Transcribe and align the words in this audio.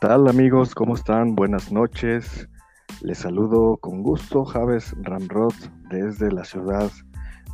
tal 0.00 0.28
amigos? 0.28 0.74
¿Cómo 0.74 0.94
están? 0.94 1.34
Buenas 1.34 1.70
noches. 1.70 2.48
Les 3.02 3.18
saludo 3.18 3.76
con 3.76 4.02
gusto 4.02 4.46
Javes 4.46 4.94
Ramrod 5.02 5.52
desde 5.90 6.32
la 6.32 6.42
ciudad 6.46 6.90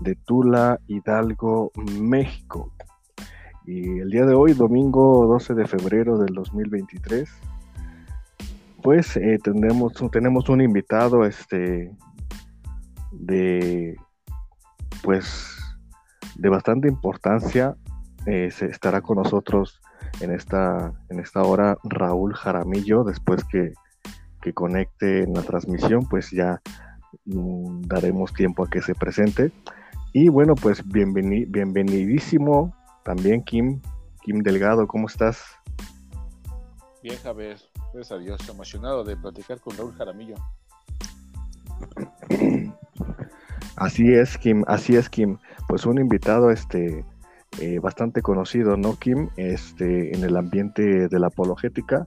de 0.01 0.15
Tula, 0.15 0.79
Hidalgo, 0.87 1.73
México. 1.99 2.73
Y 3.67 3.99
el 3.99 4.11
día 4.11 4.25
de 4.27 4.35
hoy, 4.35 4.53
domingo 4.53 5.27
12 5.27 5.55
de 5.55 5.67
febrero 5.67 6.19
del 6.19 6.35
2023, 6.35 7.29
pues 8.81 9.17
eh, 9.17 9.41
tenemos, 9.43 10.49
un 10.49 10.61
invitado 10.61 11.25
este, 11.25 11.93
de, 13.11 13.97
pues, 15.03 15.57
de 16.37 16.49
bastante 16.49 16.87
importancia. 16.87 17.77
Eh, 18.25 18.53
se 18.53 18.67
estará 18.67 19.01
con 19.01 19.17
nosotros 19.17 19.81
en 20.21 20.33
esta, 20.33 20.93
en 21.09 21.21
esta 21.21 21.43
hora 21.43 21.79
Raúl 21.85 22.35
Jaramillo, 22.35 23.05
después 23.05 23.45
que, 23.45 23.73
que 24.41 24.53
conecte 24.53 25.23
en 25.23 25.35
la 25.35 25.43
transmisión, 25.43 26.07
pues 26.09 26.31
ya 26.31 26.61
mm, 27.25 27.83
daremos 27.83 28.33
tiempo 28.33 28.65
a 28.65 28.71
que 28.71 28.83
se 28.83 28.95
presente. 28.95 29.53
Y 30.13 30.29
bueno, 30.29 30.55
pues 30.55 30.83
bienvenidísimo 30.87 32.75
también 33.05 33.43
Kim, 33.43 33.81
Kim 34.23 34.43
Delgado, 34.43 34.87
¿cómo 34.87 35.07
estás? 35.07 35.45
Bien, 37.03 37.17
Javier, 37.23 37.59
gracias 37.93 38.13
a 38.13 38.19
Dios, 38.19 38.49
emocionado 38.49 39.05
de 39.05 39.17
platicar 39.17 39.61
con 39.61 39.77
Raúl 39.77 39.95
Jaramillo. 39.95 40.37
Así 43.77 44.11
es, 44.11 44.39
Kim, 44.39 44.65
así 44.67 44.97
es, 44.97 45.11
Kim. 45.11 45.37
Pues 45.69 45.85
un 45.85 46.01
invitado, 46.01 46.51
este, 46.51 47.05
eh, 47.59 47.79
bastante 47.79 48.21
conocido, 48.21 48.77
¿no, 48.77 48.97
Kim? 48.97 49.31
Este, 49.37 50.15
en 50.15 50.23
el 50.25 50.37
ambiente 50.37 51.09
de 51.09 51.19
la 51.19 51.29
apologética. 51.29 52.07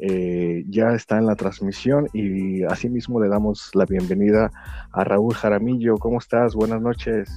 Eh, 0.00 0.64
ya 0.68 0.94
está 0.94 1.18
en 1.18 1.26
la 1.26 1.36
transmisión 1.36 2.08
y 2.12 2.64
asimismo 2.64 3.20
le 3.20 3.28
damos 3.28 3.70
la 3.74 3.84
bienvenida 3.84 4.50
a 4.90 5.04
Raúl 5.04 5.34
Jaramillo. 5.34 5.96
¿Cómo 5.98 6.18
estás? 6.18 6.54
Buenas 6.54 6.80
noches. 6.80 7.30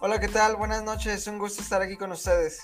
Hola, 0.00 0.20
¿qué 0.20 0.28
tal? 0.28 0.56
Buenas 0.56 0.84
noches. 0.84 1.26
Un 1.28 1.38
gusto 1.38 1.62
estar 1.62 1.80
aquí 1.80 1.96
con 1.96 2.12
ustedes. 2.12 2.60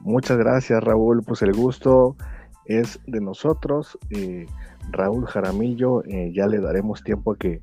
Muchas 0.00 0.38
gracias, 0.38 0.82
Raúl. 0.82 1.22
Pues 1.22 1.42
el 1.42 1.52
gusto 1.52 2.16
es 2.64 2.98
de 3.06 3.20
nosotros. 3.20 3.98
Eh, 4.08 4.46
Raúl 4.90 5.26
Jaramillo, 5.26 6.02
ya 6.32 6.46
le 6.46 6.60
daremos 6.60 7.02
tiempo 7.04 7.32
a 7.32 7.36
que 7.36 7.60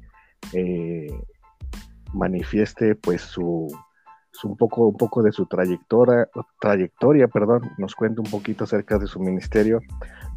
manifieste 2.13 2.95
pues 2.95 3.21
su, 3.21 3.67
un 4.43 4.57
poco, 4.57 4.88
un 4.88 4.97
poco 4.97 5.23
de 5.23 5.31
su 5.31 5.45
trayectoria, 5.45 6.27
trayectoria, 6.59 7.27
perdón, 7.27 7.71
nos 7.77 7.95
cuenta 7.95 8.21
un 8.21 8.30
poquito 8.30 8.63
acerca 8.63 8.97
de 8.97 9.07
su 9.07 9.19
ministerio, 9.19 9.80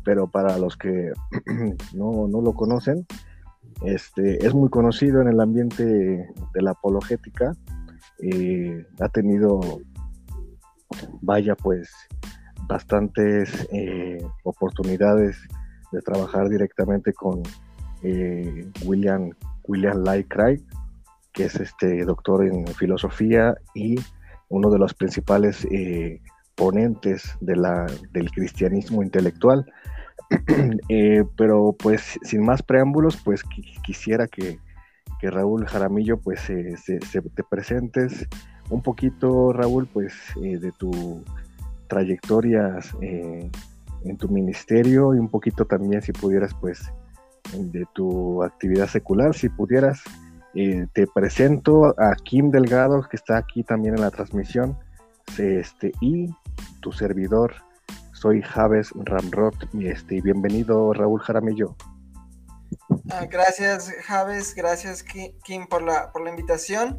pero 0.05 0.27
para 0.27 0.59
los 0.59 0.77
que 0.77 1.13
no, 1.95 2.29
lo 2.29 2.53
conocen, 2.53 3.07
este, 3.83 4.45
es 4.45 4.55
muy 4.55 4.69
conocido 4.69 5.21
en 5.23 5.29
el 5.29 5.41
ambiente 5.41 5.85
de 5.85 6.63
la 6.63 6.73
apologética, 6.73 7.55
eh, 8.23 8.87
ha 9.01 9.09
tenido, 9.09 9.61
vaya 11.23 11.55
pues, 11.55 11.91
bastantes 12.69 13.69
eh, 13.73 14.19
oportunidades 14.45 15.37
de 15.93 16.01
trabajar 16.03 16.49
directamente 16.49 17.13
con 17.13 17.43
eh, 18.03 18.71
William, 18.85 19.31
William 19.67 20.03
que 21.41 21.47
es 21.47 21.55
este 21.55 22.05
doctor 22.05 22.45
en 22.45 22.67
filosofía 22.67 23.55
y 23.75 23.99
uno 24.51 24.69
de 24.69 24.79
los 24.79 24.93
principales 24.93 25.67
eh, 25.71 26.21
ponentes 26.55 27.35
de 27.41 27.57
la, 27.57 27.87
del 28.13 28.31
cristianismo 28.31 29.03
intelectual. 29.03 29.65
Eh, 30.89 31.25
pero 31.37 31.75
pues 31.77 32.19
sin 32.23 32.45
más 32.45 32.63
preámbulos, 32.63 33.17
pues 33.17 33.43
quisiera 33.85 34.29
que, 34.29 34.59
Raúl 35.23 35.67
Jaramillo 35.67 36.19
pues 36.19 36.41
se, 36.41 36.99
te 37.35 37.43
presentes 37.43 38.29
un 38.69 38.83
poquito, 38.83 39.53
Raúl, 39.53 39.87
pues 39.87 40.15
eh, 40.43 40.59
de 40.59 40.73
tu 40.73 41.25
trayectoria 41.89 42.79
en 43.01 44.17
tu 44.19 44.29
ministerio 44.29 45.15
y 45.15 45.19
un 45.19 45.29
poquito 45.29 45.65
también 45.65 46.03
si 46.03 46.13
pudieras 46.13 46.55
pues 46.61 46.93
de 47.57 47.85
tu 47.95 48.43
actividad 48.43 48.87
secular, 48.87 49.35
si 49.35 49.49
pudieras 49.49 50.03
eh, 50.55 50.87
te 50.93 51.07
presento 51.07 51.95
a 51.99 52.15
Kim 52.25 52.51
Delgado, 52.51 53.07
que 53.09 53.17
está 53.17 53.37
aquí 53.37 53.63
también 53.63 53.95
en 53.95 54.01
la 54.01 54.11
transmisión, 54.11 54.79
este, 55.39 55.93
y 56.01 56.29
tu 56.81 56.93
servidor. 56.93 57.55
Soy 58.13 58.43
Javes 58.43 58.91
Ramrod 58.95 59.55
y 59.73 59.89
este, 59.89 60.21
bienvenido 60.21 60.93
Raúl 60.93 61.21
Jaramillo. 61.21 61.77
Ah, 63.11 63.27
gracias 63.31 63.91
Javes, 64.05 64.55
gracias 64.55 65.03
Kim 65.03 65.67
por 65.69 65.83
la, 65.83 66.13
por 66.13 66.23
la 66.23 66.31
invitación. 66.31 66.99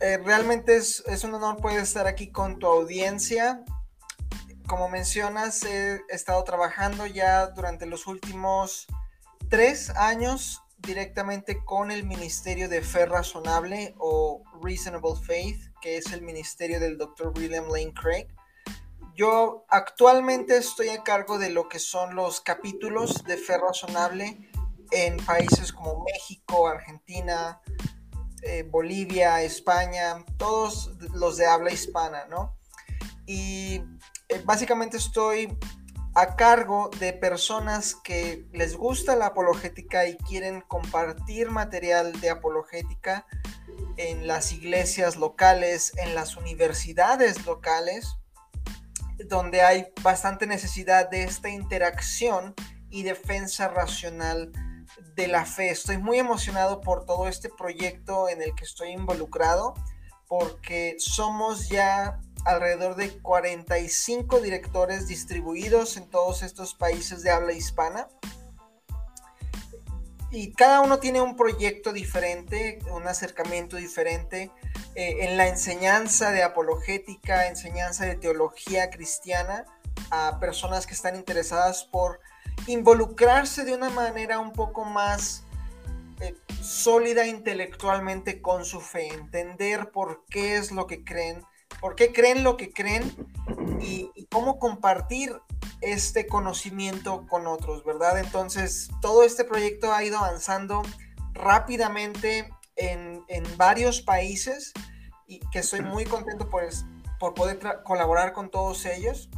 Eh, 0.00 0.18
realmente 0.24 0.76
es, 0.76 1.02
es, 1.06 1.24
un 1.24 1.34
honor 1.34 1.56
poder 1.56 1.80
estar 1.80 2.06
aquí 2.06 2.30
con 2.30 2.58
tu 2.58 2.66
audiencia. 2.66 3.64
Como 4.66 4.88
mencionas, 4.88 5.64
he 5.64 6.00
estado 6.10 6.44
trabajando 6.44 7.06
ya 7.06 7.46
durante 7.46 7.86
los 7.86 8.06
últimos 8.06 8.86
tres 9.48 9.90
años 9.90 10.62
directamente 10.78 11.64
con 11.64 11.90
el 11.90 12.04
Ministerio 12.04 12.68
de 12.68 12.82
Fe 12.82 13.06
Razonable 13.06 13.94
o 13.98 14.42
Reasonable 14.62 15.16
Faith, 15.22 15.60
que 15.80 15.96
es 15.96 16.12
el 16.12 16.22
ministerio 16.22 16.80
del 16.80 16.96
Dr. 16.96 17.32
William 17.36 17.66
Lane 17.68 17.92
Craig. 17.92 18.28
Yo 19.14 19.64
actualmente 19.68 20.56
estoy 20.56 20.90
a 20.90 21.02
cargo 21.02 21.38
de 21.38 21.50
lo 21.50 21.68
que 21.68 21.78
son 21.78 22.14
los 22.14 22.40
capítulos 22.40 23.24
de 23.24 23.36
Fe 23.36 23.58
Razonable 23.58 24.48
en 24.92 25.16
países 25.18 25.72
como 25.72 26.04
México, 26.04 26.68
Argentina, 26.68 27.60
eh, 28.42 28.62
Bolivia, 28.62 29.42
España, 29.42 30.24
todos 30.36 30.92
los 31.14 31.36
de 31.36 31.46
habla 31.46 31.72
hispana, 31.72 32.26
¿no? 32.26 32.56
Y 33.26 33.82
eh, 34.28 34.40
básicamente 34.44 34.96
estoy 34.96 35.58
a 36.18 36.34
cargo 36.34 36.90
de 36.98 37.12
personas 37.12 37.94
que 37.94 38.44
les 38.52 38.74
gusta 38.74 39.14
la 39.14 39.26
apologética 39.26 40.08
y 40.08 40.16
quieren 40.16 40.62
compartir 40.62 41.48
material 41.48 42.20
de 42.20 42.30
apologética 42.30 43.24
en 43.96 44.26
las 44.26 44.50
iglesias 44.50 45.14
locales, 45.14 45.92
en 45.96 46.16
las 46.16 46.36
universidades 46.36 47.46
locales, 47.46 48.16
donde 49.26 49.62
hay 49.62 49.92
bastante 50.02 50.48
necesidad 50.48 51.08
de 51.08 51.22
esta 51.22 51.50
interacción 51.50 52.52
y 52.90 53.04
defensa 53.04 53.68
racional 53.68 54.50
de 55.14 55.28
la 55.28 55.44
fe. 55.44 55.70
Estoy 55.70 55.98
muy 55.98 56.18
emocionado 56.18 56.80
por 56.80 57.06
todo 57.06 57.28
este 57.28 57.48
proyecto 57.48 58.28
en 58.28 58.42
el 58.42 58.56
que 58.56 58.64
estoy 58.64 58.88
involucrado, 58.88 59.74
porque 60.26 60.96
somos 60.98 61.68
ya 61.68 62.18
alrededor 62.44 62.96
de 62.96 63.18
45 63.18 64.40
directores 64.40 65.08
distribuidos 65.08 65.96
en 65.96 66.08
todos 66.08 66.42
estos 66.42 66.74
países 66.74 67.22
de 67.22 67.30
habla 67.30 67.52
hispana. 67.52 68.08
Y 70.30 70.52
cada 70.52 70.80
uno 70.80 70.98
tiene 70.98 71.22
un 71.22 71.36
proyecto 71.36 71.92
diferente, 71.92 72.78
un 72.92 73.08
acercamiento 73.08 73.76
diferente 73.76 74.50
eh, 74.94 75.24
en 75.24 75.36
la 75.38 75.48
enseñanza 75.48 76.32
de 76.32 76.42
apologética, 76.42 77.46
enseñanza 77.46 78.04
de 78.04 78.16
teología 78.16 78.90
cristiana 78.90 79.64
a 80.10 80.38
personas 80.38 80.86
que 80.86 80.94
están 80.94 81.16
interesadas 81.16 81.84
por 81.84 82.20
involucrarse 82.66 83.64
de 83.64 83.74
una 83.74 83.90
manera 83.90 84.38
un 84.38 84.52
poco 84.52 84.84
más 84.84 85.44
eh, 86.20 86.34
sólida 86.60 87.26
intelectualmente 87.26 88.42
con 88.42 88.64
su 88.64 88.80
fe, 88.80 89.08
entender 89.08 89.90
por 89.90 90.24
qué 90.28 90.56
es 90.56 90.72
lo 90.72 90.86
que 90.86 91.04
creen, 91.04 91.44
por 91.80 91.94
qué 91.94 92.12
creen 92.12 92.44
lo 92.44 92.56
que 92.56 92.72
creen 92.72 93.14
y, 93.80 94.10
cómo 94.30 94.58
compartir 94.58 95.34
este 95.80 96.26
conocimiento 96.26 97.26
con 97.28 97.46
otros, 97.46 97.82
¿verdad? 97.84 98.18
Entonces, 98.18 98.90
todo 99.00 99.22
este 99.22 99.44
proyecto 99.44 99.92
ha 99.92 100.04
ido 100.04 100.18
avanzando 100.18 100.82
rápidamente 101.32 102.52
en, 102.76 103.24
varios 103.56 104.02
países 104.02 104.72
y 105.26 105.40
que 105.50 105.60
estoy 105.60 105.80
muy 105.80 106.04
contento 106.04 106.48
por, 106.48 106.62
por 107.18 107.34
poder 107.34 107.58
colaborar 107.84 108.32
con 108.32 108.50
todos 108.50 108.84
ellos. 108.84 109.30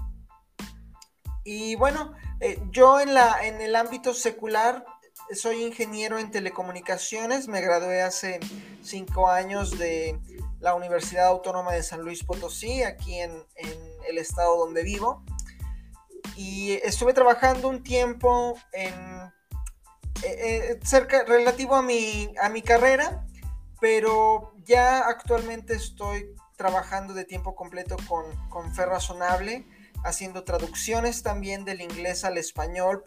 Y 1.44 1.76
bueno, 1.76 2.14
eh, 2.40 2.60
yo 2.70 3.00
en, 3.00 3.14
la, 3.14 3.46
en 3.46 3.60
el 3.60 3.76
ámbito 3.76 4.12
secular 4.12 4.84
soy 5.34 5.62
ingeniero 5.64 6.18
en 6.18 6.30
telecomunicaciones, 6.30 7.48
me 7.48 7.60
gradué 7.60 8.02
hace 8.02 8.40
cinco 8.82 9.28
años 9.28 9.78
de 9.78 10.18
la 10.60 10.74
Universidad 10.74 11.26
Autónoma 11.26 11.72
de 11.72 11.82
San 11.82 12.02
Luis 12.02 12.24
Potosí, 12.24 12.82
aquí 12.82 13.18
en, 13.18 13.44
el 14.08 14.18
estado 14.18 14.58
donde 14.58 14.82
vivo. 14.82 15.24
Y 16.36 16.72
estuve 16.82 17.12
trabajando 17.12 17.68
un 17.68 17.82
tiempo 17.82 18.58
en 18.72 18.94
eh, 20.22 20.22
eh, 20.22 20.80
cerca, 20.82 21.24
relativo 21.24 21.74
a 21.74 21.82
mi, 21.82 22.32
a 22.40 22.48
mi 22.48 22.62
carrera, 22.62 23.26
pero 23.80 24.54
ya 24.64 25.00
actualmente 25.00 25.74
estoy 25.74 26.34
trabajando 26.56 27.14
de 27.14 27.24
tiempo 27.24 27.54
completo 27.54 27.96
con, 28.08 28.24
con 28.48 28.74
Fe 28.74 28.84
Razonable 28.84 29.66
haciendo 30.04 30.44
traducciones 30.44 31.22
también 31.22 31.64
del 31.64 31.80
inglés 31.80 32.24
al 32.24 32.38
español 32.38 33.02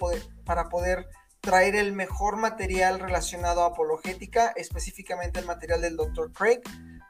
para 0.45 0.69
poder 0.69 1.07
traer 1.41 1.75
el 1.75 1.91
mejor 1.91 2.37
material 2.37 2.99
relacionado 2.99 3.63
a 3.63 3.67
apologética, 3.67 4.53
específicamente 4.55 5.39
el 5.39 5.45
material 5.45 5.81
del 5.81 5.97
Dr. 5.97 6.31
Craig, 6.31 6.61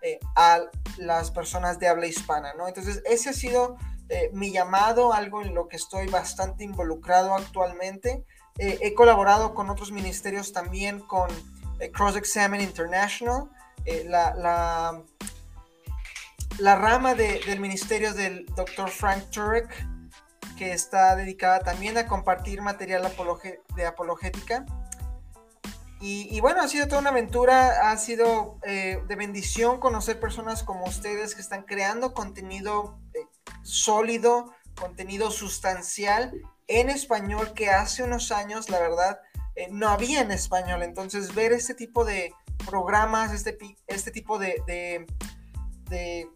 eh, 0.05 0.19
a 0.35 0.59
las 0.97 1.31
personas 1.31 1.79
de 1.79 1.87
habla 1.87 2.07
hispana, 2.07 2.53
¿no? 2.55 2.67
Entonces, 2.67 3.01
ese 3.05 3.29
ha 3.29 3.33
sido 3.33 3.77
eh, 4.09 4.29
mi 4.33 4.51
llamado, 4.51 5.13
algo 5.13 5.41
en 5.41 5.55
lo 5.55 5.69
que 5.69 5.77
estoy 5.77 6.07
bastante 6.07 6.65
involucrado 6.65 7.33
actualmente. 7.33 8.25
Eh, 8.57 8.79
he 8.81 8.93
colaborado 8.95 9.53
con 9.53 9.69
otros 9.69 9.93
ministerios 9.93 10.51
también, 10.51 10.99
con 10.99 11.29
Cross 11.93 12.17
Examine 12.17 12.65
International, 12.65 13.49
la, 14.05 14.35
la, 14.35 15.01
la, 16.59 16.75
rama 16.75 17.15
del 17.15 17.59
ministerio 17.61 18.13
del 18.13 18.45
Dr. 18.57 18.89
Frank 18.89 19.29
Turek, 19.29 19.69
que 20.57 20.73
está 20.73 21.15
dedicada 21.15 21.61
también 21.61 21.97
a 21.97 22.07
compartir 22.07 22.61
material 22.61 23.09
de 23.75 23.85
apologética. 23.85 24.65
Y, 26.05 26.41
bueno, 26.41 26.61
ha 26.61 26.67
sido 26.67 26.89
toda 26.89 26.99
una 26.99 27.11
aventura, 27.11 27.89
ha 27.89 27.97
sido 27.97 28.59
eh, 28.63 29.01
de 29.07 29.15
bendición 29.15 29.79
conocer 29.79 30.19
personas 30.19 30.61
como 30.61 30.83
ustedes 30.83 31.33
que 31.33 31.39
están 31.39 31.63
creando 31.63 32.13
contenido 32.13 32.99
eh, 33.13 33.25
sólido, 33.61 34.51
contenido 34.75 35.31
sustancial 35.31 36.33
en 36.67 36.89
español 36.89 37.53
que 37.53 37.69
hace 37.69 38.03
unos 38.03 38.33
años, 38.33 38.69
la 38.69 38.79
verdad, 38.79 39.21
eh, 39.55 39.69
no 39.71 39.87
había 39.87 40.19
en 40.19 40.31
español. 40.31 40.83
Entonces, 40.83 41.33
ver 41.33 41.53
este 41.53 41.73
tipo 41.73 42.03
de 42.03 42.33
programas, 42.65 43.31
este, 43.31 43.57
este 43.87 44.11
tipo 44.11 44.37
de, 44.37 44.61
de 45.89 46.29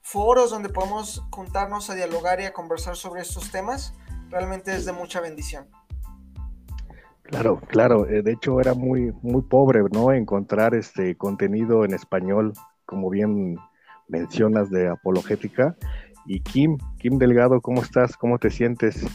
foros 0.00 0.50
donde 0.50 0.68
podemos 0.68 1.24
juntarnos 1.32 1.90
a 1.90 1.96
dialogar 1.96 2.40
y 2.40 2.44
a 2.44 2.52
conversar 2.52 2.94
sobre 2.94 3.22
estos 3.22 3.50
temas, 3.50 3.94
realmente 4.28 4.76
es 4.76 4.84
de 4.84 4.92
mucha 4.92 5.20
bendición. 5.20 5.68
Claro, 7.32 7.60
claro. 7.66 8.06
Eh, 8.06 8.22
de 8.22 8.32
hecho, 8.32 8.60
era 8.60 8.74
muy, 8.74 9.10
muy 9.22 9.40
pobre, 9.40 9.80
¿no? 9.90 10.12
Encontrar 10.12 10.74
este 10.74 11.16
contenido 11.16 11.82
en 11.86 11.94
español, 11.94 12.52
como 12.84 13.08
bien 13.08 13.56
mencionas, 14.06 14.68
de 14.68 14.88
apologética. 14.88 15.74
Y 16.26 16.40
Kim, 16.40 16.76
Kim 16.98 17.16
Delgado, 17.16 17.62
¿cómo 17.62 17.80
estás? 17.80 18.18
¿Cómo 18.18 18.38
te 18.38 18.50
sientes? 18.50 19.06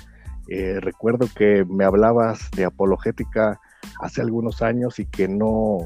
Eh, 0.49 0.79
recuerdo 0.79 1.27
que 1.35 1.63
me 1.65 1.85
hablabas 1.85 2.49
de 2.55 2.65
apologética 2.65 3.59
hace 4.01 4.21
algunos 4.21 4.63
años 4.63 4.97
y 4.97 5.05
que 5.05 5.27
no, 5.27 5.77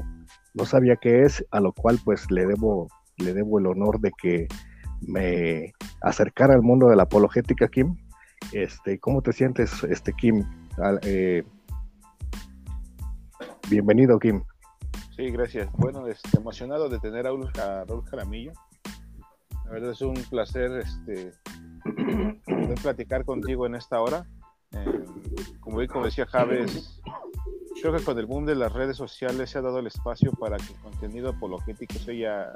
no 0.54 0.64
sabía 0.64 0.96
qué 0.96 1.24
es, 1.24 1.44
a 1.50 1.60
lo 1.60 1.74
cual 1.74 1.98
pues 2.02 2.30
le 2.30 2.46
debo, 2.46 2.88
le 3.18 3.34
debo 3.34 3.58
el 3.58 3.66
honor 3.66 4.00
de 4.00 4.10
que 4.10 4.48
me 5.02 5.74
acercara 6.00 6.54
al 6.54 6.62
mundo 6.62 6.88
de 6.88 6.96
la 6.96 7.02
apologética, 7.02 7.68
Kim. 7.68 7.94
Este, 8.52 8.98
¿Cómo 8.98 9.20
te 9.20 9.34
sientes, 9.34 9.84
este, 9.84 10.14
Kim? 10.14 10.44
Eh, 11.02 11.42
bienvenido, 13.68 14.18
Kim. 14.18 14.42
Sí, 15.16 15.30
gracias. 15.30 15.70
Bueno, 15.72 16.06
este, 16.06 16.38
emocionado 16.38 16.88
de 16.88 16.98
tener 16.98 17.26
a 17.26 17.30
Raúl, 17.84 18.04
Jaramillo. 18.04 18.52
La 19.64 19.70
verdad 19.70 19.90
es 19.90 20.00
un 20.02 20.14
placer 20.30 20.70
este, 20.78 21.32
poder 22.44 22.78
platicar 22.82 23.24
contigo 23.24 23.66
en 23.66 23.74
esta 23.74 24.00
hora. 24.00 24.26
Eh, 24.72 25.04
como, 25.60 25.86
como 25.86 26.04
decía 26.04 26.26
Javes, 26.26 27.00
creo 27.80 27.96
que 27.96 28.04
con 28.04 28.18
el 28.18 28.26
boom 28.26 28.46
de 28.46 28.54
las 28.54 28.72
redes 28.72 28.96
sociales 28.96 29.50
se 29.50 29.58
ha 29.58 29.62
dado 29.62 29.78
el 29.78 29.86
espacio 29.86 30.32
para 30.32 30.56
que 30.56 30.72
el 30.72 30.80
contenido 30.80 31.30
apologético 31.30 31.94
sea 31.94 32.52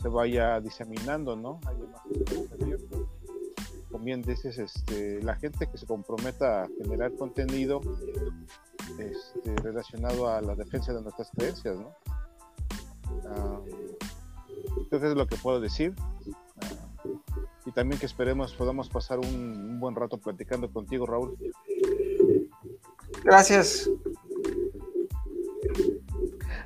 se 0.00 0.08
vaya 0.08 0.60
diseminando, 0.60 1.36
¿no? 1.36 1.60
Hay 1.66 1.76
más 1.76 2.02
Como 3.90 4.04
bien 4.04 4.22
dices, 4.22 4.58
este, 4.58 5.22
la 5.22 5.34
gente 5.36 5.66
que 5.66 5.78
se 5.78 5.86
comprometa 5.86 6.64
a 6.64 6.68
generar 6.82 7.12
contenido 7.14 7.80
este, 8.98 9.56
relacionado 9.62 10.28
a 10.28 10.40
la 10.40 10.54
defensa 10.54 10.92
de 10.92 11.02
nuestras 11.02 11.30
creencias, 11.30 11.76
¿no? 11.76 11.94
Uh, 13.24 13.64
es 14.90 15.02
lo 15.14 15.26
que 15.26 15.36
puedo 15.36 15.60
decir. 15.60 15.94
Ah, 16.60 17.08
y 17.64 17.72
también 17.72 17.98
que 17.98 18.06
esperemos 18.06 18.54
podamos 18.54 18.88
pasar 18.88 19.18
un, 19.18 19.26
un 19.26 19.80
buen 19.80 19.94
rato 19.94 20.18
platicando 20.18 20.70
contigo, 20.70 21.06
Raúl. 21.06 21.36
Gracias. 23.24 23.90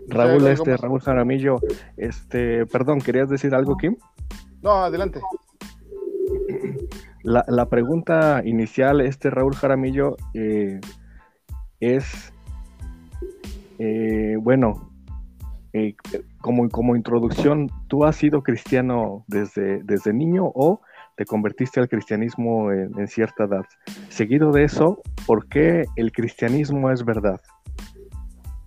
Raúl, 0.08 0.46
este, 0.46 0.76
Raúl 0.76 1.00
Jaramillo, 1.00 1.60
este, 1.96 2.66
perdón, 2.66 3.00
¿querías 3.00 3.28
decir 3.28 3.54
algo, 3.54 3.76
Kim? 3.76 3.96
No, 4.62 4.84
adelante. 4.84 5.20
La, 7.22 7.68
pregunta 7.68 8.42
inicial, 8.44 9.00
este 9.00 9.30
Raúl 9.30 9.54
Jaramillo, 9.54 10.16
eh, 10.34 10.80
es, 11.80 12.32
eh, 13.78 14.36
bueno, 14.40 14.90
eh, 15.72 15.94
como, 16.40 16.68
como 16.68 16.96
introducción, 16.96 17.70
¿tú 17.88 18.04
has 18.04 18.16
sido 18.16 18.42
cristiano 18.42 19.24
desde, 19.28 19.82
desde 19.84 20.12
niño 20.12 20.50
o 20.54 20.80
te 21.16 21.24
convertiste 21.24 21.80
al 21.80 21.88
cristianismo 21.88 22.72
en, 22.72 22.98
en 22.98 23.08
cierta 23.08 23.44
edad? 23.44 23.64
Seguido 24.08 24.50
de 24.50 24.64
eso, 24.64 25.00
¿por 25.26 25.46
qué 25.48 25.84
el 25.96 26.12
cristianismo 26.12 26.90
es 26.90 27.04
verdad? 27.04 27.40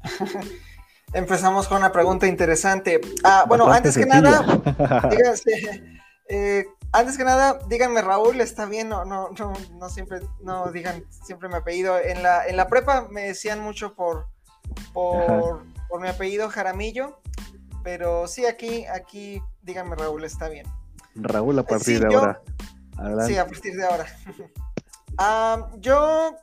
Empezamos 1.15 1.67
con 1.69 1.77
una 1.77 1.93
pregunta 1.93 2.27
interesante. 2.27 2.99
Ah, 3.23 3.45
bueno, 3.47 3.71
antes 3.71 3.97
que 3.97 4.05
nada, 4.05 4.45
eh, 6.29 6.65
antes 6.95 7.17
que 7.17 7.25
nada, 7.25 7.59
díganme 7.67 8.01
Raúl, 8.01 8.39
está 8.39 8.65
bien, 8.65 8.87
no, 8.87 9.03
no, 9.03 9.29
no, 9.37 9.53
no 9.73 9.89
siempre, 9.89 10.21
no 10.39 10.71
digan 10.71 11.03
siempre 11.09 11.49
mi 11.49 11.55
apellido. 11.55 11.99
En 11.99 12.23
la, 12.23 12.47
en 12.47 12.55
la 12.55 12.69
prepa 12.69 13.07
me 13.09 13.23
decían 13.23 13.59
mucho 13.59 13.95
por, 13.95 14.27
por, 14.93 15.65
mi 15.99 16.07
apellido 16.07 16.49
Jaramillo, 16.49 17.19
pero 17.83 18.27
sí, 18.27 18.45
aquí, 18.45 18.85
aquí, 18.85 19.41
díganme 19.61 19.95
Raúl, 19.95 20.23
está 20.23 20.47
bien. 20.47 20.65
Raúl 21.15 21.59
a 21.59 21.63
partir 21.63 21.99
de 21.99 22.15
ahora. 22.15 22.41
Sí, 23.27 23.37
a 23.37 23.45
partir 23.45 23.75
de 23.75 23.85
ahora. 23.85 24.05
Ah, 25.17 25.69
yo 25.77 26.35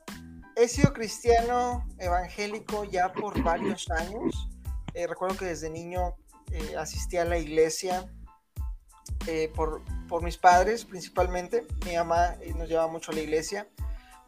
he 0.57 0.67
sido 0.67 0.95
cristiano 0.95 1.87
evangélico 1.99 2.85
ya 2.85 3.13
por 3.13 3.43
varios 3.43 3.91
años. 3.91 4.49
Eh, 4.95 5.07
recuerdo 5.07 5.37
que 5.37 5.45
desde 5.45 5.69
niño 5.69 6.15
eh, 6.53 6.75
asistía 6.79 7.21
a 7.21 7.25
la 7.27 7.37
iglesia 7.37 8.07
eh, 9.27 9.51
por, 9.55 9.83
por, 10.09 10.23
mis 10.23 10.37
padres 10.37 10.85
principalmente. 10.85 11.67
Mi 11.87 11.97
mamá 11.97 12.37
nos 12.57 12.69
llevaba 12.69 12.91
mucho 12.91 13.13
a 13.13 13.15
la 13.15 13.21
iglesia. 13.21 13.69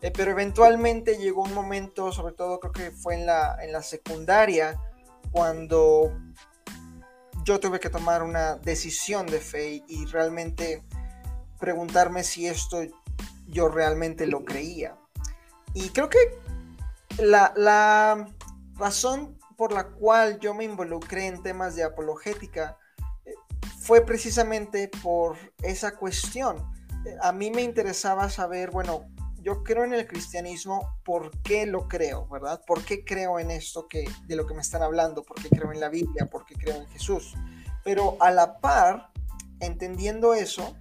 pero 0.01 0.31
eventualmente 0.31 1.17
llegó 1.17 1.43
un 1.43 1.55
momento, 1.55 2.13
sobre 2.13 2.35
todo 2.35 2.61
creo 2.61 2.73
que 2.73 2.91
fue 2.91 3.15
en 3.15 3.27
la, 3.27 3.57
en 3.63 3.73
la 3.73 3.83
secundaria, 3.83 4.79
cuando 5.33 6.13
yo 7.45 7.61
tuve 7.61 7.81
que 7.81 7.91
tomar 7.91 8.23
una 8.23 8.57
decisión 8.57 9.27
de 9.27 9.41
fe 9.41 9.83
y 9.87 10.07
realmente 10.07 10.83
preguntarme 11.59 12.25
si 12.25 12.47
esto 12.47 12.83
yo 13.47 13.69
realmente 13.69 14.27
lo 14.27 14.45
creía. 14.45 14.97
Y 15.75 15.91
creo 15.91 16.09
que 16.09 16.19
la, 17.19 17.53
la 17.57 18.29
razón 18.77 19.39
por 19.57 19.73
la 19.73 19.89
cual 19.89 20.39
yo 20.41 20.55
me 20.55 20.65
involucré 20.65 21.27
en 21.27 21.43
temas 21.43 21.77
de 21.77 21.85
apologética 21.85 22.77
eh, 22.77 22.84
fue 23.85 24.00
precisamente 24.00 24.88
por 25.03 25.37
esa 25.62 25.95
cuestión. 25.97 26.73
A 27.21 27.33
mí 27.33 27.50
me 27.50 27.61
interesaba 27.61 28.31
saber, 28.31 28.71
bueno, 28.71 29.05
yo 29.43 29.62
creo 29.62 29.85
en 29.85 29.93
el 29.93 30.07
cristianismo, 30.07 30.97
¿por 31.05 31.31
qué 31.43 31.67
lo 31.67 31.87
creo, 31.87 32.26
verdad? 32.29 32.62
¿Por 32.67 32.83
qué 32.83 33.05
creo 33.05 33.38
en 33.38 33.50
esto 33.50 33.87
que, 33.87 34.07
de 34.26 34.37
lo 34.37 34.47
que 34.47 34.55
me 34.55 34.62
están 34.62 34.83
hablando? 34.83 35.23
¿Por 35.23 35.37
qué 35.37 35.50
creo 35.50 35.71
en 35.71 35.81
la 35.81 35.91
Biblia? 35.91 36.31
¿Por 36.31 36.47
qué 36.47 36.55
creo 36.55 36.76
en 36.76 36.87
Jesús? 36.87 37.35
Pero 37.85 38.17
a 38.21 38.31
la 38.31 38.59
par, 38.59 39.11
entendiendo 39.61 40.33
eso, 40.33 40.75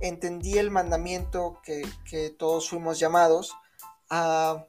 entendí 0.00 0.56
el 0.56 0.70
mandamiento 0.70 1.60
que, 1.62 1.86
que 2.08 2.30
todos 2.30 2.70
fuimos 2.70 2.98
llamados 2.98 3.54
a 4.08 4.64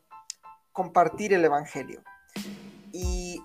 compartir 0.74 1.32
el 1.32 1.46
Evangelio 1.46 2.04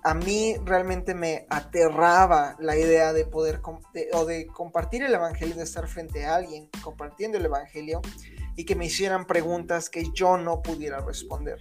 a 0.04 0.12
mí 0.12 0.54
realmente 0.64 1.14
me 1.14 1.46
aterraba 1.48 2.56
la 2.58 2.76
idea 2.76 3.14
de 3.14 3.24
poder 3.24 3.62
o 4.12 4.24
de 4.26 4.46
compartir 4.46 5.02
el 5.02 5.14
evangelio, 5.14 5.56
de 5.56 5.62
estar 5.62 5.88
frente 5.88 6.26
a 6.26 6.34
alguien 6.36 6.68
compartiendo 6.82 7.38
el 7.38 7.46
evangelio 7.46 8.02
y 8.54 8.66
que 8.66 8.76
me 8.76 8.84
hicieran 8.84 9.26
preguntas 9.26 9.88
que 9.88 10.10
yo 10.12 10.36
no 10.36 10.60
pudiera 10.60 11.00
responder. 11.00 11.58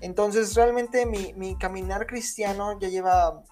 Entonces 0.00 0.54
realmente 0.54 1.06
mi, 1.06 1.34
mi 1.34 1.56
caminar 1.56 2.08
cristiano 2.08 2.76
ya 2.80 2.88
lleva, 2.88 3.44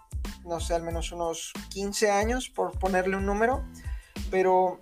no 0.45 0.59
sé, 0.59 0.75
al 0.75 0.83
menos 0.83 1.13
unos 1.13 1.53
15 1.71 2.11
años 2.11 2.51
por 2.51 2.77
ponerle 2.81 3.17
un 3.17 3.27
número, 3.27 3.65
pero 4.29 4.81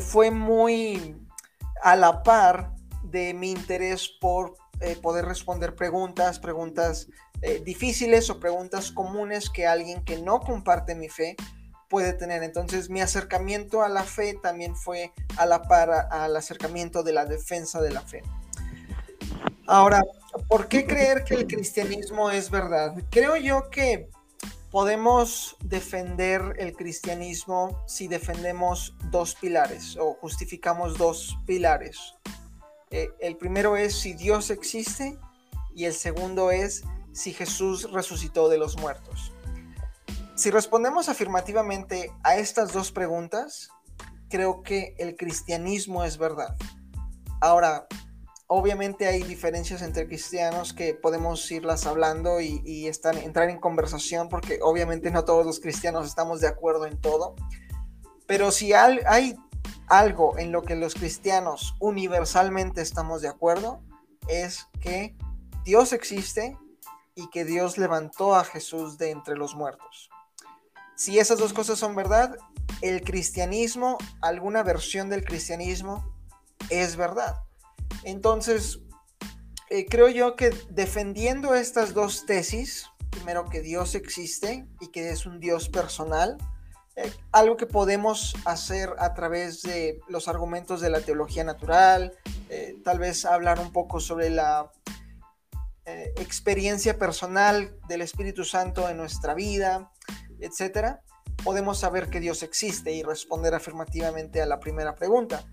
fue 0.00 0.30
muy 0.30 1.16
a 1.82 1.96
la 1.96 2.22
par 2.22 2.74
de 3.04 3.32
mi 3.32 3.52
interés 3.52 4.10
por 4.20 4.54
eh, 4.80 4.96
poder 4.96 5.24
responder 5.24 5.74
preguntas, 5.74 6.38
preguntas 6.38 7.08
eh, 7.42 7.62
difíciles 7.64 8.28
o 8.30 8.38
preguntas 8.38 8.92
comunes 8.92 9.50
que 9.50 9.66
alguien 9.66 10.04
que 10.04 10.20
no 10.20 10.40
comparte 10.40 10.94
mi 10.94 11.08
fe 11.08 11.36
puede 11.88 12.12
tener. 12.12 12.42
Entonces 12.42 12.90
mi 12.90 13.00
acercamiento 13.00 13.82
a 13.82 13.88
la 13.88 14.04
fe 14.04 14.34
también 14.34 14.76
fue 14.76 15.12
a 15.36 15.46
la 15.46 15.62
par 15.62 15.90
al 16.10 16.36
acercamiento 16.36 17.02
de 17.02 17.12
la 17.12 17.26
defensa 17.26 17.80
de 17.80 17.90
la 17.92 18.02
fe. 18.02 18.22
Ahora, 19.66 20.02
¿por 20.48 20.68
qué 20.68 20.86
creer 20.86 21.24
que 21.24 21.34
el 21.34 21.46
cristianismo 21.46 22.30
es 22.30 22.50
verdad? 22.50 22.94
Creo 23.10 23.36
yo 23.36 23.70
que 23.70 24.08
podemos 24.70 25.56
defender 25.62 26.54
el 26.58 26.74
cristianismo 26.74 27.82
si 27.86 28.06
defendemos 28.06 28.94
dos 29.10 29.34
pilares 29.34 29.96
o 29.98 30.14
justificamos 30.14 30.96
dos 30.96 31.38
pilares. 31.46 32.14
Eh, 32.90 33.10
el 33.20 33.36
primero 33.36 33.76
es 33.76 33.94
si 33.94 34.14
Dios 34.14 34.50
existe 34.50 35.18
y 35.74 35.84
el 35.84 35.94
segundo 35.94 36.50
es 36.50 36.82
si 37.12 37.32
Jesús 37.32 37.90
resucitó 37.90 38.48
de 38.48 38.58
los 38.58 38.78
muertos. 38.78 39.32
Si 40.34 40.50
respondemos 40.50 41.08
afirmativamente 41.08 42.12
a 42.22 42.36
estas 42.36 42.72
dos 42.72 42.92
preguntas, 42.92 43.70
creo 44.30 44.62
que 44.62 44.94
el 44.98 45.16
cristianismo 45.16 46.04
es 46.04 46.16
verdad. 46.16 46.56
Ahora, 47.40 47.86
obviamente 48.46 49.06
hay 49.06 49.22
diferencias 49.22 49.82
entre 49.82 50.06
cristianos 50.06 50.72
que 50.72 50.94
podemos 50.94 51.50
irlas 51.52 51.86
hablando 51.86 52.40
y, 52.40 52.86
entrar 52.86 53.50
en 53.50 53.60
conversación 53.60 54.28
porque 54.28 54.60
obviamente 54.62 55.10
no 55.10 55.24
todos 55.24 55.44
los 55.44 55.60
cristianos 55.60 56.06
estamos 56.06 56.40
de 56.40 56.48
acuerdo 56.48 56.86
en 56.86 56.98
todo. 56.98 57.34
Pero 58.26 58.50
si 58.50 58.72
hay 58.72 59.36
algo 59.88 60.38
en 60.38 60.52
lo 60.52 60.62
que 60.62 60.76
los 60.76 60.94
cristianos 60.94 61.74
universalmente 61.80 62.80
estamos 62.80 63.22
de 63.22 63.28
acuerdo, 63.28 63.82
es 64.28 64.66
que 64.80 65.16
Dios 65.64 65.92
existe 65.92 66.56
y 67.20 67.28
que 67.28 67.44
Dios 67.44 67.76
levantó 67.76 68.34
a 68.34 68.44
Jesús 68.44 68.96
de 68.96 69.10
entre 69.10 69.36
los 69.36 69.54
muertos. 69.54 70.08
Si 70.96 71.18
esas 71.18 71.38
dos 71.38 71.52
cosas 71.52 71.78
son 71.78 71.94
verdad, 71.94 72.36
el 72.80 73.02
cristianismo, 73.02 73.98
alguna 74.22 74.62
versión 74.62 75.10
del 75.10 75.24
cristianismo, 75.24 76.14
es 76.70 76.96
verdad. 76.96 77.36
Entonces, 78.04 78.80
eh, 79.68 79.86
creo 79.86 80.08
yo 80.08 80.34
que 80.34 80.50
defendiendo 80.70 81.54
estas 81.54 81.92
dos 81.92 82.24
tesis, 82.24 82.86
primero 83.10 83.48
que 83.50 83.60
Dios 83.60 83.94
existe 83.94 84.66
y 84.80 84.88
que 84.88 85.10
es 85.10 85.26
un 85.26 85.40
Dios 85.40 85.68
personal, 85.68 86.38
eh, 86.96 87.12
algo 87.32 87.56
que 87.56 87.66
podemos 87.66 88.34
hacer 88.44 88.94
a 88.98 89.14
través 89.14 89.62
de 89.62 90.00
los 90.08 90.26
argumentos 90.26 90.80
de 90.80 90.90
la 90.90 91.00
teología 91.00 91.44
natural, 91.44 92.12
eh, 92.48 92.76
tal 92.84 92.98
vez 92.98 93.24
hablar 93.24 93.60
un 93.60 93.72
poco 93.72 94.00
sobre 94.00 94.30
la 94.30 94.70
experiencia 96.16 96.98
personal 96.98 97.76
del 97.88 98.02
Espíritu 98.02 98.44
Santo 98.44 98.88
en 98.88 98.96
nuestra 98.96 99.34
vida, 99.34 99.90
etcétera, 100.40 101.02
podemos 101.44 101.78
saber 101.78 102.10
que 102.10 102.20
Dios 102.20 102.42
existe 102.42 102.92
y 102.92 103.02
responder 103.02 103.54
afirmativamente 103.54 104.40
a 104.42 104.46
la 104.46 104.60
primera 104.60 104.94
pregunta. 104.94 105.44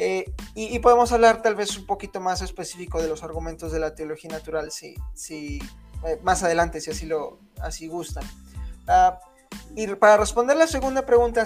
Eh, 0.00 0.32
y, 0.54 0.78
podemos 0.78 1.10
hablar 1.10 1.42
tal 1.42 1.56
vez 1.56 1.76
un 1.76 1.84
poquito 1.84 2.20
más 2.20 2.40
específico 2.40 3.02
de 3.02 3.08
los 3.08 3.24
argumentos 3.24 3.72
de 3.72 3.80
la 3.80 3.96
teología 3.96 4.30
natural, 4.30 4.70
si, 4.70 4.94
si 5.12 5.58
eh, 6.06 6.20
más 6.22 6.44
adelante, 6.44 6.80
si 6.80 6.92
así 6.92 7.04
lo 7.06 7.40
así 7.60 7.88
gustan. 7.88 8.22
Ah, 8.86 9.18
y 9.74 9.88
para 9.96 10.16
responder 10.16 10.56
la 10.56 10.68
segunda 10.68 11.04
pregunta, 11.04 11.44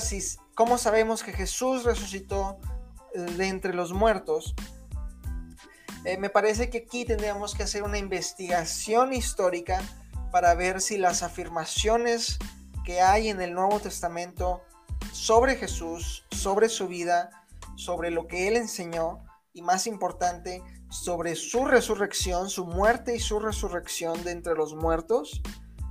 ¿cómo 0.54 0.76
sabemos 0.76 1.22
que 1.22 1.32
Jesús 1.32 1.84
resucitó 1.84 2.58
eh, 3.14 3.20
de 3.20 3.48
entre 3.48 3.72
los 3.72 3.94
muertos? 3.94 4.54
Me 6.18 6.30
parece 6.30 6.68
que 6.68 6.78
aquí 6.78 7.04
tendríamos 7.04 7.54
que 7.54 7.62
hacer 7.62 7.82
una 7.82 7.98
investigación 7.98 9.12
histórica 9.12 9.80
para 10.32 10.54
ver 10.54 10.80
si 10.80 10.98
las 10.98 11.22
afirmaciones 11.22 12.38
que 12.84 13.00
hay 13.00 13.28
en 13.28 13.40
el 13.40 13.54
Nuevo 13.54 13.78
Testamento 13.78 14.62
sobre 15.12 15.56
Jesús, 15.56 16.24
sobre 16.30 16.68
su 16.68 16.88
vida, 16.88 17.30
sobre 17.76 18.10
lo 18.10 18.26
que 18.26 18.48
él 18.48 18.56
enseñó 18.56 19.20
y 19.52 19.62
más 19.62 19.86
importante, 19.86 20.62
sobre 20.90 21.36
su 21.36 21.64
resurrección, 21.64 22.50
su 22.50 22.66
muerte 22.66 23.14
y 23.14 23.20
su 23.20 23.38
resurrección 23.38 24.24
de 24.24 24.32
entre 24.32 24.54
los 24.54 24.74
muertos. 24.74 25.42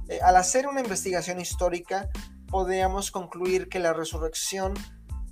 Eh, 0.09 0.19
al 0.21 0.35
hacer 0.35 0.67
una 0.67 0.81
investigación 0.81 1.39
histórica, 1.39 2.09
podríamos 2.49 3.11
concluir 3.11 3.69
que 3.69 3.79
la 3.79 3.93
resurrección 3.93 4.73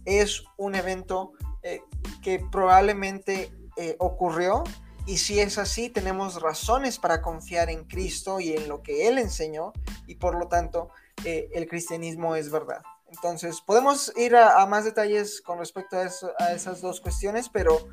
es 0.05 0.43
un 0.57 0.75
evento 0.75 1.33
eh, 1.63 1.81
que 2.21 2.39
probablemente 2.51 3.51
eh, 3.79 3.95
ocurrió 3.99 4.63
y 5.05 5.17
si 5.17 5.39
es 5.39 5.57
así, 5.57 5.89
tenemos 5.89 6.41
razones 6.41 6.99
para 6.99 7.21
confiar 7.21 7.69
en 7.69 7.85
Cristo 7.85 8.39
y 8.39 8.53
en 8.53 8.67
lo 8.67 8.83
que 8.83 9.07
Él 9.07 9.17
enseñó 9.17 9.73
y 10.05 10.15
por 10.15 10.37
lo 10.37 10.47
tanto 10.47 10.89
el 11.25 11.67
cristianismo 11.67 12.35
es 12.35 12.49
verdad. 12.49 12.81
Entonces, 13.11 13.61
podemos 13.61 14.13
ir 14.17 14.35
a, 14.35 14.65
más 14.67 14.85
detalles 14.85 15.41
con 15.41 15.57
respecto 15.57 15.97
a, 15.97 16.53
esas 16.53 16.81
dos 16.81 17.01
cuestiones, 17.01 17.49
pero 17.49 17.87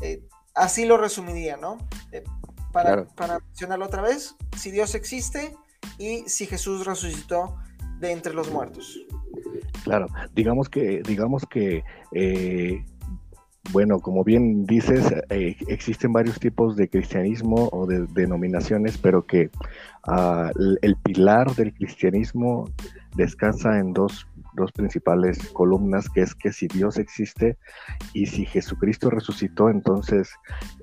eh, 0.00 0.22
así 0.54 0.84
lo 0.84 0.96
resumiría, 0.96 1.56
¿no? 1.56 1.78
Eh, 2.12 2.22
para, 2.72 3.04
para 3.04 3.40
mencionarlo 3.40 3.86
otra 3.86 4.02
vez, 4.02 4.36
si 4.56 4.70
Dios 4.70 4.94
existe 4.94 5.56
y 5.98 6.28
si 6.28 6.46
Jesús 6.46 6.86
resucitó 6.86 7.56
de 7.98 8.12
entre 8.12 8.32
los 8.32 8.50
muertos. 8.50 8.98
Claro, 9.82 10.06
digamos 10.34 10.68
que, 10.68 11.02
digamos 11.02 11.44
que 11.50 11.82
eh, 12.12 12.84
bueno, 13.72 14.00
como 14.00 14.24
bien 14.24 14.64
dices, 14.64 15.12
existen 15.28 16.12
varios 16.12 16.38
tipos 16.38 16.76
de 16.76 16.88
cristianismo 16.88 17.68
o 17.72 17.86
de 17.86 18.06
denominaciones, 18.14 18.98
pero 18.98 19.26
que 19.26 19.50
ah, 20.06 20.50
el 20.82 20.96
pilar 20.96 21.54
del 21.54 21.72
cristianismo 21.74 22.68
descansa 23.16 23.78
en 23.78 23.92
dos 23.92 24.26
dos 24.54 24.72
principales 24.72 25.38
columnas, 25.52 26.08
que 26.08 26.22
es 26.22 26.34
que 26.34 26.52
si 26.52 26.66
Dios 26.68 26.98
existe 26.98 27.56
y 28.12 28.26
si 28.26 28.44
Jesucristo 28.44 29.10
resucitó, 29.10 29.70
entonces 29.70 30.30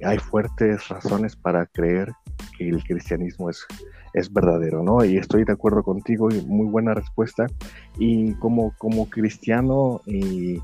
hay 0.03 0.17
fuertes 0.17 0.88
razones 0.88 1.36
para 1.36 1.65
creer 1.65 2.12
que 2.58 2.70
el 2.70 2.84
cristianismo 2.84 3.50
es, 3.50 3.65
es 4.13 4.32
verdadero, 4.32 4.84
¿no? 4.84 5.03
Y 5.03 5.17
estoy 5.17 5.44
de 5.44 5.53
acuerdo 5.53 5.84
contigo 5.84 6.29
y 6.32 6.41
muy 6.46 6.67
buena 6.67 6.94
respuesta. 6.94 7.48
Y 7.98 8.34
como, 8.36 8.74
como 8.77 9.10
cristiano, 9.10 10.01
y 10.06 10.62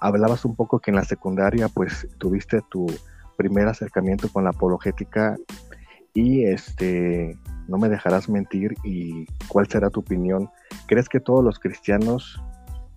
hablabas 0.00 0.44
un 0.44 0.54
poco 0.54 0.78
que 0.78 0.90
en 0.90 0.96
la 0.96 1.04
secundaria, 1.04 1.68
pues 1.68 2.06
tuviste 2.18 2.60
tu 2.70 2.86
primer 3.36 3.66
acercamiento 3.68 4.28
con 4.28 4.44
la 4.44 4.50
apologética 4.50 5.36
y 6.14 6.44
este 6.44 7.36
no 7.68 7.78
me 7.78 7.88
dejarás 7.88 8.28
mentir 8.28 8.74
y 8.84 9.26
cuál 9.48 9.66
será 9.66 9.90
tu 9.90 10.00
opinión. 10.00 10.50
¿Crees 10.86 11.08
que 11.08 11.20
todos 11.20 11.42
los 11.42 11.58
cristianos 11.58 12.40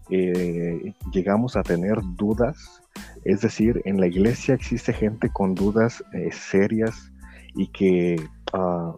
eh, 0.10 0.94
llegamos 1.12 1.56
a 1.56 1.64
tener 1.64 1.98
dudas? 2.16 2.82
Es 3.24 3.42
decir, 3.42 3.82
en 3.86 4.00
la 4.00 4.08
iglesia 4.08 4.56
existe 4.56 4.94
gente 4.94 5.30
con 5.30 5.56
dudas 5.56 6.04
eh, 6.14 6.30
serias 6.32 7.12
y 7.56 7.68
que 7.68 8.22
ah, 8.54 8.94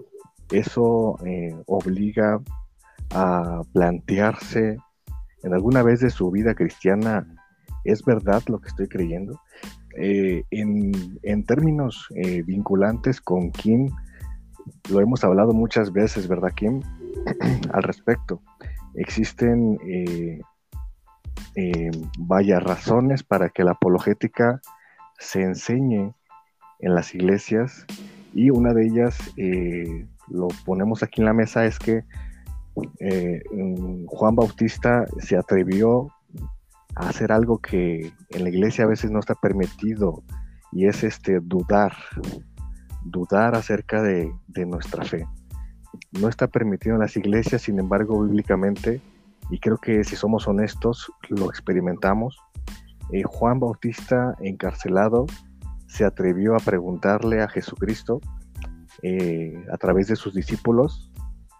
eso 0.51 1.17
eh, 1.25 1.55
obliga 1.67 2.39
a 3.11 3.61
plantearse 3.73 4.77
en 5.43 5.53
alguna 5.53 5.83
vez 5.83 5.99
de 5.99 6.09
su 6.09 6.31
vida 6.31 6.55
cristiana, 6.55 7.25
¿es 7.87 8.03
verdad 8.03 8.43
lo 8.47 8.59
que 8.59 8.67
estoy 8.69 8.87
creyendo? 8.87 9.39
en, 9.99 10.91
en, 11.23 11.43
términos 11.43 12.07
vinculantes 12.45 13.19
con 13.19 13.49
Kim, 13.51 13.89
lo 14.89 15.01
hemos 15.01 15.23
hablado 15.23 15.53
muchas 15.53 15.91
veces, 15.91 16.27
¿verdad, 16.27 16.51
Kim? 16.55 16.81
Al 17.73 17.83
respecto. 17.83 18.41
Existen, 18.95 19.77
eh, 19.85 20.41
eh, 21.55 21.91
vaya, 22.19 22.59
razones 22.59 23.23
para 23.23 23.49
que 23.49 23.63
la 23.63 23.71
apologética 23.71 24.61
se 25.19 25.41
enseñe 25.43 26.13
en 26.79 26.95
las 26.95 27.13
iglesias 27.13 27.85
y 28.33 28.49
una 28.49 28.73
de 28.73 28.85
ellas, 28.85 29.17
eh, 29.37 30.07
lo 30.29 30.47
ponemos 30.65 31.03
aquí 31.03 31.21
en 31.21 31.25
la 31.25 31.33
mesa, 31.33 31.65
es 31.65 31.79
que 31.79 32.03
Juan 34.05 34.35
Bautista 34.35 35.05
se 35.19 35.35
atrevió 35.35 36.11
hacer 36.99 37.31
algo 37.31 37.59
que 37.59 38.11
en 38.29 38.43
la 38.43 38.49
iglesia 38.49 38.85
a 38.85 38.87
veces 38.87 39.11
no 39.11 39.19
está 39.19 39.35
permitido 39.35 40.23
y 40.71 40.87
es 40.87 41.03
este 41.03 41.39
dudar, 41.39 41.93
dudar 43.03 43.55
acerca 43.55 44.01
de, 44.01 44.33
nuestra 44.65 45.03
fe. 45.03 45.25
No 46.19 46.27
está 46.27 46.47
permitido 46.47 46.95
en 46.95 47.01
las 47.01 47.15
iglesias, 47.15 47.61
sin 47.61 47.79
embargo, 47.79 48.23
bíblicamente, 48.23 49.01
y 49.49 49.59
creo 49.59 49.77
que 49.77 50.03
si 50.03 50.15
somos 50.15 50.47
honestos, 50.47 51.11
lo 51.29 51.45
experimentamos. 51.49 52.37
Eh, 53.11 53.23
Juan 53.23 53.59
Bautista, 53.59 54.35
encarcelado, 54.39 55.25
se 55.87 56.03
atrevió 56.03 56.55
a 56.55 56.59
preguntarle 56.59 57.41
a 57.41 57.47
Jesucristo 57.47 58.19
eh, 59.03 59.53
a 59.71 59.77
través 59.77 60.07
de 60.07 60.15
sus 60.15 60.33
discípulos, 60.33 61.11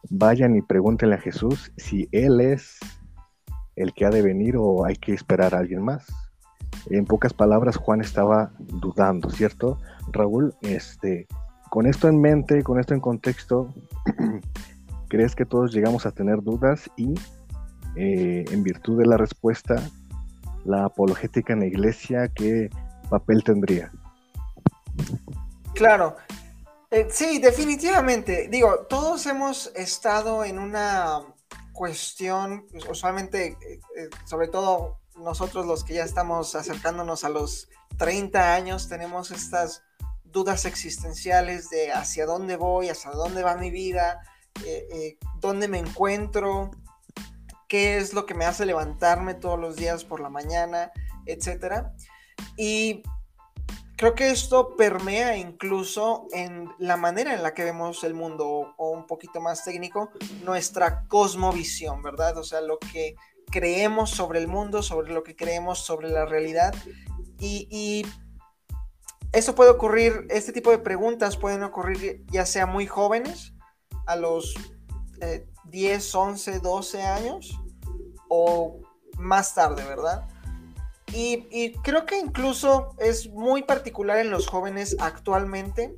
vayan 0.10 0.56
y 0.56 0.62
pregúntenle 0.62 1.16
a 1.16 1.20
Jesús 1.20 1.72
si 1.78 2.10
Él 2.12 2.42
es 2.42 2.80
el 3.78 3.94
que 3.94 4.06
ha 4.06 4.10
de 4.10 4.22
venir 4.22 4.58
o 4.58 4.86
hay 4.86 4.96
que 4.96 5.14
esperar 5.14 5.56
a 5.56 5.60
alguien 5.60 5.84
más. 5.84 6.06
En 6.90 7.06
pocas 7.06 7.34
palabras, 7.34 7.78
Juan 7.78 8.02
estaba 8.02 8.52
dudando, 8.60 9.30
¿cierto? 9.30 9.80
Raúl, 10.12 10.54
este, 10.62 11.28
con 11.70 11.86
esto 11.86 12.08
en 12.08 12.20
mente, 12.20 12.64
con 12.64 12.80
esto 12.80 12.94
en 12.94 13.00
contexto, 13.00 13.74
¿crees 15.08 15.36
que 15.36 15.46
todos 15.46 15.74
llegamos 15.74 16.06
a 16.06 16.12
tener 16.12 16.42
dudas 16.42 16.90
y 16.98 17.14
eh, 17.96 18.46
en 18.52 18.64
virtud 18.64 19.00
de 19.00 19.06
la 19.06 19.18
respuesta, 19.18 19.82
la 20.66 20.86
apologética 20.86 21.54
en 21.54 21.60
la 21.60 21.66
iglesia, 21.68 22.28
¿qué 22.30 22.70
papel 23.10 23.44
tendría? 23.44 23.92
Claro, 25.74 26.16
eh, 26.90 27.08
sí, 27.10 27.40
definitivamente. 27.40 28.48
Digo, 28.50 28.86
todos 28.90 29.26
hemos 29.28 29.72
estado 29.76 30.44
en 30.44 30.58
una 30.58 31.22
cuestión, 31.78 32.66
pues, 32.72 32.86
usualmente, 32.90 33.56
eh, 33.62 34.10
sobre 34.26 34.48
todo 34.48 34.98
nosotros 35.16 35.68
los 35.68 35.84
que 35.84 35.94
ya 35.94 36.04
estamos 36.04 36.56
acercándonos 36.56 37.24
a 37.24 37.30
los 37.30 37.70
30 37.98 38.56
años, 38.56 38.90
tenemos 38.90 39.30
estas 39.30 39.84
dudas 40.26 40.66
existenciales 40.66 41.70
de 41.70 41.92
hacia 41.92 42.26
dónde 42.26 42.58
voy, 42.58 42.90
hacia 42.90 43.12
dónde 43.12 43.44
va 43.44 43.56
mi 43.56 43.72
vida, 43.72 44.22
dónde 45.40 45.68
me 45.68 45.78
encuentro, 45.78 46.72
qué 47.68 47.98
es 47.98 48.14
lo 48.14 48.26
que 48.26 48.34
me 48.34 48.46
hace 48.46 48.66
levantarme 48.66 49.36
todos 49.36 49.60
los 49.60 49.76
días 49.76 50.04
por 50.04 50.20
la 50.20 50.30
mañana, 50.30 50.92
etcétera. 51.26 51.94
Y 52.58 53.04
creo 53.98 54.16
que 54.16 54.30
esto 54.30 54.76
permea 54.78 55.38
incluso 55.38 56.28
en 56.32 56.70
la 56.78 56.96
manera 56.96 57.34
en 57.34 57.44
la 57.44 57.54
que 57.54 57.64
vemos 57.64 58.04
el 58.04 58.14
mundo, 58.14 58.74
o, 58.78 58.92
un 58.92 59.08
poquito 59.08 59.42
más 59.42 59.66
técnico, 59.66 60.12
nuestra 60.44 61.06
cosmovisión, 61.08 62.02
¿verdad? 62.04 62.38
O 62.38 62.44
sea, 62.44 62.62
lo 62.62 62.78
que 62.78 63.16
creemos 63.52 64.12
sobre 64.12 64.40
el 64.40 64.48
mundo, 64.48 64.84
sobre 64.84 65.12
lo 65.12 65.24
que 65.24 65.36
creemos 65.36 65.80
sobre 65.80 66.10
la 66.10 66.26
realidad. 66.26 66.74
Y, 67.40 67.68
y 67.72 68.06
eso 69.34 69.56
puede 69.56 69.72
ocurrir, 69.72 70.28
este 70.30 70.54
tipo 70.54 70.72
de 70.72 70.78
preguntas 70.78 71.36
pueden 71.36 71.64
ocurrir 71.64 72.24
ya 72.32 72.46
sea 72.46 72.68
muy 72.68 72.86
jóvenes, 72.86 73.54
a 74.06 74.16
los 74.16 74.54
eh, 75.22 75.46
10, 75.66 76.16
11, 76.16 76.60
12 76.60 77.02
años 77.02 77.60
o 78.30 78.80
más 79.18 79.54
tarde, 79.54 79.84
¿verdad? 79.84 80.28
Y, 81.14 81.74
creo 81.84 82.06
que 82.06 82.20
incluso 82.20 82.94
es 83.00 83.30
muy 83.30 83.64
particular 83.64 84.20
en 84.20 84.30
los 84.30 84.48
jóvenes 84.48 84.96
actualmente. 85.00 85.96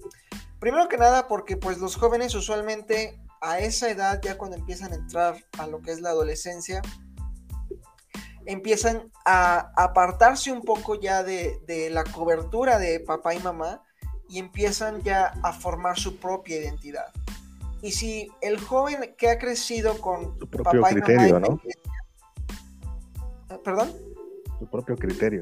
Primero 0.59 0.87
que 0.87 0.97
nada 0.97 1.27
porque 1.27 1.57
pues 1.57 1.79
los 1.79 1.95
jóvenes 1.95 2.35
usualmente 2.35 3.19
a 3.41 3.59
esa 3.59 3.89
edad, 3.89 4.21
ya 4.21 4.37
cuando 4.37 4.57
empiezan 4.57 4.93
a 4.93 4.95
entrar 4.95 5.43
a 5.57 5.67
lo 5.67 5.81
que 5.81 5.91
es 5.91 6.01
la 6.01 6.09
adolescencia, 6.09 6.81
empiezan 8.45 9.11
a 9.25 9.71
apartarse 9.75 10.51
un 10.51 10.61
poco 10.61 10.95
ya 10.99 11.23
de, 11.23 11.59
de 11.65 11.89
la 11.89 12.03
cobertura 12.03 12.77
de 12.77 12.99
papá 12.99 13.33
y 13.33 13.39
mamá 13.39 13.81
y 14.29 14.39
empiezan 14.39 15.01
ya 15.01 15.33
a 15.43 15.53
formar 15.53 15.97
su 15.97 16.17
propia 16.17 16.57
identidad. 16.57 17.07
Y 17.81 17.91
si 17.93 18.29
el 18.41 18.59
joven 18.59 19.15
que 19.17 19.29
ha 19.29 19.39
crecido 19.39 19.99
con 19.99 20.37
su 20.37 20.49
propio 20.49 20.81
criterio, 20.83 21.39
¿no? 21.39 21.59
¿Perdón? 23.63 24.08
Su 24.59 24.69
propio 24.69 24.95
criterio. 24.95 25.41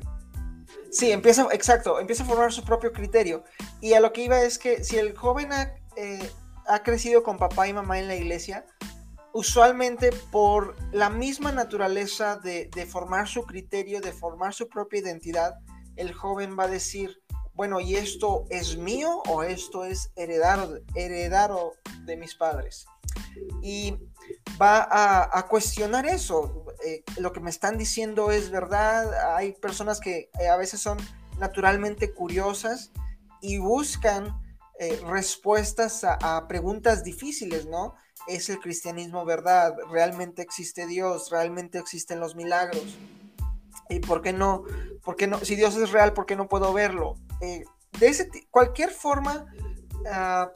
Sí, 0.92 1.12
empieza, 1.12 1.48
exacto, 1.52 2.00
empieza 2.00 2.24
a 2.24 2.28
formar 2.28 2.54
su 2.54 2.64
propio 2.64 2.92
criterio. 2.92 3.44
Y 3.82 3.94
a 3.94 4.00
lo 4.00 4.14
que 4.14 4.24
iba 4.24 4.42
es 4.42 4.58
que 4.58 4.84
si 4.84 4.98
el 4.98 5.16
joven 5.16 5.52
ha, 5.52 5.76
eh, 5.96 6.30
ha 6.68 6.84
crecido 6.84 7.24
con 7.24 7.38
papá 7.38 7.68
y 7.68 7.74
mamá 7.74 8.00
en 8.00 8.08
la 8.08 8.16
iglesia, 8.16 8.66
usualmente 9.38 10.12
por 10.32 10.76
la 10.92 11.12
misma 11.12 11.52
naturaleza 11.52 12.38
de, 12.38 12.88
formar 12.90 13.28
su 13.28 13.44
criterio, 13.44 14.02
de 14.02 14.12
formar 14.12 14.54
su 14.54 14.68
propia 14.68 15.00
identidad, 15.00 15.60
el 15.96 16.12
joven 16.14 16.58
va 16.58 16.64
a 16.64 16.68
decir, 16.68 17.22
bueno, 17.54 17.80
¿y 17.80 17.96
esto 17.96 18.46
es 18.50 18.78
mío 18.78 19.22
o 19.28 19.44
esto 19.44 19.86
es 19.86 20.12
heredado, 20.16 20.80
heredado 20.96 21.74
de 22.06 22.18
mis 22.18 22.34
padres? 22.34 22.88
Y 23.62 23.96
va 24.60 24.88
a, 24.90 25.48
cuestionar 25.48 26.08
eso. 26.08 26.66
Eh, 26.88 27.04
lo 27.18 27.34
que 27.34 27.42
me 27.42 27.50
están 27.50 27.78
diciendo 27.78 28.32
es 28.32 28.50
verdad. 28.50 29.36
Hay 29.36 29.52
personas 29.52 30.00
que 30.00 30.30
eh, 30.40 30.48
a 30.48 30.56
veces 30.56 30.80
son 30.80 30.98
naturalmente 31.38 32.14
curiosas 32.14 32.92
y 33.42 33.58
buscan 33.58 34.42
eh, 34.80 34.98
respuestas 35.06 36.06
a, 36.06 36.48
preguntas 36.48 37.04
difíciles, 37.04 37.66
¿no? 37.66 37.96
¿Es 38.30 38.50
el 38.50 38.60
cristianismo 38.60 39.26
verdad? 39.26 39.76
¿Realmente 39.92 40.42
existe 40.42 40.88
Dios? 40.88 41.30
¿Realmente 41.30 41.78
existen 41.78 42.22
los 42.22 42.36
milagros? 42.36 42.98
¿Y 43.90 44.00
por 44.00 44.22
qué 44.22 44.32
no? 44.32 44.64
¿Por 45.04 45.18
qué 45.18 45.28
no? 45.28 45.40
Si 45.40 45.56
Dios 45.56 45.76
es 45.76 45.92
real, 45.92 46.14
¿por 46.14 46.26
qué 46.26 46.38
no 46.38 46.48
puedo 46.48 46.72
verlo? 46.72 47.16
de 47.40 48.08
ese, 48.08 48.30
cualquier 48.50 48.90
forma, 48.90 49.46
ah, 50.12 50.52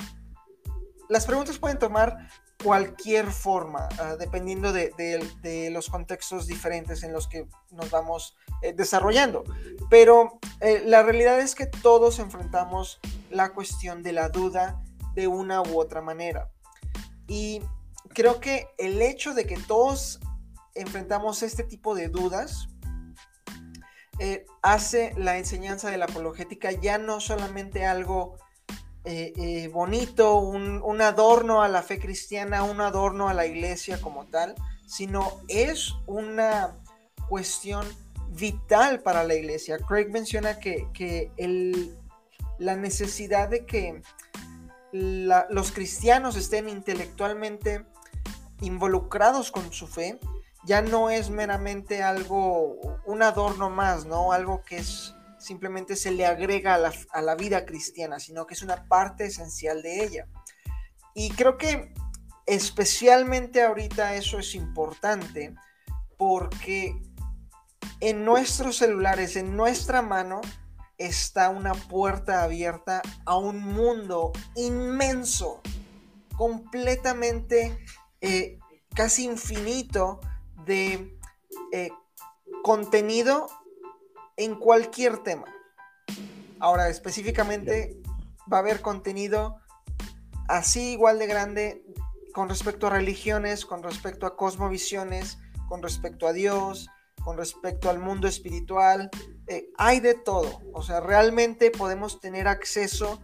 las 1.09 1.25
preguntas 1.25 1.59
pueden 1.59 1.77
tomar 1.77 2.17
cualquier 2.63 3.31
forma, 3.31 3.89
ah, 3.99 4.15
dependiendo 4.17 4.71
de, 4.73 5.69
los 5.71 5.89
contextos 5.89 6.47
diferentes 6.47 7.03
en 7.03 7.13
los 7.13 7.27
que 7.27 7.47
nos 7.71 7.89
vamos 7.89 8.35
eh, 8.61 8.73
desarrollando. 8.73 9.43
Pero 9.89 10.39
eh, 10.59 10.83
la 10.85 11.03
realidad 11.03 11.39
es 11.39 11.55
que 11.55 11.65
todos 11.65 12.19
enfrentamos 12.19 12.99
la 13.29 13.53
cuestión 13.53 14.03
de 14.03 14.13
la 14.13 14.29
duda 14.29 14.81
de 15.15 15.27
una 15.27 15.61
u 15.61 15.79
otra 15.79 16.01
manera. 16.01 16.49
Y 17.27 17.61
creo 18.13 18.39
que 18.39 18.67
el 18.77 19.01
hecho 19.01 19.33
de 19.33 19.45
que 19.45 19.57
todos 19.57 20.19
enfrentamos 20.75 21.43
este 21.43 21.63
tipo 21.63 21.95
de 21.95 22.07
dudas 22.07 22.67
eh, 24.19 24.45
hace 24.61 25.13
la 25.17 25.37
enseñanza 25.37 25.89
de 25.89 25.97
la 25.97 26.05
apologética 26.05 26.71
ya 26.71 26.97
no 26.97 27.19
solamente 27.19 27.85
algo 27.85 28.37
eh, 29.03 29.33
eh, 29.35 29.67
bonito, 29.69 30.35
un, 30.35 31.01
adorno 31.01 31.63
a 31.63 31.67
la 31.67 31.81
fe 31.81 31.99
cristiana, 31.99 32.63
un 32.63 32.81
adorno 32.81 33.29
a 33.29 33.33
la 33.33 33.47
iglesia 33.47 33.99
como 33.99 34.27
tal, 34.27 34.53
sino 34.85 35.41
es 35.47 35.95
una 36.05 36.77
cuestión 37.27 37.85
vital 38.29 39.01
para 39.01 39.23
la 39.23 39.33
iglesia. 39.33 39.79
Craig 39.79 40.09
menciona 40.09 40.59
que, 40.59 41.31
la 42.59 42.75
necesidad 42.75 43.49
de 43.49 43.65
que 43.65 44.01
los 44.91 45.71
cristianos 45.71 46.35
estén 46.35 46.69
intelectualmente 46.69 47.85
involucrados 48.61 49.51
con 49.51 49.73
su 49.73 49.87
fe 49.87 50.19
ya 50.63 50.83
no 50.83 51.09
es 51.09 51.31
meramente 51.31 52.03
algo, 52.03 52.77
un 53.05 53.23
adorno 53.23 53.71
más, 53.71 54.05
¿no? 54.05 54.31
Algo 54.31 54.61
que 54.61 54.77
es 54.77 55.15
simplemente 55.41 55.95
se 55.95 56.11
le 56.11 56.25
agrega 56.25 56.75
a 56.75 57.21
la, 57.21 57.35
vida 57.35 57.65
cristiana, 57.65 58.19
sino 58.19 58.45
que 58.45 58.53
es 58.53 58.61
una 58.61 58.87
parte 58.87 59.25
esencial 59.25 59.81
de 59.81 60.03
ella. 60.03 60.27
Y 61.13 61.31
creo 61.31 61.57
que 61.57 61.93
especialmente 62.45 63.61
ahorita 63.61 64.15
eso 64.15 64.39
es 64.39 64.55
importante 64.55 65.55
porque 66.17 66.95
en 67.99 68.23
nuestros 68.23 68.77
celulares, 68.77 69.35
en 69.35 69.57
nuestra 69.57 70.01
mano, 70.01 70.41
está 70.97 71.49
una 71.49 71.73
puerta 71.73 72.43
abierta 72.43 73.01
a 73.25 73.37
un 73.37 73.59
mundo 73.59 74.31
inmenso, 74.55 75.61
completamente 76.35 77.77
eh, 78.21 78.59
casi 78.93 79.25
infinito 79.25 80.19
de 80.65 81.17
eh, 81.71 81.89
contenido 82.63 83.47
en 84.43 84.55
cualquier 84.55 85.19
tema. 85.19 85.45
Ahora, 86.59 86.89
específicamente, 86.89 88.01
va 88.51 88.57
a 88.57 88.59
haber 88.61 88.81
contenido 88.81 89.59
así 90.47 90.93
igual 90.93 91.19
de 91.19 91.27
grande 91.27 91.85
con 92.33 92.49
respecto 92.49 92.87
a 92.87 92.91
religiones, 92.91 93.65
con 93.65 93.83
respecto 93.83 94.25
a 94.25 94.35
cosmovisiones, 94.35 95.37
con 95.67 95.81
respecto 95.81 96.27
a 96.27 96.33
Dios, 96.33 96.89
con 97.23 97.37
respecto 97.37 97.89
al 97.89 97.99
mundo 97.99 98.27
espiritual. 98.27 99.09
Eh, 99.47 99.69
hay 99.77 99.99
de 99.99 100.13
todo. 100.13 100.61
O 100.73 100.81
sea, 100.81 100.99
realmente 100.99 101.71
podemos 101.71 102.19
tener 102.19 102.47
acceso 102.47 103.21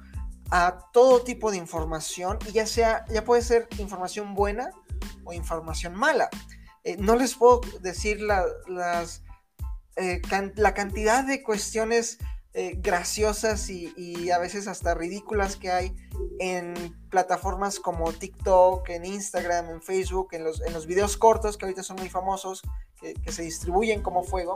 a 0.49 0.79
todo 0.93 1.23
tipo 1.23 1.51
de 1.51 1.57
información 1.57 2.39
y 2.47 2.53
ya 2.53 2.65
sea, 2.65 3.05
ya 3.09 3.23
puede 3.23 3.41
ser 3.41 3.67
información 3.79 4.33
buena 4.33 4.71
o 5.25 5.33
información 5.33 5.93
mala. 5.95 6.29
Eh, 6.83 6.95
no 6.97 7.15
les 7.15 7.35
puedo 7.35 7.61
decir 7.81 8.21
las 8.21 9.23
eh, 9.97 10.21
la 10.55 10.73
cantidad 10.73 11.23
de 11.23 11.43
cuestiones 11.43 12.19
eh, 12.53 12.75
graciosas 12.77 13.69
y, 13.69 14.31
a 14.31 14.39
veces 14.39 14.67
hasta 14.67 14.95
ridículas 14.95 15.55
que 15.55 15.71
hay 15.71 15.95
en 16.39 16.73
plataformas 17.09 17.79
como 17.79 18.11
TikTok, 18.13 18.89
en 18.89 19.05
Instagram, 19.05 19.69
en 19.69 19.81
Facebook, 19.81 20.29
en 20.31 20.43
los, 20.43 20.61
en 20.61 20.73
los 20.73 20.87
videos 20.87 21.17
cortos 21.17 21.57
que 21.57 21.65
ahorita 21.65 21.83
son 21.83 21.97
muy 21.97 22.09
famosos, 22.09 22.61
que, 22.99 23.13
que 23.13 23.31
se 23.31 23.43
distribuyen 23.43 24.01
como 24.01 24.23
fuego, 24.23 24.55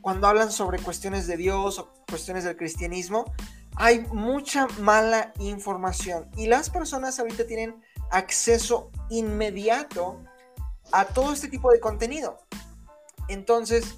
cuando 0.00 0.28
hablan 0.28 0.52
sobre 0.52 0.78
cuestiones 0.78 1.26
de 1.26 1.36
Dios 1.36 1.78
o 1.78 1.88
cuestiones 2.08 2.44
del 2.44 2.56
cristianismo, 2.56 3.32
hay 3.76 4.00
mucha 4.12 4.66
mala 4.78 5.32
información 5.38 6.30
y 6.36 6.46
las 6.46 6.70
personas 6.70 7.18
ahorita 7.18 7.46
tienen 7.46 7.82
acceso 8.10 8.90
inmediato 9.10 10.22
a 10.92 11.06
todo 11.06 11.32
este 11.32 11.48
tipo 11.48 11.70
de 11.72 11.80
contenido. 11.80 12.38
Entonces, 13.28 13.96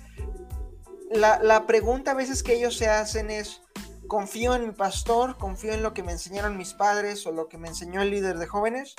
la, 1.11 1.67
pregunta 1.67 2.13
a 2.13 2.15
veces 2.15 2.43
que 2.43 2.55
ellos 2.55 2.77
se 2.77 2.89
hacen 2.89 3.31
es, 3.31 3.63
¿confío 4.07 4.55
en 4.55 4.67
mi 4.67 4.73
pastor? 4.73 5.37
¿Confío 5.39 5.73
en 5.73 5.83
lo 5.83 5.95
que 5.95 6.03
me 6.03 6.13
enseñaron 6.13 6.57
mis 6.57 6.75
padres 6.75 7.27
o 7.27 7.33
lo 7.33 7.49
que 7.49 7.59
me 7.59 7.69
enseñó 7.69 8.03
el 8.03 8.11
líder 8.11 8.39
de 8.39 8.47
jóvenes? 8.47 8.95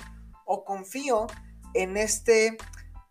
¿O 0.45 0.65
confío 0.65 1.27
en 1.73 1.97
este 1.97 2.57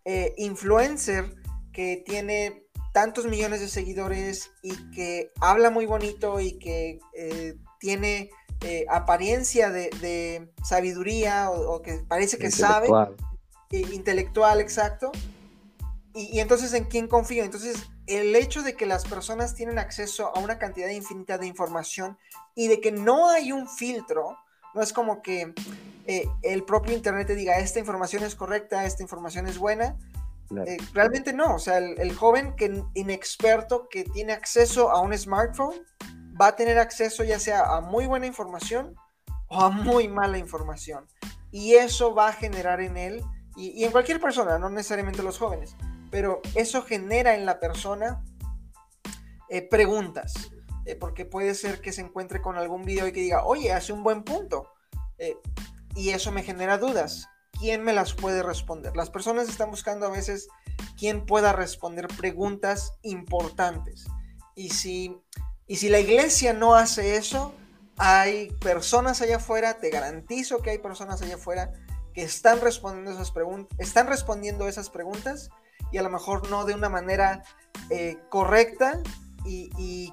eh, 0.05 0.35
influencer 0.37 1.35
que 1.73 2.03
tiene 2.05 2.65
tantos 2.93 3.27
millones 3.27 3.61
de 3.61 3.69
seguidores 3.69 4.51
y 4.63 4.91
que 4.91 5.31
habla 5.41 5.71
muy 5.71 5.87
bonito 5.87 6.41
y 6.41 6.59
que 6.59 6.99
eh, 7.15 7.55
tiene 7.79 8.31
eh, 8.63 8.87
apariencia 8.89 9.71
de, 9.71 10.51
sabiduría 10.65 11.51
o, 11.51 11.81
que 11.81 11.99
parece 12.09 12.39
que 12.39 12.51
sabe, 12.51 12.89
intelectual, 13.71 14.61
exacto. 14.61 15.13
Y, 16.15 16.41
entonces, 16.41 16.73
¿en 16.75 16.85
quién 16.85 17.07
confío? 17.07 17.45
Entonces, 17.45 17.89
el 18.09 18.35
hecho 18.35 18.63
de 18.63 18.75
que 18.75 18.87
las 18.87 19.05
personas 19.05 19.55
tienen 19.55 19.79
acceso 19.79 20.35
a 20.35 20.41
una 20.41 20.59
cantidad 20.59 20.89
infinita 20.89 21.39
de 21.39 21.47
información 21.47 22.19
y 22.55 22.69
de 22.69 22.81
que 22.81 22.91
no 22.91 23.29
hay 23.29 23.53
un 23.53 23.69
filtro, 23.69 24.37
no 24.75 24.83
es 24.83 24.93
como 24.93 25.23
que 25.23 25.55
eh, 26.07 26.27
el 26.43 26.65
propio 26.65 26.95
Internet 26.95 27.27
te 27.27 27.35
diga, 27.35 27.59
esta 27.59 27.79
información 27.79 28.23
es 28.23 28.35
correcta, 28.35 28.85
esta 28.85 29.03
información 29.03 29.47
es 29.47 29.59
buena. 29.59 29.97
Eh, 30.67 30.79
realmente 30.95 31.35
no, 31.35 31.57
o 31.57 31.59
sea, 31.59 31.77
el, 31.77 32.17
joven 32.17 32.57
que 32.57 32.83
inexperto 32.95 33.87
que 33.91 34.05
tiene 34.05 34.33
acceso 34.33 34.91
a 34.91 35.01
un 35.01 35.17
smartphone 35.17 35.75
va 36.41 36.49
a 36.49 36.57
tener 36.57 36.79
acceso 36.79 37.23
ya 37.23 37.39
sea 37.39 37.77
a 37.77 37.83
muy 37.83 38.07
buena 38.07 38.27
información 38.27 38.95
o 39.49 39.61
a 39.61 39.69
muy 39.69 40.09
mala 40.09 40.39
información. 40.39 41.07
Y 41.51 41.75
eso 41.75 42.15
va 42.15 42.29
a 42.29 42.33
generar 42.33 42.81
en 42.81 42.97
él, 42.97 43.23
y, 43.57 43.85
en 43.85 43.91
cualquier 43.91 44.21
persona, 44.21 44.59
no 44.59 44.71
necesariamente 44.71 45.23
los 45.23 45.39
jóvenes, 45.39 45.75
pero 46.11 46.41
eso 46.55 46.83
genera 46.83 47.35
en 47.35 47.47
la 47.47 47.61
persona 47.61 48.25
eh, 49.49 49.63
preguntas, 49.63 50.51
eh, 50.85 50.97
porque 50.97 51.25
puede 51.25 51.55
ser 51.55 51.81
que 51.81 51.93
se 51.93 52.01
encuentre 52.01 52.41
con 52.41 52.57
algún 52.57 52.85
video 52.85 53.07
y 53.07 53.13
que 53.13 53.21
diga, 53.21 53.45
oye, 53.45 53.73
hace 53.73 53.93
un 53.93 54.03
buen 54.03 54.23
punto, 54.23 54.71
eh, 55.19 55.37
y 55.95 56.11
eso 56.11 56.33
me 56.33 56.43
genera 56.43 56.79
dudas. 56.79 57.29
¿Quién 57.59 57.83
me 57.83 57.93
las 57.93 58.15
puede 58.15 58.43
responder? 58.43 58.97
Las 58.97 59.11
personas 59.11 59.49
están 59.49 59.71
buscando 59.71 60.07
a 60.07 60.11
veces 60.11 60.49
quién 60.97 61.27
pueda 61.27 61.53
responder 61.53 62.07
preguntas 62.07 62.93
importantes. 63.03 64.07
Y 64.55 64.71
si 64.71 65.21
y 65.69 65.77
si 65.77 65.91
la 65.91 66.01
iglesia 66.01 66.55
no 66.55 66.75
hace 66.75 67.17
eso, 67.17 67.55
hay 67.99 68.51
personas 68.53 69.21
allá 69.21 69.37
afuera, 69.37 69.79
te 69.79 69.91
garantizo 69.91 70.63
que 70.63 70.71
hay 70.71 70.79
personas 70.79 71.21
allá 71.21 71.35
afuera 71.35 71.73
que 72.15 72.23
están 72.23 72.63
respondiendo 72.63 73.13
esas 73.13 73.31
preguntas, 73.33 73.79
están 73.79 74.07
respondiendo 74.07 74.67
esas 74.67 74.89
preguntas 74.89 75.51
y 75.91 75.99
a 75.99 76.03
lo 76.03 76.11
mejor 76.11 76.51
no 76.51 76.65
de 76.65 76.75
una 76.75 76.89
manera 76.89 77.43
eh, 77.91 78.19
correcta 78.29 79.01
y, 79.45 80.13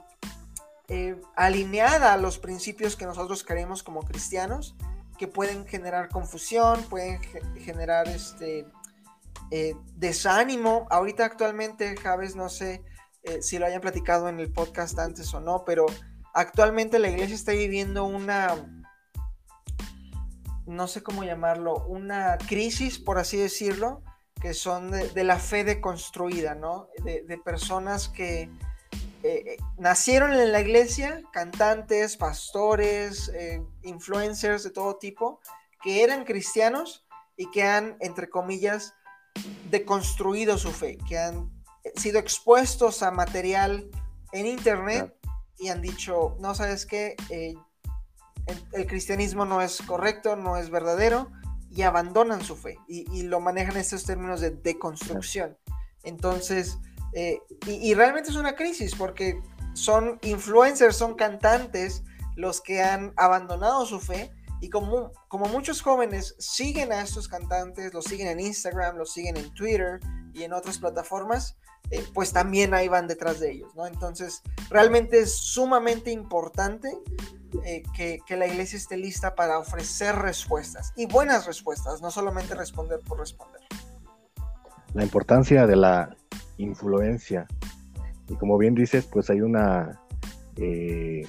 eh, 0.87 1.19
alineada 1.35 2.13
a 2.13 2.17
los 2.17 2.37
principios 2.37 2.95
que 2.95 3.05
nosotros 3.05 3.43
queremos 3.43 3.83
como 3.83 4.03
cristianos, 4.03 4.75
que 5.17 5.27
pueden 5.27 5.65
generar 5.65 6.09
confusión, 6.09 6.83
pueden 6.83 7.19
generar 7.57 8.07
este 8.07 8.67
eh, 9.51 9.75
desánimo. 9.95 10.87
Ahorita 10.89 11.25
actualmente, 11.25 11.97
Javes, 11.97 12.35
no 12.35 12.49
sé 12.49 12.83
si 13.41 13.57
lo 13.57 13.65
hayan 13.65 13.81
platicado 13.81 14.29
en 14.29 14.39
el 14.39 14.53
podcast 14.53 14.99
antes 14.99 15.33
o 15.33 15.39
no, 15.39 15.65
pero 15.65 15.87
actualmente 16.35 16.99
la 16.99 17.09
iglesia 17.09 17.33
está 17.33 17.53
viviendo 17.53 18.05
una, 18.05 18.55
no 20.67 20.87
sé 20.87 21.01
cómo 21.01 21.23
llamarlo, 21.23 21.83
una 21.87 22.37
crisis, 22.37 22.99
por 22.99 23.17
así 23.17 23.35
decirlo, 23.37 24.03
que 24.45 24.53
son 24.53 24.91
de, 24.91 25.23
la 25.23 25.39
fe 25.39 25.63
deconstruida, 25.63 26.53
¿no? 26.53 26.87
De, 27.03 27.37
personas 27.43 28.09
que 28.09 28.43
eh, 28.43 28.49
eh, 29.23 29.57
nacieron 29.79 30.33
en 30.33 30.51
la 30.51 30.61
iglesia, 30.61 31.23
cantantes, 31.33 32.15
pastores, 32.15 33.31
influencers 33.81 34.61
de 34.61 34.69
todo 34.69 34.97
tipo, 34.97 35.39
que 35.81 36.03
eran 36.03 36.25
cristianos 36.25 37.07
y 37.35 37.49
que 37.49 37.63
han, 37.63 37.97
entre 38.01 38.29
comillas, 38.29 38.93
deconstruido 39.71 40.59
su 40.59 40.71
fe, 40.71 40.99
que 41.09 41.17
han 41.17 41.49
sido 41.95 42.19
expuestos 42.19 43.01
a 43.01 43.09
material 43.09 43.89
en 44.31 44.45
internet 44.45 45.11
y 45.57 45.69
han 45.69 45.81
dicho, 45.81 46.37
no 46.39 46.53
sabes 46.53 46.85
qué, 46.85 47.15
eh, 47.31 47.55
el, 48.73 48.85
cristianismo 48.85 49.43
no 49.43 49.63
es 49.63 49.81
correcto, 49.81 50.35
no 50.35 50.55
es 50.55 50.69
verdadero, 50.69 51.31
y 51.75 51.81
abandonan 51.81 52.41
su 52.41 52.55
fe 52.55 52.79
y, 52.87 53.23
lo 53.23 53.41
manejan 53.41 53.75
en 53.75 53.81
estos 53.81 54.05
términos 54.05 54.39
de 54.39 54.51
deconstrucción. 54.51 55.57
Entonces, 56.03 56.77
eh, 57.13 57.39
y, 57.67 57.93
realmente 57.93 58.29
es 58.29 58.37
una 58.37 58.55
crisis 58.55 58.95
porque 58.95 59.41
son 59.73 60.17
influencers, 60.21 60.95
son 60.95 61.15
cantantes 61.15 62.03
los 62.37 62.61
que 62.61 62.81
han 62.81 63.13
abandonado 63.17 63.85
su 63.85 63.99
fe 63.99 64.31
y 64.61 64.69
como, 64.69 65.11
como 65.27 65.47
muchos 65.47 65.81
jóvenes 65.81 66.35
siguen 66.39 66.93
a 66.93 67.01
estos 67.01 67.27
cantantes, 67.27 67.93
los 67.93 68.05
siguen 68.05 68.27
en 68.27 68.39
Instagram, 68.39 68.95
los 68.95 69.11
siguen 69.11 69.35
en 69.35 69.53
Twitter 69.53 69.99
y 70.33 70.43
en 70.43 70.53
otras 70.53 70.79
plataformas, 70.79 71.57
eh, 71.91 72.03
pues 72.13 72.31
también 72.31 72.73
ahí 72.73 72.87
van 72.87 73.07
detrás 73.07 73.41
de 73.41 73.51
ellos, 73.51 73.75
¿no? 73.75 73.85
Entonces, 73.85 74.41
realmente 74.69 75.19
es 75.19 75.35
sumamente 75.35 76.09
importante 76.09 76.97
eh, 77.63 77.83
que, 77.95 78.19
la 78.35 78.47
iglesia 78.47 78.77
esté 78.77 78.97
lista 78.97 79.35
para 79.35 79.59
ofrecer 79.59 80.15
respuestas 80.15 80.93
y 80.95 81.05
buenas 81.05 81.45
respuestas, 81.45 82.01
no 82.01 82.11
solamente 82.11 82.55
responder 82.55 82.99
por 83.07 83.19
responder. 83.19 83.61
La 84.93 85.03
importancia 85.03 85.67
de 85.67 85.75
la 85.75 86.15
influencia. 86.57 87.47
Y 88.27 88.35
como 88.35 88.57
bien 88.57 88.75
dices, 88.75 89.05
pues 89.05 89.29
hay 89.29 89.41
una, 89.41 90.01
eh, 90.57 91.25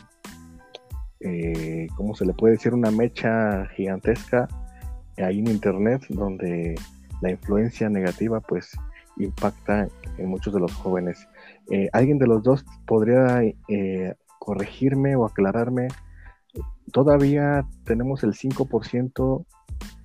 ¿cómo 1.96 2.14
se 2.14 2.24
le 2.24 2.32
puede 2.32 2.54
decir? 2.54 2.74
Una 2.74 2.90
mecha 2.90 3.66
gigantesca 3.76 4.48
ahí 5.18 5.38
en 5.38 5.48
Internet 5.48 6.02
donde 6.08 6.74
la 7.20 7.30
influencia 7.30 7.88
negativa 7.88 8.40
pues 8.40 8.76
impacta 9.18 9.88
en 10.18 10.28
muchos 10.28 10.52
de 10.52 10.60
los 10.60 10.72
jóvenes. 10.74 11.26
Eh, 11.70 11.88
¿Alguien 11.92 12.18
de 12.18 12.26
los 12.26 12.42
dos 12.42 12.64
podría 12.86 13.42
eh, 13.68 14.14
corregirme 14.38 15.16
o 15.16 15.24
aclararme? 15.24 15.88
¿Todavía 16.92 17.66
tenemos 17.84 18.22
el 18.22 18.32
5% 18.32 19.44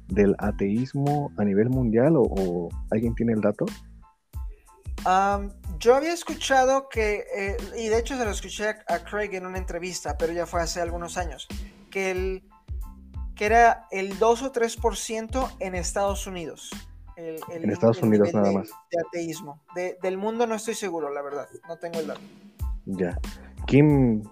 del 0.08 0.36
ateísmo 0.40 1.32
a 1.38 1.44
nivel 1.44 1.70
mundial 1.70 2.14
o, 2.18 2.70
alguien 2.90 3.16
tiene 3.16 3.34
el 3.34 3.42
dato? 3.42 3.66
yo 5.80 5.96
había 5.96 6.14
escuchado 6.14 6.88
que, 6.88 7.24
eh, 7.36 7.58
y 7.76 7.88
de 7.88 7.98
hecho 7.98 8.16
se 8.16 8.24
lo 8.24 8.30
escuché 8.30 8.70
a, 8.70 9.00
Craig 9.00 9.34
en 9.34 9.48
una 9.48 9.58
entrevista, 9.58 10.16
pero 10.16 10.32
ya 10.32 10.46
fue 10.46 10.62
hace 10.62 10.80
algunos 10.80 11.18
años, 11.18 11.48
que, 11.90 12.12
el, 12.12 12.44
que 13.36 13.46
era 13.46 13.88
el 13.90 14.20
2 14.20 14.44
o 14.44 14.52
3% 14.52 15.56
en 15.60 15.74
Estados 15.74 16.28
Unidos 16.28 16.70
en 17.50 17.70
Estados 17.70 18.02
Unidos 18.02 18.34
nada 18.34 18.52
más. 18.52 18.70
De 18.92 18.98
ateísmo. 19.08 19.62
del 20.02 20.18
mundo 20.18 20.48
no 20.48 20.56
estoy 20.56 20.76
seguro, 20.76 21.14
la 21.14 21.22
verdad. 21.22 21.48
No 21.68 21.78
tengo 21.78 22.00
el 22.00 22.08
dato. 22.08 22.22
Ya. 22.86 23.18
Kim, 23.68 24.24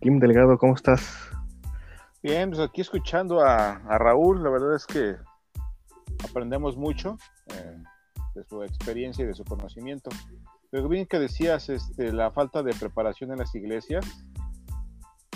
Kim 0.00 0.18
Delgado, 0.18 0.58
¿cómo 0.58 0.74
estás? 0.74 1.30
Bien, 2.24 2.48
pues 2.48 2.58
aquí 2.62 2.80
escuchando 2.80 3.42
a, 3.42 3.76
Raúl, 3.98 4.42
la 4.42 4.48
verdad 4.48 4.76
es 4.76 4.86
que 4.86 5.14
aprendemos 6.26 6.74
mucho 6.74 7.18
eh, 7.48 7.76
de 8.34 8.44
su 8.44 8.62
experiencia 8.62 9.24
y 9.24 9.26
de 9.26 9.34
su 9.34 9.44
conocimiento. 9.44 10.08
Pero 10.70 10.88
bien 10.88 11.04
que 11.04 11.18
decías 11.18 11.68
este, 11.68 12.14
la 12.14 12.30
falta 12.30 12.62
de 12.62 12.72
preparación 12.72 13.32
en 13.32 13.40
las 13.40 13.54
iglesias, 13.54 14.06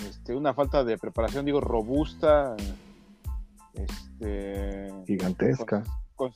este, 0.03 0.33
una 0.33 0.55
falta 0.55 0.83
de 0.83 0.97
preparación, 0.97 1.45
digo, 1.45 1.61
robusta, 1.61 2.55
este, 3.75 4.91
gigantesca 5.05 5.83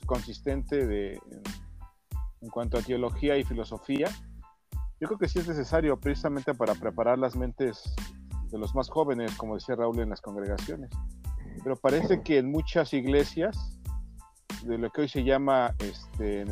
consistente 0.06 0.86
de, 0.86 1.20
en 2.42 2.48
cuanto 2.48 2.78
a 2.78 2.82
teología 2.82 3.36
y 3.36 3.42
filosofía, 3.42 4.08
yo 5.00 5.08
creo 5.08 5.18
que 5.18 5.26
sí 5.26 5.40
es 5.40 5.48
necesario 5.48 5.98
precisamente 5.98 6.54
para 6.54 6.76
preparar 6.76 7.18
las 7.18 7.34
mentes 7.34 7.92
de 8.54 8.60
los 8.60 8.72
más 8.72 8.88
jóvenes, 8.88 9.34
como 9.36 9.56
decía 9.56 9.74
Raúl, 9.74 9.98
en 9.98 10.10
las 10.10 10.20
congregaciones. 10.20 10.88
Pero 11.64 11.74
parece 11.74 12.22
que 12.22 12.38
en 12.38 12.52
muchas 12.52 12.94
iglesias, 12.94 13.80
de 14.62 14.78
lo 14.78 14.90
que 14.90 15.02
hoy 15.02 15.08
se 15.08 15.24
llama 15.24 15.74
este, 15.80 16.42
en, 16.42 16.48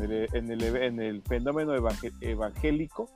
el, 0.51 0.75
en, 0.75 0.99
el, 0.99 1.21
fenómeno 1.23 1.73
evangélico, 2.19 3.09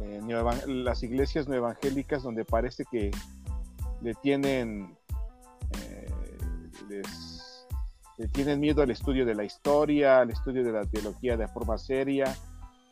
eh, 0.00 0.20
las 0.66 1.02
iglesias 1.02 1.48
no 1.48 1.54
evangélicas, 1.54 2.22
donde 2.22 2.44
parece 2.44 2.84
que 2.84 3.10
le 4.02 4.12
tienen, 4.16 4.98
eh, 5.80 6.12
les 6.90 8.32
tienen 8.32 8.60
miedo 8.60 8.82
al 8.82 8.90
estudio 8.90 9.24
de 9.24 9.34
la 9.34 9.44
historia, 9.44 10.20
al 10.20 10.30
estudio 10.30 10.62
de 10.62 10.72
la 10.72 10.84
teología 10.84 11.38
de 11.38 11.48
forma 11.48 11.78
seria 11.78 12.36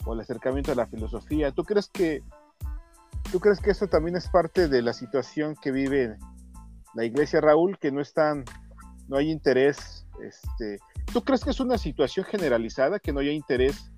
o 0.07 0.15
al 0.15 0.21
acercamiento 0.21 0.73
a 0.73 0.75
la 0.75 0.87
filosofía. 0.87 1.53
¿Tú 1.53 1.65
crees 1.65 1.89
que 1.89 2.23
tú 3.33 3.41
crees 3.41 3.61
que 3.61 3.71
esto 3.71 3.89
también 3.89 4.15
es 4.15 4.29
parte 4.29 4.69
de 4.69 4.83
la 4.83 4.93
situación 4.93 5.57
que 5.57 5.73
vive 5.73 6.19
la 6.95 7.05
iglesia 7.05 7.41
Raúl, 7.41 7.79
que 7.79 7.91
no 7.91 8.03
están, 8.03 8.45
no 9.09 9.17
hay 9.17 9.31
interés, 9.31 10.07
este, 10.23 10.79
¿tú 11.15 11.25
crees 11.25 11.43
que 11.43 11.49
es 11.49 11.59
una 11.59 11.79
situación 11.79 12.27
generalizada, 12.27 12.99
que 12.99 13.11
no 13.11 13.21
haya 13.21 13.33
interés 13.33 13.91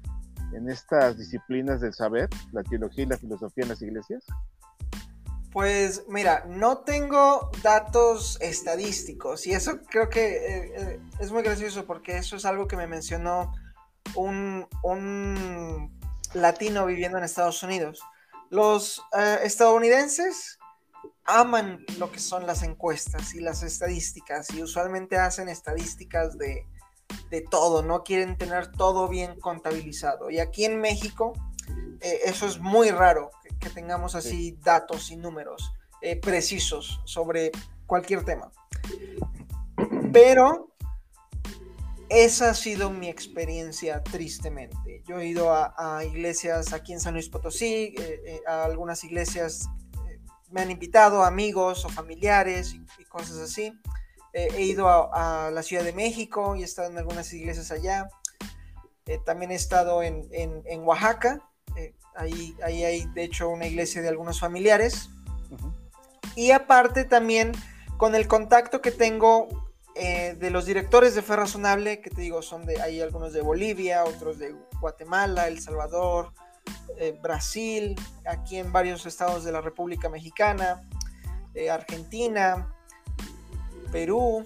en 0.54 0.70
estas 0.70 1.18
disciplinas 1.18 1.80
del 1.80 1.92
saber, 1.92 2.28
la 2.52 2.62
teología 2.62 3.02
y 3.02 3.08
la 3.08 3.18
filosofía 3.18 3.64
en 3.64 3.70
las 3.70 3.82
iglesias? 3.82 4.24
Pues 5.52 6.04
mira, 6.08 6.44
no 6.48 6.78
tengo 6.78 7.50
datos 7.60 8.38
estadísticos 8.40 9.48
y 9.48 9.52
eso 9.52 9.80
creo 9.90 10.08
que 10.08 10.36
eh, 10.36 10.72
eh, 10.76 11.00
es 11.18 11.32
muy 11.32 11.42
gracioso 11.42 11.86
porque 11.86 12.18
eso 12.18 12.36
es 12.36 12.44
algo 12.44 12.68
que 12.68 12.76
me 12.76 12.86
mencionó 12.86 13.52
un, 14.14 14.68
latino 16.34 16.86
viviendo 16.86 17.18
en 17.18 17.24
Estados 17.24 17.62
Unidos. 17.64 18.00
Los 18.50 19.02
eh, 19.18 19.38
estadounidenses 19.42 20.58
aman 21.24 21.84
lo 21.98 22.12
que 22.12 22.18
son 22.18 22.46
las 22.46 22.62
encuestas 22.62 23.34
y 23.34 23.40
las 23.40 23.62
estadísticas 23.62 24.52
y 24.52 24.62
usualmente 24.62 25.16
hacen 25.16 25.48
estadísticas 25.48 26.36
de, 26.38 26.66
todo, 27.50 27.82
no 27.82 28.04
quieren 28.04 28.38
tener 28.38 28.70
todo 28.70 29.08
bien 29.08 29.38
contabilizado. 29.40 30.30
Y 30.30 30.38
aquí 30.38 30.64
en 30.64 30.80
México 30.80 31.32
eh, 32.00 32.20
eso 32.24 32.46
es 32.46 32.60
muy 32.60 32.90
raro, 32.90 33.30
que, 33.60 33.70
tengamos 33.70 34.14
así 34.14 34.58
datos 34.62 35.10
y 35.10 35.16
números 35.16 35.72
eh, 36.00 36.16
precisos 36.16 37.00
sobre 37.04 37.50
cualquier 37.86 38.24
tema. 38.24 38.52
Pero 40.12 40.73
esa 42.14 42.50
ha 42.50 42.54
sido 42.54 42.90
mi 42.90 43.08
experiencia 43.08 44.02
tristemente. 44.02 45.02
Yo 45.06 45.18
he 45.18 45.26
ido 45.26 45.52
a, 45.52 46.04
iglesias 46.04 46.72
aquí 46.72 46.92
en 46.92 47.00
San 47.00 47.14
Luis 47.14 47.28
Potosí, 47.28 47.94
eh, 47.98 48.40
a 48.46 48.64
algunas 48.64 49.02
iglesias 49.04 49.68
me 50.50 50.60
han 50.60 50.70
invitado 50.70 51.24
amigos 51.24 51.84
o 51.84 51.88
familiares 51.88 52.74
y, 52.74 53.04
cosas 53.06 53.38
así. 53.38 53.72
he 54.32 54.62
ido 54.62 54.88
a, 54.88 55.50
la 55.52 55.62
Ciudad 55.62 55.84
de 55.84 55.92
México 55.92 56.56
y 56.56 56.62
he 56.62 56.64
estado 56.64 56.90
en 56.90 56.98
algunas 56.98 57.32
iglesias 57.32 57.70
allá. 57.70 58.08
también 59.24 59.50
he 59.50 59.56
estado 59.56 60.02
en, 60.02 60.84
Oaxaca. 60.84 61.40
ahí, 62.14 62.56
ahí 62.62 62.84
hay, 62.84 63.06
de 63.14 63.24
hecho, 63.24 63.48
una 63.48 63.66
iglesia 63.66 64.02
de 64.02 64.08
algunos 64.08 64.38
familiares. 64.38 65.10
Y 66.36 66.52
aparte 66.52 67.04
también 67.04 67.52
con 67.96 68.14
el 68.14 68.28
contacto 68.28 68.80
que 68.80 68.90
tengo 68.90 69.63
eh, 69.96 70.36
de 70.38 70.50
los 70.50 70.66
directores 70.66 71.14
de 71.14 71.22
Fe 71.22 71.36
Razonable, 71.36 72.00
que 72.00 72.10
te 72.10 72.20
digo, 72.20 72.42
son 72.42 72.66
de, 72.66 72.80
hay 72.80 73.00
algunos 73.00 73.32
de 73.32 73.42
Bolivia, 73.42 74.04
otros 74.04 74.38
de 74.38 74.54
Guatemala, 74.80 75.46
El 75.46 75.60
Salvador, 75.60 76.32
eh, 76.98 77.18
Brasil, 77.22 77.94
aquí 78.26 78.58
en 78.58 78.72
varios 78.72 79.06
estados 79.06 79.44
de 79.44 79.52
la 79.52 79.60
República 79.60 80.08
Mexicana, 80.08 80.88
eh, 81.54 81.70
Argentina, 81.70 82.74
Perú, 83.92 84.44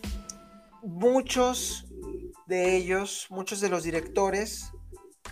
muchos 0.83 1.87
de 2.47 2.77
ellos, 2.77 3.27
muchos 3.31 3.61
de 3.61 3.71
los 3.71 3.85
directores 3.85 4.73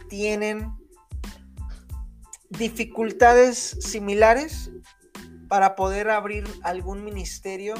tienen 0.09 0.73
dificultades 2.49 3.59
similares 3.81 4.71
para 5.49 5.77
poder 5.77 6.11
abrir 6.11 6.45
algún 6.63 7.05
ministerio 7.05 7.75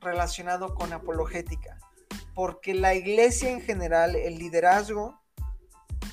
relacionado 0.00 0.74
con 0.74 0.92
apologética, 0.92 1.78
porque 2.40 2.72
la 2.72 2.94
iglesia 2.94 3.50
en 3.50 3.60
general, 3.60 4.16
el 4.16 4.38
liderazgo, 4.38 5.20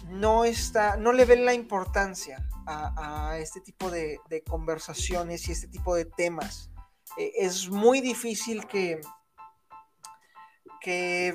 no 0.09 0.43
está, 0.43 0.97
no 0.97 1.13
le 1.13 1.23
ven 1.23 1.45
la 1.45 1.53
importancia 1.53 2.45
a, 2.65 3.37
este 3.39 3.61
tipo 3.61 3.89
de, 3.89 4.19
conversaciones 4.45 5.47
y 5.47 5.53
este 5.53 5.69
tipo 5.69 5.95
de 5.95 6.03
temas. 6.03 6.69
E, 7.17 7.31
es 7.37 7.69
muy 7.69 8.01
difícil 8.01 8.67
que, 8.67 8.99
que, 10.81 11.33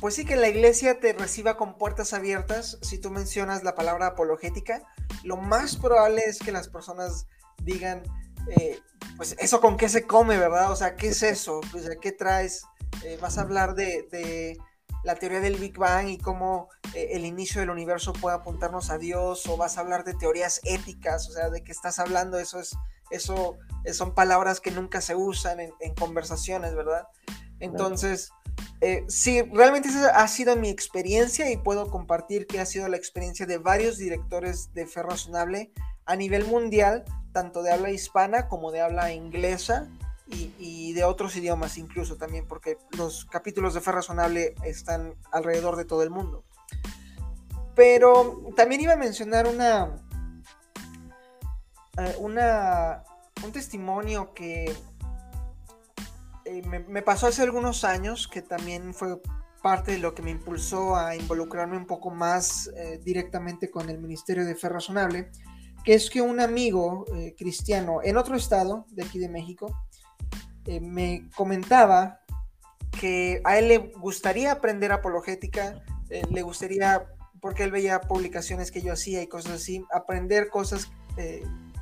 pues 0.00 0.16
sí, 0.16 0.24
que 0.24 0.34
la 0.34 0.48
iglesia 0.48 0.98
te 0.98 1.12
reciba 1.12 1.56
con 1.56 1.78
puertas 1.78 2.14
abiertas 2.14 2.76
si 2.82 2.98
tú 2.98 3.12
mencionas 3.12 3.62
la 3.62 3.76
palabra 3.76 4.08
apologética. 4.08 4.82
Lo 5.22 5.36
más 5.36 5.76
probable 5.76 6.22
es 6.26 6.40
que 6.40 6.50
las 6.50 6.68
personas 6.68 7.28
digan, 7.62 8.02
eh, 8.48 8.80
pues 9.16 9.36
eso 9.38 9.60
con 9.60 9.76
qué 9.76 9.88
se 9.88 10.06
come, 10.06 10.38
¿verdad? 10.38 10.70
O 10.72 10.76
sea, 10.76 10.96
¿qué 10.96 11.08
es 11.08 11.22
eso? 11.22 11.60
Pues, 11.70 11.88
¿Qué 12.00 12.12
traes? 12.12 12.64
Eh, 13.04 13.18
vas 13.20 13.38
a 13.38 13.42
hablar 13.42 13.74
de, 13.74 14.58
la 15.04 15.16
teoría 15.16 15.40
del 15.40 15.56
Big 15.56 15.76
Bang 15.76 16.08
y 16.08 16.18
cómo 16.18 16.68
eh, 16.94 17.10
el 17.12 17.24
inicio 17.24 17.60
del 17.60 17.70
universo 17.70 18.12
puede 18.12 18.36
apuntarnos 18.36 18.90
a 18.90 18.98
Dios, 18.98 19.46
o 19.46 19.56
vas 19.56 19.76
a 19.76 19.80
hablar 19.80 20.04
de 20.04 20.14
teorías 20.14 20.60
éticas, 20.64 21.28
o 21.28 21.32
sea, 21.32 21.50
de 21.50 21.62
qué 21.64 21.72
estás 21.72 21.98
hablando, 21.98 22.38
eso 22.38 22.60
es, 22.60 22.76
eso 23.10 23.58
son 23.92 24.14
palabras 24.14 24.60
que 24.60 24.70
nunca 24.70 25.00
se 25.00 25.16
usan 25.16 25.58
en, 25.60 25.94
conversaciones, 25.94 26.74
¿verdad? 26.74 27.06
Entonces, 27.58 28.30
sí, 29.08 29.42
realmente 29.52 29.88
esa 29.88 30.10
ha 30.10 30.28
sido 30.28 30.56
mi 30.56 30.68
experiencia 30.68 31.50
y 31.50 31.56
puedo 31.56 31.90
compartir 31.90 32.46
que 32.46 32.60
ha 32.60 32.66
sido 32.66 32.88
la 32.88 32.96
experiencia 32.96 33.46
de 33.46 33.58
varios 33.58 33.98
directores 33.98 34.72
de 34.72 34.86
Fe 34.86 35.02
Razonable 35.02 35.72
a 36.06 36.16
nivel 36.16 36.44
mundial, 36.44 37.04
tanto 37.32 37.62
de 37.62 37.72
habla 37.72 37.90
hispana 37.90 38.48
como 38.48 38.70
de 38.72 38.80
habla 38.80 39.12
inglesa 39.12 39.88
y, 40.26 40.92
de 40.94 41.04
otros 41.04 41.36
idiomas 41.36 41.76
incluso 41.76 42.16
también, 42.16 42.46
porque 42.46 42.78
los 42.96 43.26
capítulos 43.26 43.74
de 43.74 43.80
Fe 43.80 43.92
Razonable 43.92 44.54
están 44.64 45.14
alrededor 45.30 45.76
de 45.76 45.84
todo 45.84 46.02
el 46.02 46.10
mundo. 46.10 46.44
Pero 47.74 48.40
también 48.56 48.80
iba 48.80 48.94
a 48.94 48.96
mencionar 48.96 49.46
una, 49.46 49.96
eh, 51.98 52.16
una 52.18 53.04
un 53.44 53.52
testimonio 53.52 54.32
que 54.34 54.74
eh, 56.44 56.62
me, 56.62 57.02
pasó 57.02 57.26
hace 57.26 57.42
algunos 57.42 57.84
años, 57.84 58.28
que 58.28 58.42
también 58.42 58.94
fue 58.94 59.20
parte 59.62 59.92
de 59.92 59.98
lo 59.98 60.14
que 60.14 60.22
me 60.22 60.30
impulsó 60.30 60.96
a 60.96 61.14
involucrarme 61.14 61.76
un 61.76 61.86
poco 61.86 62.10
más 62.10 62.68
eh, 62.76 63.00
directamente 63.02 63.70
con 63.70 63.88
el 63.88 63.98
Ministerio 63.98 64.44
de 64.44 64.54
Fe 64.54 64.68
Razonable 64.68 65.30
que 65.84 65.94
es 65.94 66.10
que 66.10 66.22
un 66.22 66.40
amigo 66.40 67.06
eh, 67.14 67.34
cristiano 67.36 68.00
en 68.02 68.16
otro 68.16 68.36
estado 68.36 68.86
de 68.90 69.04
aquí 69.04 69.18
de 69.18 69.28
México 69.28 69.76
eh, 70.66 70.80
me 70.80 71.28
comentaba 71.34 72.20
que 73.00 73.40
a 73.44 73.58
él 73.58 73.68
le 73.68 73.78
gustaría 73.78 74.52
aprender 74.52 74.92
apologética, 74.92 75.82
eh, 76.10 76.22
le 76.30 76.42
gustaría, 76.42 77.06
porque 77.40 77.64
él 77.64 77.72
veía 77.72 78.00
publicaciones 78.00 78.70
que 78.70 78.82
yo 78.82 78.92
hacía 78.92 79.22
y 79.22 79.26
cosas 79.26 79.52
así, 79.52 79.84
aprender 79.92 80.48
cosas 80.48 80.90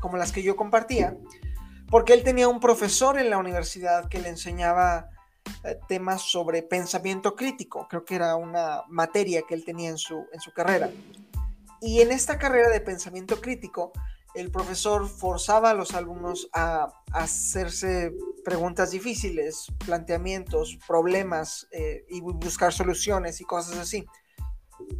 como 0.00 0.16
las 0.16 0.32
que 0.32 0.42
yo 0.42 0.56
compartía, 0.56 1.16
porque 1.88 2.14
él 2.14 2.24
tenía 2.24 2.48
un 2.48 2.58
profesor 2.58 3.16
en 3.16 3.30
la 3.30 3.38
universidad 3.38 4.08
que 4.08 4.18
le 4.18 4.28
enseñaba 4.28 5.10
temas 5.86 6.22
sobre 6.22 6.64
pensamiento 6.64 7.36
crítico, 7.36 7.86
creo 7.88 8.04
que 8.04 8.16
era 8.16 8.34
una 8.34 8.82
materia 8.88 9.42
que 9.48 9.54
él 9.54 9.64
tenía 9.64 9.90
en 9.90 9.98
su, 9.98 10.26
en 10.32 10.40
su 10.40 10.52
carrera. 10.52 10.90
Y 11.80 12.00
en 12.02 12.12
esta 12.12 12.38
carrera 12.38 12.68
de 12.68 12.80
pensamiento 12.80 13.40
crítico, 13.40 13.92
el 14.34 14.50
profesor 14.50 15.08
forzaba 15.08 15.70
a 15.70 15.74
los 15.74 15.94
alumnos 15.94 16.48
a, 16.52 16.92
hacerse 17.12 18.12
preguntas 18.44 18.92
difíciles, 18.92 19.66
planteamientos, 19.84 20.78
problemas 20.86 21.66
eh, 21.72 22.04
y 22.08 22.20
buscar 22.20 22.72
soluciones 22.72 23.40
y 23.40 23.44
cosas 23.44 23.78
así. 23.78 24.06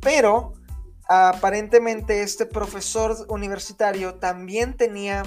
Pero 0.01 0.55
aparentemente 1.09 2.23
este 2.23 2.47
profesor 2.47 3.17
universitario 3.29 4.17
también 4.17 4.77
tenía 4.77 5.23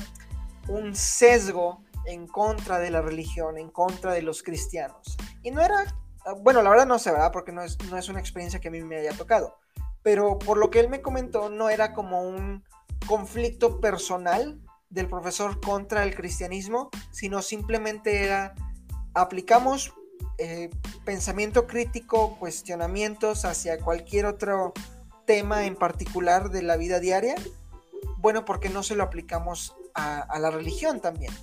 un 0.67 0.93
sesgo 0.93 1.83
en 2.05 2.27
contra 2.27 2.79
de 2.79 2.91
la 2.91 3.01
religión, 3.01 3.57
en 3.57 3.69
contra 3.69 4.11
de 4.11 4.23
los 4.23 4.43
cristianos. 4.43 5.15
Y 5.41 5.51
no 5.51 5.61
era, 5.61 5.95
bueno, 6.41 6.61
la 6.61 6.69
verdad 6.69 6.85
no 6.85 6.99
sé, 6.99 7.11
¿verdad? 7.11 7.31
Porque 7.31 7.53
no 7.53 7.61
es, 7.61 7.77
no 7.89 7.97
es 7.97 8.09
una 8.09 8.19
experiencia 8.19 8.59
que 8.59 8.67
a 8.67 8.71
mí 8.71 8.81
me 8.81 8.97
haya 8.97 9.13
tocado 9.13 9.55
pero 10.03 10.37
por 10.37 10.57
lo 10.57 10.69
que 10.69 10.81
él 10.81 10.89
me 10.89 11.01
comentó, 11.01 11.49
no 11.49 11.69
era 11.69 11.93
como 11.93 12.21
un 12.21 12.63
conflicto 13.07 13.79
personal 13.79 14.59
del 14.89 15.07
profesor 15.07 15.59
contra 15.59 16.03
el 16.03 16.13
cristianismo, 16.13 16.89
sino 17.11 17.41
simplemente 17.41 18.23
era, 18.23 18.53
aplicamos 19.13 19.93
eh, 20.37 20.69
pensamiento 21.05 21.67
crítico, 21.67 22.37
cuestionamientos 22.37 23.45
hacia 23.45 23.79
cualquier 23.79 24.25
otro 24.25 24.73
tema 25.25 25.65
en 25.65 25.75
particular 25.75 26.49
de 26.49 26.61
la 26.61 26.75
vida 26.75 26.99
diaria, 26.99 27.35
bueno, 28.17 28.45
porque 28.45 28.69
no 28.69 28.83
se 28.83 28.95
lo 28.95 29.03
aplicamos 29.03 29.75
a, 29.95 30.39
la 30.39 30.51
religión 30.51 30.99
también. 30.99 31.33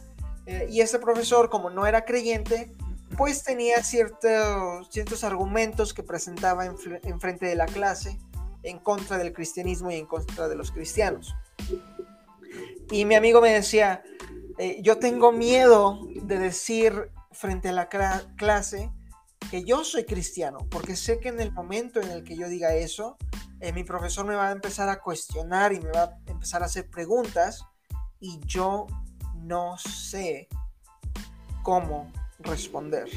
Eh, 0.46 0.66
y 0.70 0.80
ese 0.80 0.98
profesor, 0.98 1.48
como 1.48 1.70
no 1.70 1.86
era 1.86 2.04
creyente, 2.04 2.72
pues 3.16 3.42
tenía 3.42 3.82
ciertos, 3.82 4.88
ciertos 4.90 5.24
argumentos 5.24 5.94
que 5.94 6.02
presentaba 6.02 6.66
en, 6.66 6.76
en 7.02 7.20
frente 7.20 7.46
de 7.46 7.54
la 7.54 7.66
clase 7.66 8.18
en 8.62 8.78
contra 8.78 9.18
del 9.18 9.32
cristianismo 9.32 9.90
y 9.90 9.96
en 9.96 10.06
contra 10.06 10.48
de 10.48 10.56
los 10.56 10.70
cristianos. 10.70 11.34
Y 12.90 13.04
mi 13.04 13.14
amigo 13.14 13.40
me 13.40 13.50
decía, 13.50 14.02
eh, 14.58 14.80
yo 14.82 14.98
tengo 14.98 15.32
miedo 15.32 16.00
de 16.22 16.38
decir 16.38 17.10
frente 17.32 17.68
a 17.68 17.72
la 17.72 17.88
clase 17.88 18.90
que 19.50 19.64
yo 19.64 19.84
soy 19.84 20.04
cristiano, 20.04 20.58
porque 20.70 20.96
sé 20.96 21.18
que 21.18 21.28
en 21.28 21.40
el 21.40 21.52
momento 21.52 22.00
en 22.00 22.10
el 22.10 22.24
que 22.24 22.36
yo 22.36 22.48
diga 22.48 22.74
eso, 22.74 23.16
eh, 23.60 23.72
mi 23.72 23.84
profesor 23.84 24.26
me 24.26 24.34
va 24.34 24.48
a 24.48 24.52
empezar 24.52 24.88
a 24.88 25.00
cuestionar 25.00 25.72
y 25.72 25.80
me 25.80 25.90
va 25.90 26.02
a 26.02 26.18
empezar 26.26 26.62
a 26.62 26.66
hacer 26.66 26.88
preguntas 26.90 27.64
y 28.18 28.40
yo 28.44 28.86
no 29.36 29.76
sé 29.78 30.48
cómo 31.62 32.12
responder. 32.40 33.08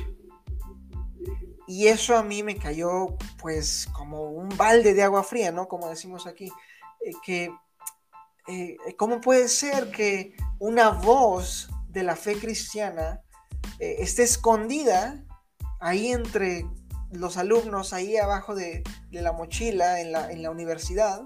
Y 1.67 1.88
eso 1.88 2.17
a 2.17 2.23
mí 2.23 2.43
me 2.43 2.58
cayó 2.58 3.17
pues 3.39 3.88
como 3.93 4.32
un 4.32 4.49
balde 4.58 4.93
de 4.93 5.04
agua 5.04 5.23
fría, 5.23 5.52
¿no? 5.52 5.67
Como 5.67 5.89
decimos 5.89 6.28
aquí, 6.28 6.52
eh, 7.06 7.12
que 7.26 7.52
eh, 8.47 8.78
¿cómo 8.97 9.21
puede 9.21 9.47
ser 9.47 9.89
que 9.91 10.36
una 10.60 10.89
voz 10.89 11.69
de 11.88 12.04
la 12.04 12.15
fe 12.15 12.38
cristiana 12.38 13.21
eh, 13.80 13.97
esté 13.99 14.23
escondida 14.23 15.23
ahí 15.80 16.12
entre 16.12 16.65
los 17.12 17.38
alumnos, 17.38 17.93
ahí 17.93 18.17
abajo 18.17 18.56
de, 18.56 18.84
la 19.12 19.32
mochila 19.32 20.02
en 20.02 20.12
la, 20.12 20.52
universidad? 20.52 21.21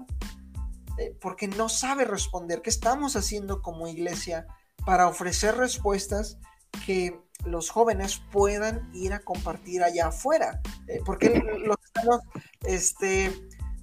eh, 0.98 1.16
porque 1.20 1.48
no 1.48 1.68
sabe 1.68 2.04
responder. 2.04 2.60
¿Qué 2.60 2.70
estamos 2.70 3.16
haciendo 3.16 3.62
como 3.62 3.88
iglesia 3.88 4.46
para 4.84 5.08
ofrecer 5.08 5.56
respuestas 5.56 6.38
que 6.86 7.18
los 7.44 7.70
jóvenes 7.70 8.20
puedan 8.32 8.90
ir 8.94 9.12
a 9.12 9.20
compartir 9.20 9.82
allá 9.82 10.08
afuera? 10.08 10.60
Eh, 10.86 11.00
porque 11.04 11.30
los 11.64 11.76
estamos 11.84 12.20
este, 12.64 13.32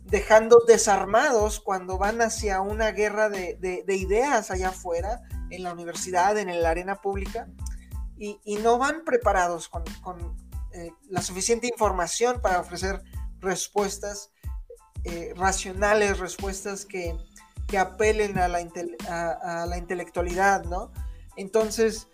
dejando 0.06 0.64
desarmados 0.68 1.60
cuando 1.60 1.98
van 1.98 2.22
hacia 2.22 2.62
una 2.62 2.92
guerra 2.92 3.30
de, 3.30 3.84
ideas 3.88 4.52
allá 4.52 4.70
afuera, 4.70 5.22
en 5.50 5.64
la 5.64 5.74
universidad, 5.74 6.38
en 6.38 6.62
la 6.62 6.70
arena 6.70 7.02
pública, 7.02 7.48
y, 8.18 8.40
no 8.64 8.78
van 8.78 9.04
preparados 9.04 9.68
con, 9.68 9.84
eh, 10.72 10.92
la 11.10 11.22
suficiente 11.22 11.68
información 11.68 12.42
para 12.42 12.60
ofrecer 12.60 13.02
respuestas 13.40 14.32
eh, 15.04 15.34
racionales, 15.36 16.20
respuestas 16.20 16.86
que, 16.86 17.16
apelen 17.78 18.38
a 18.38 18.48
la, 18.48 18.60
a, 19.10 19.66
la, 19.66 19.78
intelectualidad, 19.78 20.64
¿no? 20.64 20.94
Entonces, 21.36 22.08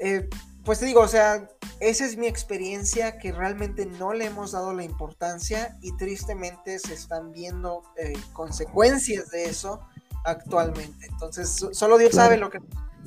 eh, 0.00 0.28
pues 0.64 0.80
te 0.80 0.86
digo, 0.86 1.00
o 1.00 1.08
sea, 1.08 1.48
esa 1.80 2.04
es 2.04 2.16
mi 2.16 2.26
experiencia 2.26 3.18
que 3.18 3.32
realmente 3.32 3.86
no 3.86 4.12
le 4.12 4.26
hemos 4.26 4.52
dado 4.52 4.74
la 4.74 4.82
importancia 4.82 5.76
y 5.80 5.96
tristemente 5.96 6.78
se 6.78 6.94
están 6.94 7.30
viendo 7.32 7.82
eh, 7.96 8.14
consecuencias 8.32 9.30
de 9.30 9.44
eso 9.44 9.80
actualmente. 10.24 11.06
Entonces, 11.06 11.66
solo 11.70 11.98
Dios 11.98 12.14
sabe 12.14 12.36
lo 12.36 12.50
que 12.50 12.58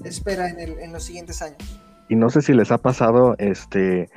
espera 0.06 0.50
en, 0.50 0.60
el, 0.60 0.80
en 0.80 0.94
los 0.94 1.04
siguientes 1.04 1.42
años. 1.42 1.58
Y 2.08 2.16
no 2.16 2.30
sé 2.30 2.42
si 2.42 2.54
les 2.54 2.72
ha 2.72 2.78
pasado, 2.78 3.36
este, 3.38 4.10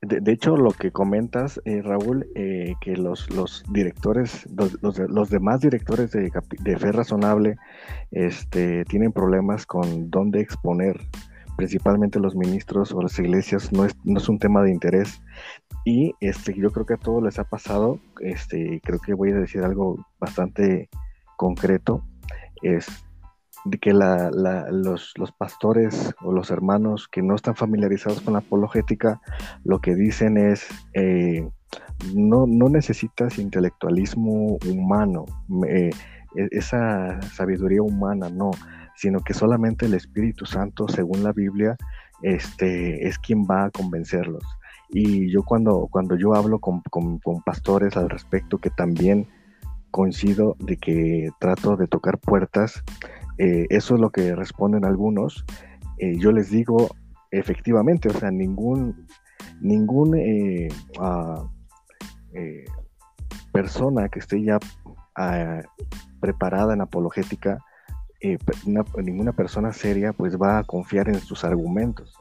de, 0.00 0.32
hecho, 0.32 0.56
lo 0.56 0.70
que 0.70 0.92
comentas, 0.92 1.60
eh, 1.64 1.82
Raúl, 1.82 2.28
eh, 2.36 2.74
que 2.80 2.96
los, 2.96 3.28
los 3.34 3.64
directores, 3.70 4.46
los, 4.54 4.98
los, 5.10 5.28
demás 5.28 5.60
directores 5.60 6.12
de, 6.12 6.30
de, 6.60 6.78
Fe 6.78 6.92
Razonable 6.92 7.56
este, 8.12 8.84
tienen 8.84 9.12
problemas 9.12 9.66
con 9.66 10.08
dónde 10.10 10.40
exponer 10.40 11.00
principalmente 11.58 12.20
los 12.20 12.36
ministros 12.36 12.92
o 12.92 13.02
las 13.02 13.18
iglesias, 13.18 13.72
no 13.72 13.84
es, 13.84 13.92
no 14.04 14.20
es 14.20 14.28
un 14.28 14.38
tema 14.38 14.62
de 14.62 14.70
interés. 14.70 15.20
Y 15.84 16.14
este, 16.20 16.54
yo 16.54 16.70
creo 16.70 16.86
que 16.86 16.94
a 16.94 16.98
todos 16.98 17.20
les 17.20 17.40
ha 17.40 17.44
pasado, 17.44 17.98
este, 18.20 18.80
creo 18.84 19.00
que 19.00 19.12
voy 19.12 19.32
a 19.32 19.40
decir 19.40 19.64
algo 19.64 20.06
bastante 20.20 20.88
concreto, 21.36 22.04
es 22.62 22.86
que 23.80 23.92
la, 23.92 24.30
los, 24.70 25.14
los, 25.16 25.32
pastores 25.32 26.14
o 26.22 26.32
los 26.32 26.52
hermanos 26.52 27.08
que 27.08 27.22
no 27.22 27.34
están 27.34 27.56
familiarizados 27.56 28.20
con 28.20 28.34
la 28.34 28.38
apologética, 28.38 29.20
lo 29.64 29.80
que 29.80 29.96
dicen 29.96 30.36
es, 30.36 30.68
eh, 30.94 31.44
no, 32.14 32.46
no, 32.46 32.68
necesitas 32.68 33.36
intelectualismo 33.36 34.58
humano, 34.64 35.24
eh, 35.68 35.90
esa 36.34 37.20
sabiduría 37.22 37.82
humana, 37.82 38.28
no, 38.30 38.50
sino 38.94 39.20
que 39.20 39.34
solamente 39.34 39.86
el 39.86 39.94
Espíritu 39.94 40.44
Santo, 40.44 40.88
según 40.88 41.22
la 41.22 41.32
Biblia, 41.32 41.76
este, 42.22 43.06
es 43.06 43.18
quien 43.18 43.44
va 43.44 43.66
a 43.66 43.70
convencerlos. 43.70 44.44
Y 44.90 45.30
yo 45.30 45.42
cuando, 45.42 45.88
cuando 45.90 46.16
yo 46.16 46.34
hablo 46.34 46.58
con, 46.58 46.82
pastores 47.44 47.96
al 47.96 48.10
respecto, 48.10 48.58
que 48.58 48.70
también 48.70 49.28
coincido 49.90 50.56
de 50.58 50.76
que 50.76 51.30
trato 51.38 51.76
de 51.76 51.86
tocar 51.86 52.18
puertas, 52.18 52.82
eh, 53.38 53.66
eso 53.70 53.94
es 53.94 54.00
lo 54.00 54.10
que 54.10 54.34
responden 54.34 54.84
algunos. 54.84 55.44
Eh, 55.98 56.18
yo 56.18 56.32
les 56.32 56.50
digo, 56.50 56.88
efectivamente, 57.30 58.08
o 58.08 58.12
sea, 58.12 58.30
ningún, 58.30 59.06
ningún 59.60 60.18
ah, 60.98 61.44
persona 63.52 64.08
que 64.08 64.18
esté 64.18 64.42
ya 64.42 64.58
ah, 65.16 65.62
preparada 66.20 66.74
en 66.74 66.80
apologética 66.80 67.58
eh, 68.20 68.36
ninguna 69.00 69.32
persona 69.32 69.72
seria 69.72 70.12
pues 70.12 70.36
va 70.36 70.58
a 70.58 70.64
confiar 70.64 71.08
en 71.08 71.20
sus 71.20 71.44
argumentos. 71.44 72.14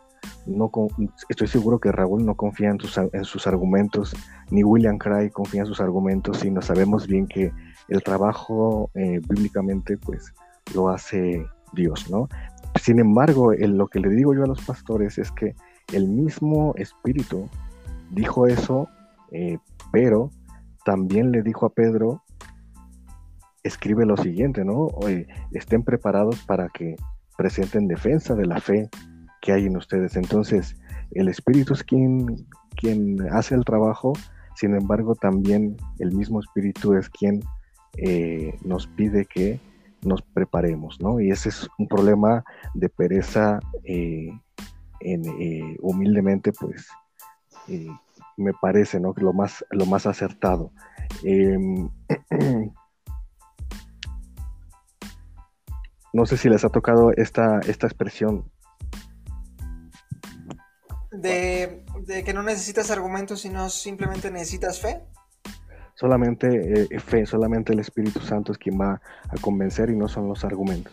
No 0.45 0.69
estoy 1.29 1.47
seguro 1.47 1.79
que 1.79 1.91
Raúl 1.91 2.25
no 2.25 2.35
confía 2.35 2.69
en 2.69 2.79
sus, 2.79 2.97
en 2.97 3.23
sus 3.23 3.47
argumentos, 3.47 4.15
ni 4.49 4.63
William 4.63 4.97
Cray 4.97 5.29
confía 5.29 5.61
en 5.61 5.67
sus 5.67 5.81
argumentos, 5.81 6.39
sino 6.39 6.61
sabemos 6.61 7.07
bien 7.07 7.27
que 7.27 7.51
el 7.87 8.03
trabajo 8.03 8.89
eh, 8.93 9.19
bíblicamente 9.27 9.97
pues 9.97 10.33
lo 10.73 10.89
hace 10.89 11.45
Dios, 11.73 12.09
¿no? 12.09 12.27
Sin 12.79 12.99
embargo, 12.99 13.53
lo 13.53 13.87
que 13.87 13.99
le 13.99 14.09
digo 14.09 14.33
yo 14.33 14.43
a 14.43 14.47
los 14.47 14.63
pastores 14.63 15.17
es 15.17 15.31
que 15.31 15.55
el 15.93 16.07
mismo 16.07 16.73
Espíritu 16.77 17.49
dijo 18.11 18.47
eso, 18.47 18.87
eh, 19.31 19.57
pero 19.91 20.29
también 20.85 21.31
le 21.31 21.41
dijo 21.41 21.65
a 21.65 21.69
Pedro 21.69 22.23
escribe 23.67 24.05
lo 24.05 24.17
siguiente, 24.17 24.65
¿no? 24.65 24.89
estén 25.51 25.83
preparados 25.83 26.39
para 26.45 26.69
que 26.69 26.95
presenten 27.37 27.87
defensa 27.87 28.33
de 28.35 28.45
la 28.45 28.59
fe 28.59 28.89
que 29.41 29.51
hay 29.53 29.65
en 29.65 29.77
ustedes. 29.77 30.15
Entonces, 30.15 30.75
el 31.11 31.29
Espíritu 31.29 31.73
es 31.73 31.83
quien, 31.83 32.47
quien 32.75 33.17
hace 33.31 33.55
el 33.55 33.63
trabajo, 33.63 34.13
sin 34.55 34.73
embargo, 34.75 35.13
también 35.13 35.77
el 35.99 36.11
mismo 36.11 36.39
Espíritu 36.39 36.95
es 36.95 37.09
quien 37.09 37.43
eh, 37.97 38.55
nos 38.63 38.87
pide 38.87 39.25
que 39.25 39.59
nos 40.01 40.23
preparemos, 40.23 40.99
¿no? 40.99 41.19
Y 41.19 41.29
ese 41.29 41.49
es 41.49 41.67
un 41.77 41.87
problema 41.87 42.43
de 42.73 42.89
pereza, 42.89 43.59
eh, 43.83 44.31
eh, 45.01 45.77
humildemente, 45.79 46.51
pues, 46.53 46.87
me 48.35 48.53
parece, 48.53 48.99
¿no? 48.99 49.13
Lo 49.17 49.31
más, 49.31 49.63
lo 49.69 49.85
más 49.85 50.07
acertado. 50.07 50.71
No 56.17 56.25
sé 56.25 56.35
si 56.35 56.49
les 56.49 56.65
ha 56.65 56.69
tocado 56.69 57.11
esta, 57.15 57.59
esta 57.67 57.85
expresión. 57.85 58.51
De, 61.11 61.85
que 62.25 62.33
no 62.33 62.41
necesitas 62.41 62.89
argumentos, 62.89 63.41
sino 63.41 63.69
simplemente 63.69 64.31
necesitas 64.31 64.81
fe. 64.81 65.03
Solamente 65.93 66.87
eh, 66.91 66.99
fe, 66.99 67.27
solamente 67.27 67.71
el 67.71 67.81
Espíritu 67.81 68.19
Santo 68.19 68.51
es 68.51 68.57
quien 68.57 68.81
va 68.81 68.99
a 69.29 69.41
convencer 69.41 69.91
y 69.91 69.95
no 69.95 70.07
son 70.07 70.27
los 70.27 70.43
argumentos. 70.43 70.91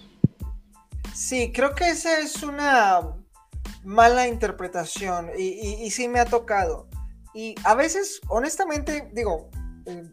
Sí, 1.14 1.52
creo 1.54 1.74
que 1.74 1.88
esa 1.88 2.18
es 2.18 2.42
una 2.42 3.00
mala 3.82 4.28
interpretación 4.28 5.30
y, 5.38 5.90
sí 5.90 6.06
me 6.06 6.20
ha 6.20 6.26
tocado. 6.26 6.86
Y 7.32 7.54
a 7.64 7.74
veces, 7.74 8.20
honestamente, 8.28 9.08
digo, 9.14 9.48
eh, 9.86 10.12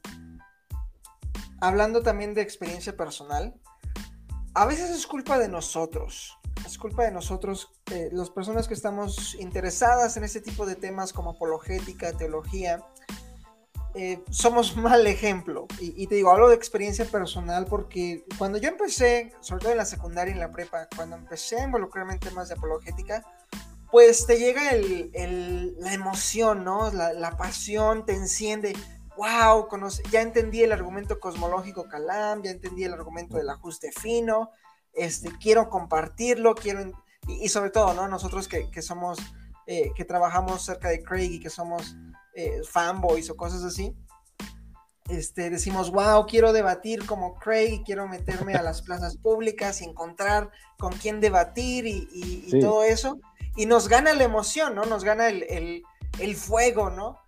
hablando 1.59 2.01
también 2.01 2.33
de 2.33 2.43
experiencia 2.43 2.95
personal, 2.95 3.59
a 4.53 4.65
veces 4.65 4.89
es 4.89 5.07
culpa 5.07 5.39
de 5.39 5.47
nosotros. 5.47 6.37
Es 6.65 6.77
culpa 6.77 7.03
de 7.03 7.11
nosotros, 7.11 7.71
eh, 7.91 8.09
las 8.11 8.29
personas 8.29 8.67
que 8.67 8.73
estamos 8.73 9.35
interesadas 9.35 10.17
en 10.17 10.23
este 10.23 10.41
tipo 10.41 10.65
de 10.65 10.75
temas 10.75 11.13
como 11.13 11.31
apologética, 11.31 12.13
teología. 12.13 12.83
Eh, 13.95 14.21
somos 14.29 14.75
mal 14.77 15.07
ejemplo. 15.07 15.67
Y, 15.79 16.07
te 16.07 16.15
digo, 16.15 16.31
hablo 16.31 16.49
de 16.49 16.55
experiencia 16.55 17.05
personal 17.05 17.65
porque 17.65 18.25
cuando 18.37 18.57
yo 18.57 18.69
empecé, 18.69 19.33
sobre 19.39 19.61
todo 19.61 19.71
en 19.71 19.77
la 19.77 19.85
secundaria 19.85 20.31
y 20.31 20.33
en 20.33 20.39
la 20.39 20.51
prepa, 20.51 20.87
cuando 20.95 21.15
empecé 21.15 21.59
a 21.59 21.65
involucrarme 21.65 22.13
en 22.13 22.19
temas 22.19 22.49
de 22.49 22.55
apologética, 22.55 23.25
pues 23.89 24.25
te 24.25 24.37
llega 24.37 24.61
la 24.73 25.93
emoción, 25.93 26.63
¿no? 26.63 26.91
La 26.91 27.35
pasión 27.37 28.05
te 28.05 28.13
enciende 28.13 28.73
wow, 29.17 29.67
ya 30.09 30.21
entendí 30.21 30.63
el 30.63 30.71
argumento 30.71 31.19
cosmológico 31.19 31.87
Calam, 31.87 32.41
ya 32.43 32.51
entendí 32.51 32.83
el 32.83 32.93
argumento 32.93 33.37
del 33.37 33.49
ajuste 33.49 33.91
fino, 33.91 34.51
este, 34.93 35.29
quiero 35.39 35.69
compartirlo, 35.69 36.55
quiero, 36.55 36.91
y, 37.27 37.49
sobre 37.49 37.69
todo, 37.69 37.93
¿no? 37.93 38.07
Nosotros 38.07 38.47
que, 38.47 38.81
somos, 38.81 39.19
eh, 39.67 39.91
que 39.95 40.05
trabajamos 40.05 40.63
cerca 40.63 40.89
de 40.89 41.03
Craig 41.03 41.33
y 41.33 41.39
que 41.39 41.49
somos 41.49 41.95
eh, 42.35 42.61
fanboys 42.63 43.29
o 43.29 43.35
cosas 43.35 43.63
así, 43.63 43.95
este, 45.09 45.49
decimos, 45.49 45.91
wow, 45.91 46.25
quiero 46.25 46.53
debatir 46.53 47.05
como 47.05 47.35
Craig, 47.35 47.83
quiero 47.85 48.07
meterme 48.07 48.55
a 48.55 48.61
las 48.61 48.81
plazas 48.83 49.17
públicas 49.17 49.81
y 49.81 49.85
encontrar 49.85 50.51
con 50.77 50.93
quién 50.93 51.19
debatir 51.19 51.85
y, 51.85 52.59
todo 52.61 52.83
eso. 52.83 53.19
Y 53.57 53.65
nos 53.65 53.89
gana 53.89 54.13
la 54.13 54.23
emoción, 54.23 54.75
¿no? 54.75 54.85
Nos 54.85 55.03
gana 55.03 55.27
el, 55.27 55.83
el 56.19 56.35
fuego, 56.35 56.89
¿no? 56.89 57.19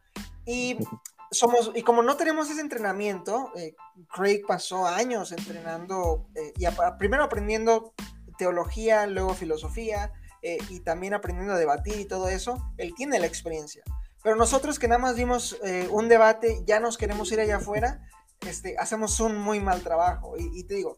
Y 0.45 0.77
somos, 1.33 1.71
y 1.75 1.83
como 1.83 2.03
no 2.03 2.15
tenemos 2.15 2.49
ese 2.49 2.61
entrenamiento, 2.61 3.51
eh, 3.55 3.75
Craig 4.13 4.43
pasó 4.47 4.87
años 4.87 5.31
entrenando, 5.31 6.27
eh, 6.35 6.53
y 6.57 6.65
primero 6.97 7.23
aprendiendo 7.23 7.93
teología, 8.37 9.05
luego 9.07 9.33
filosofía, 9.33 10.13
eh, 10.41 10.57
y 10.69 10.81
también 10.81 11.13
aprendiendo 11.13 11.53
a 11.53 11.57
debatir 11.57 11.99
y 11.99 12.05
todo 12.05 12.27
eso, 12.27 12.71
él 12.77 12.93
tiene 12.95 13.19
la 13.19 13.25
experiencia. 13.25 13.83
Pero 14.21 14.35
nosotros 14.35 14.79
que 14.79 14.87
nada 14.87 14.99
más 14.99 15.15
vimos 15.15 15.57
un 15.89 16.07
debate, 16.07 16.63
ya 16.65 16.79
nos 16.79 16.97
queremos 16.97 17.29
ir 17.33 17.41
allá 17.41 17.57
afuera, 17.57 18.07
este, 18.47 18.77
hacemos 18.77 19.19
un 19.19 19.37
muy 19.37 19.59
mal 19.59 19.81
trabajo. 19.81 20.35
Y, 20.37 20.63
te 20.63 20.75
digo, 20.75 20.97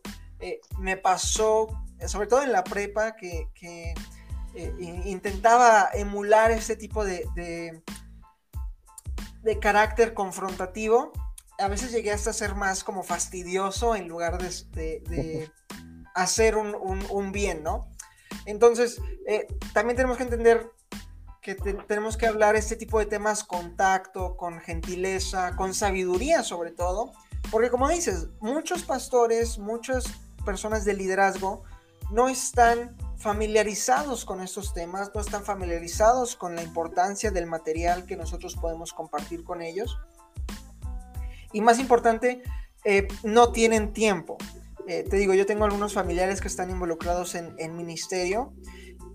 me 0.77 0.95
pasó, 0.95 1.67
sobre 2.05 2.27
todo 2.27 2.43
en 2.43 2.51
la 2.51 2.63
prepa, 2.63 3.15
que, 3.15 3.49
intentaba 4.79 5.89
emular 5.93 6.51
este 6.51 6.75
tipo 6.75 7.03
de 7.03 7.81
carácter 9.59 10.13
confrontativo 10.13 11.11
a 11.57 11.67
veces 11.67 11.91
llegué 11.91 12.11
hasta 12.11 12.33
ser 12.33 12.55
más 12.55 12.83
como 12.83 13.03
fastidioso 13.03 13.95
en 13.95 14.07
lugar 14.07 14.37
de, 14.39 15.51
hacer 16.15 16.55
un, 16.57 17.31
bien, 17.31 17.63
¿no? 17.63 17.89
Entonces, 18.45 19.01
eh, 19.27 19.47
también 19.73 19.95
tenemos 19.95 20.17
que 20.17 20.23
entender 20.23 20.71
que 21.41 21.55
tenemos 21.55 22.17
que 22.17 22.25
hablar 22.25 22.55
este 22.55 22.75
tipo 22.75 22.97
de 22.99 23.05
temas 23.05 23.43
con 23.43 23.75
tacto, 23.75 24.35
con 24.35 24.59
gentileza, 24.61 25.55
con 25.55 25.73
sabiduría 25.73 26.41
sobre 26.41 26.71
todo, 26.71 27.13
porque 27.51 27.69
como 27.69 27.87
dices, 27.87 28.29
muchos 28.39 28.83
pastores, 28.83 29.59
muchas 29.59 30.05
personas 30.43 30.85
de 30.85 30.95
liderazgo 30.95 31.63
no 32.11 32.29
están 32.29 32.95
familiarizados 33.17 34.25
con 34.25 34.41
estos 34.41 34.73
temas, 34.73 35.11
no 35.13 35.21
están 35.21 35.43
familiarizados 35.43 36.35
con 36.35 36.55
la 36.55 36.63
importancia 36.63 37.31
del 37.31 37.47
material 37.47 38.05
que 38.05 38.17
nosotros 38.17 38.55
podemos 38.55 38.93
compartir 38.93 39.43
con 39.43 39.61
ellos. 39.61 39.97
Y 41.51 41.61
más 41.61 41.79
importante, 41.79 42.43
eh, 42.83 43.07
no 43.23 43.51
tienen 43.51 43.93
tiempo. 43.93 44.37
Eh, 44.87 45.03
te 45.09 45.17
digo, 45.17 45.33
yo 45.33 45.45
tengo 45.45 45.65
algunos 45.65 45.93
familiares 45.93 46.41
que 46.41 46.47
están 46.47 46.69
involucrados 46.69 47.33
en, 47.33 47.75
ministerio 47.75 48.53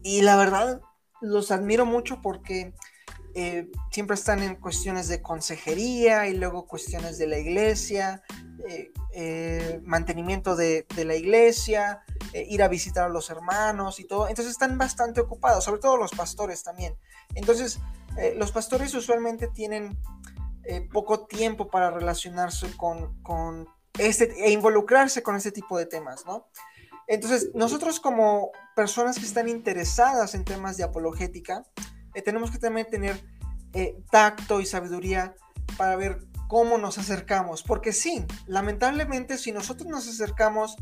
y 0.03 0.23
la 0.23 0.37
verdad 0.37 0.81
los 1.21 1.53
admiro 1.53 1.87
mucho 1.87 2.21
porque 2.21 2.75
eh, 3.37 3.71
siempre 3.93 4.15
están 4.15 4.43
en 4.43 4.57
cuestiones 4.57 5.07
de 5.07 5.23
consejería 5.23 6.27
y 6.27 6.37
luego 6.37 6.67
cuestiones 6.67 7.19
de 7.19 7.29
la 7.29 7.39
iglesia, 7.39 8.23
eh, 9.13 9.81
mantenimiento 9.85 10.57
de, 10.57 10.87
la 10.97 11.15
iglesia, 11.15 12.03
ir 12.33 12.63
a 12.63 12.69
visitar 12.69 13.05
a 13.05 13.09
los 13.09 13.31
hermanos 13.31 14.01
y 14.01 14.05
todo. 14.05 14.29
Entonces 14.29 14.53
están 14.53 14.79
bastante 14.79 15.21
ocupados, 15.21 15.65
sobre 15.65 15.81
todo 15.81 15.97
los 15.97 16.13
pastores 16.13 16.63
también. 16.63 16.97
Entonces, 17.35 17.81
los 18.37 18.53
pastores 18.53 18.95
usualmente 18.95 19.49
tienen 19.49 19.99
poco 20.93 21.27
tiempo 21.27 21.69
para 21.69 21.91
relacionarse 21.91 22.77
con, 22.77 23.21
con 23.23 23.67
este 23.99 24.33
e 24.45 24.51
involucrarse 24.51 25.23
con 25.23 25.37
este 25.37 25.53
tipo 25.53 25.79
de 25.79 25.87
temas, 25.87 26.25
¿no? 26.27 26.49
Entonces, 27.11 27.51
nosotros 27.55 27.99
como 27.99 28.53
personas 28.77 29.19
que 29.19 29.25
están 29.25 29.49
interesadas 29.49 30.37
en 30.37 30.45
temas 30.45 30.77
de 30.77 30.85
apologética, 30.85 31.65
eh, 32.15 32.23
tenemos 32.23 32.53
que 32.53 32.59
también 32.59 32.89
tener 32.89 33.21
eh, 33.73 33.97
tacto 34.13 34.61
y 34.61 34.67
sabiduría 34.67 35.35
para 35.77 35.97
ver 35.97 36.21
cómo 36.51 36.79
nos 36.79 36.99
acercamos. 36.99 37.63
Porque 37.63 37.93
sí, 37.93 38.27
lamentablemente 38.47 39.39
si 39.39 39.53
nosotros 39.53 39.89
nos 39.89 40.09
acercamos 40.09 40.77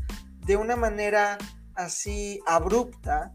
de 0.45 0.57
una 0.57 0.75
manera 0.75 1.37
así 1.75 2.41
abrupta, 2.47 3.31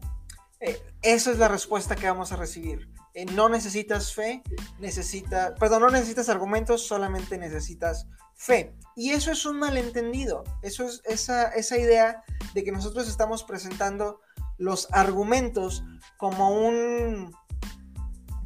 eh, 0.59 0.77
esa 1.01 1.31
es 1.31 1.39
la 1.39 1.47
respuesta 1.47 1.95
que 1.95 2.07
vamos 2.07 2.33
a 2.33 2.35
recibir. 2.35 2.89
no 3.33 3.47
necesitas 3.47 4.13
fe, 4.13 4.43
necesita, 4.77 5.55
perdón, 5.55 5.83
no 5.83 5.89
necesitas 5.89 6.27
argumentos, 6.27 6.85
solamente 6.85 7.37
necesitas 7.37 8.07
fe. 8.35 8.75
Y 8.97 9.11
eso 9.11 9.31
es 9.31 9.45
un 9.45 9.57
malentendido. 9.57 10.43
Eso 10.61 10.83
es 10.83 11.01
esa, 11.05 11.47
esa 11.47 11.77
idea 11.77 12.21
de 12.53 12.65
que 12.65 12.73
nosotros 12.73 13.07
estamos 13.07 13.45
presentando 13.45 14.19
los 14.57 14.89
argumentos 14.91 15.85
como 16.17 16.49
un 16.49 17.33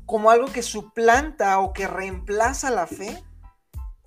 como 0.05 0.31
algo 0.31 0.47
que 0.47 0.63
suplanta 0.63 1.59
o 1.59 1.71
que 1.71 1.85
reemplaza 1.85 2.71
la 2.71 2.87
fe, 2.87 3.23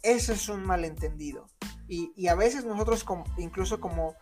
eso 0.03 0.33
es 0.33 0.49
un 0.49 0.65
malentendido. 0.65 1.49
Y, 1.89 2.27
a 2.29 2.35
veces 2.35 2.65
nosotros, 2.65 3.05
incluso 3.37 3.79
como 3.79 4.15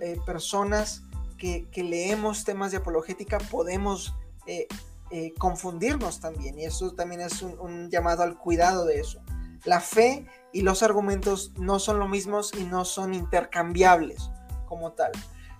eh, 0.00 0.20
personas 0.24 1.02
que, 1.36 1.66
leemos 1.74 2.44
temas 2.44 2.70
de 2.70 2.78
apologética, 2.78 3.38
podemos 3.38 4.14
eh, 4.46 4.68
eh, 5.10 5.32
confundirnos 5.38 6.20
también. 6.20 6.58
Y 6.58 6.64
eso 6.64 6.92
también 6.94 7.22
es 7.22 7.42
un, 7.42 7.90
llamado 7.90 8.22
al 8.22 8.38
cuidado 8.38 8.84
de 8.84 9.00
eso. 9.00 9.20
La 9.64 9.80
fe 9.80 10.26
y 10.52 10.62
los 10.62 10.82
argumentos 10.82 11.52
no 11.56 11.78
son 11.78 11.98
lo 11.98 12.06
mismos 12.06 12.52
y 12.56 12.64
no 12.64 12.84
son 12.84 13.14
intercambiables 13.14 14.30
como 14.66 14.92
tal. 14.92 15.10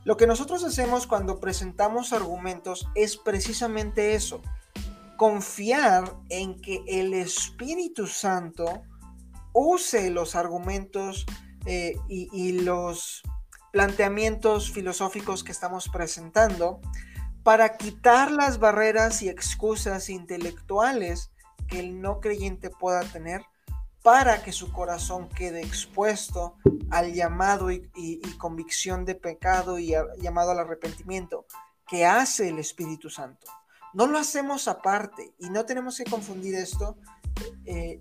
Lo 0.05 0.17
que 0.17 0.27
nosotros 0.27 0.63
hacemos 0.65 1.07
cuando 1.07 1.41
presentamos 1.41 2.13
argumentos 2.13 2.89
es 2.95 3.17
precisamente 3.17 4.15
eso, 4.15 4.41
confiar 5.17 6.15
en 6.29 6.61
que 6.61 6.85
el 6.87 7.13
Espíritu 7.15 8.07
Santo 8.07 8.83
use 9.59 10.11
los 10.11 10.35
argumentos 10.35 11.27
eh, 11.67 11.97
y, 12.09 12.53
los 12.61 13.23
planteamientos 13.73 14.71
filosóficos 14.71 15.45
que 15.45 15.53
estamos 15.53 15.89
presentando 15.89 16.81
para 17.43 17.77
quitar 17.77 18.31
las 18.31 18.59
barreras 18.59 19.23
y 19.23 19.29
excusas 19.29 20.09
intelectuales 20.09 21.33
que 21.67 21.81
el 21.81 22.01
no 22.01 22.21
creyente 22.21 22.71
pueda 22.71 23.03
tener 23.03 23.43
para 24.03 24.43
que 24.43 24.53
su 24.53 24.73
corazón 24.73 25.29
quede 25.29 25.61
expuesto 25.61 26.57
al 26.91 27.13
llamado 27.13 27.71
y, 27.71 28.21
convicción 28.39 29.05
de 29.05 29.17
pecado 29.17 29.79
y 29.79 29.95
llamado 30.19 30.53
al 30.53 30.61
arrepentimiento 30.61 31.47
que 31.87 32.07
hace 32.07 32.49
el 32.49 32.59
Espíritu 32.59 33.11
Santo. 33.11 33.47
No 33.93 34.07
lo 34.07 34.19
hacemos 34.19 34.69
aparte 34.69 35.35
y 35.39 35.51
no 35.51 35.65
tenemos 35.65 35.99
que 35.99 36.05
confundir 36.05 36.55
esto, 36.55 36.97
eh, 37.65 37.99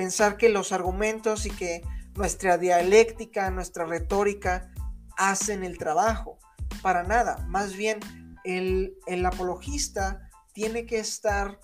pensar 0.00 0.38
que 0.38 0.48
los 0.48 0.72
argumentos 0.72 1.44
y 1.44 1.50
que 1.50 1.82
nuestra 2.14 2.56
dialéctica, 2.56 3.50
nuestra 3.50 3.84
retórica 3.84 4.72
hacen 5.18 5.62
el 5.62 5.76
trabajo. 5.76 6.38
Para 6.80 7.02
nada, 7.02 7.44
más 7.48 7.76
bien 7.76 8.00
el, 8.44 8.96
el 9.06 9.26
apologista 9.26 10.26
tiene 10.54 10.86
que 10.86 11.00
estar 11.00 11.60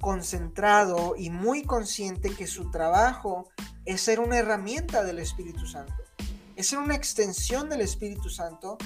concentrado 0.00 1.16
y 1.18 1.30
muy 1.30 1.64
consciente 1.64 2.30
que 2.30 2.46
su 2.46 2.70
trabajo 2.70 3.50
es 3.86 4.02
ser 4.02 4.20
una 4.20 4.38
herramienta 4.38 5.02
del 5.02 5.18
Espíritu 5.18 5.66
Santo, 5.66 6.00
es 6.54 6.68
ser 6.68 6.78
una 6.78 6.94
extensión 6.94 7.68
del 7.68 7.80
Espíritu 7.80 8.30
Santo 8.30 8.78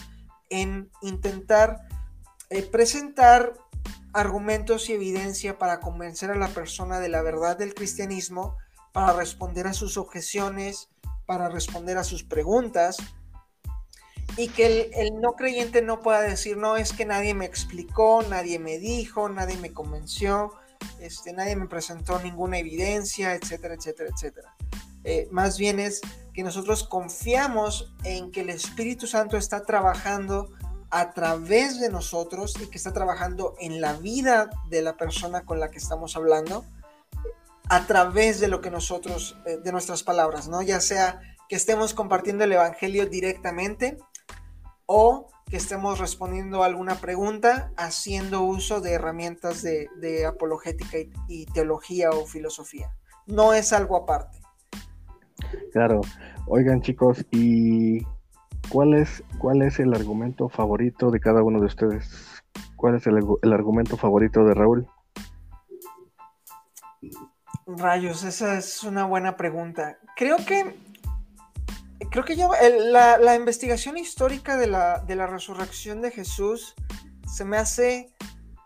en 0.49 0.91
intentar 1.03 1.87
eh, 2.49 2.63
presentar 2.63 3.53
argumentos 4.15 4.89
y 4.89 4.95
evidencia 4.95 5.59
para 5.59 5.79
convencer 5.79 6.31
a 6.31 6.37
la 6.37 6.49
persona 6.49 7.01
de 7.01 7.11
la 7.11 7.21
verdad 7.21 7.59
del 7.59 7.75
cristianismo, 7.75 8.57
para 8.93 9.13
responder 9.13 9.67
a 9.67 9.73
sus 9.73 9.97
objeciones, 9.97 10.89
para 11.27 11.49
responder 11.49 11.99
a 11.99 12.05
sus 12.05 12.25
preguntas, 12.25 12.97
y 14.37 14.49
que 14.49 14.91
el, 14.95 15.21
no 15.21 15.33
creyente 15.33 15.83
no 15.83 16.01
pueda 16.01 16.21
decir, 16.21 16.57
no, 16.57 16.77
es 16.77 16.93
que 16.93 17.05
nadie 17.05 17.35
me 17.35 17.45
explicó, 17.45 18.23
nadie 18.29 18.59
me 18.59 18.79
dijo, 18.79 19.29
nadie 19.29 19.57
me 19.57 19.73
convenció, 19.73 20.53
este, 21.01 21.33
nadie 21.33 21.57
me 21.57 21.67
presentó 21.67 22.21
ninguna 22.21 22.59
evidencia, 22.59 23.35
etcétera, 23.35 23.75
etcétera, 23.75 24.11
etcétera. 24.15 24.55
Eh, 25.05 25.29
más 25.31 25.59
bien 25.59 25.81
es 25.81 26.01
que 26.35 26.43
nosotros 26.43 26.85
confiamos 26.85 27.93
en 28.05 28.31
que 28.31 28.43
el 28.43 28.51
Espíritu 28.51 29.07
Santo 29.07 29.37
está 29.37 29.63
trabajando 29.63 30.51
a 30.91 31.13
través 31.13 31.81
de 31.81 31.91
nosotros 31.91 32.55
y 32.63 32.67
que 32.67 32.79
está 32.79 32.93
trabajando 32.93 33.55
en 33.59 33.81
la 33.81 33.95
vida 33.95 34.51
de 34.69 34.83
la 34.83 34.97
persona 34.97 35.45
con 35.45 35.61
la 35.61 35.71
que 35.71 35.79
estamos 35.79 36.17
hablando 36.17 36.65
a 37.69 37.87
través 37.87 38.41
de 38.41 38.49
lo 38.49 38.61
que 38.61 38.71
nosotros, 38.71 39.39
eh, 39.47 39.59
de 39.63 39.73
nuestras 39.73 40.03
palabras, 40.03 40.49
¿no? 40.49 40.63
Ya 40.63 40.81
sea 40.81 41.21
que 41.49 41.57
estemos 41.57 41.95
compartiendo 41.95 42.45
el 42.45 42.53
Evangelio 42.53 43.07
directamente 43.07 43.99
o 44.87 45.29
que 45.47 45.57
estemos 45.57 45.99
respondiendo 45.99 46.63
a 46.63 46.67
alguna 46.67 46.97
pregunta 46.97 47.73
haciendo 47.77 48.43
uso 48.43 48.81
de 48.81 48.93
herramientas 48.93 49.63
de, 49.63 50.27
apologética 50.27 50.99
y 51.27 51.47
teología 51.47 52.11
o 52.11 52.27
filosofía. 52.27 52.93
No 53.27 53.55
es 53.55 53.73
algo 53.73 53.97
aparte. 53.97 54.39
Claro. 55.73 56.01
Oigan 56.47 56.81
chicos, 56.81 57.25
y 57.31 58.03
¿Cuál 58.69 58.93
es, 58.95 59.25
¿Cuál 59.39 59.63
es 59.63 59.81
el 59.81 59.95
argumento 59.95 60.51
favorito 60.51 61.11
de 61.11 61.21
cada 61.21 61.43
uno 61.43 61.59
de 61.59 61.67
ustedes? 61.67 62.43
¿Cuál 62.77 62.97
es 62.97 63.07
el, 63.07 63.17
argumento 63.53 63.97
favorito 63.97 64.45
de 64.45 64.53
Raúl? 64.53 64.87
Rayos, 67.77 68.25
esa 68.25 68.57
es 68.57 68.83
una 68.83 69.05
buena 69.05 69.37
pregunta. 69.37 69.99
Creo 70.17 70.39
que 70.39 70.75
creo 72.11 72.25
que 72.25 72.37
la, 72.37 73.35
investigación 73.35 73.99
histórica 73.99 74.57
de 74.57 74.67
la, 74.67 75.27
resurrección 75.27 76.01
de 76.01 76.11
Jesús 76.11 76.75
se 77.27 77.45
me 77.45 77.59
hace 77.59 78.15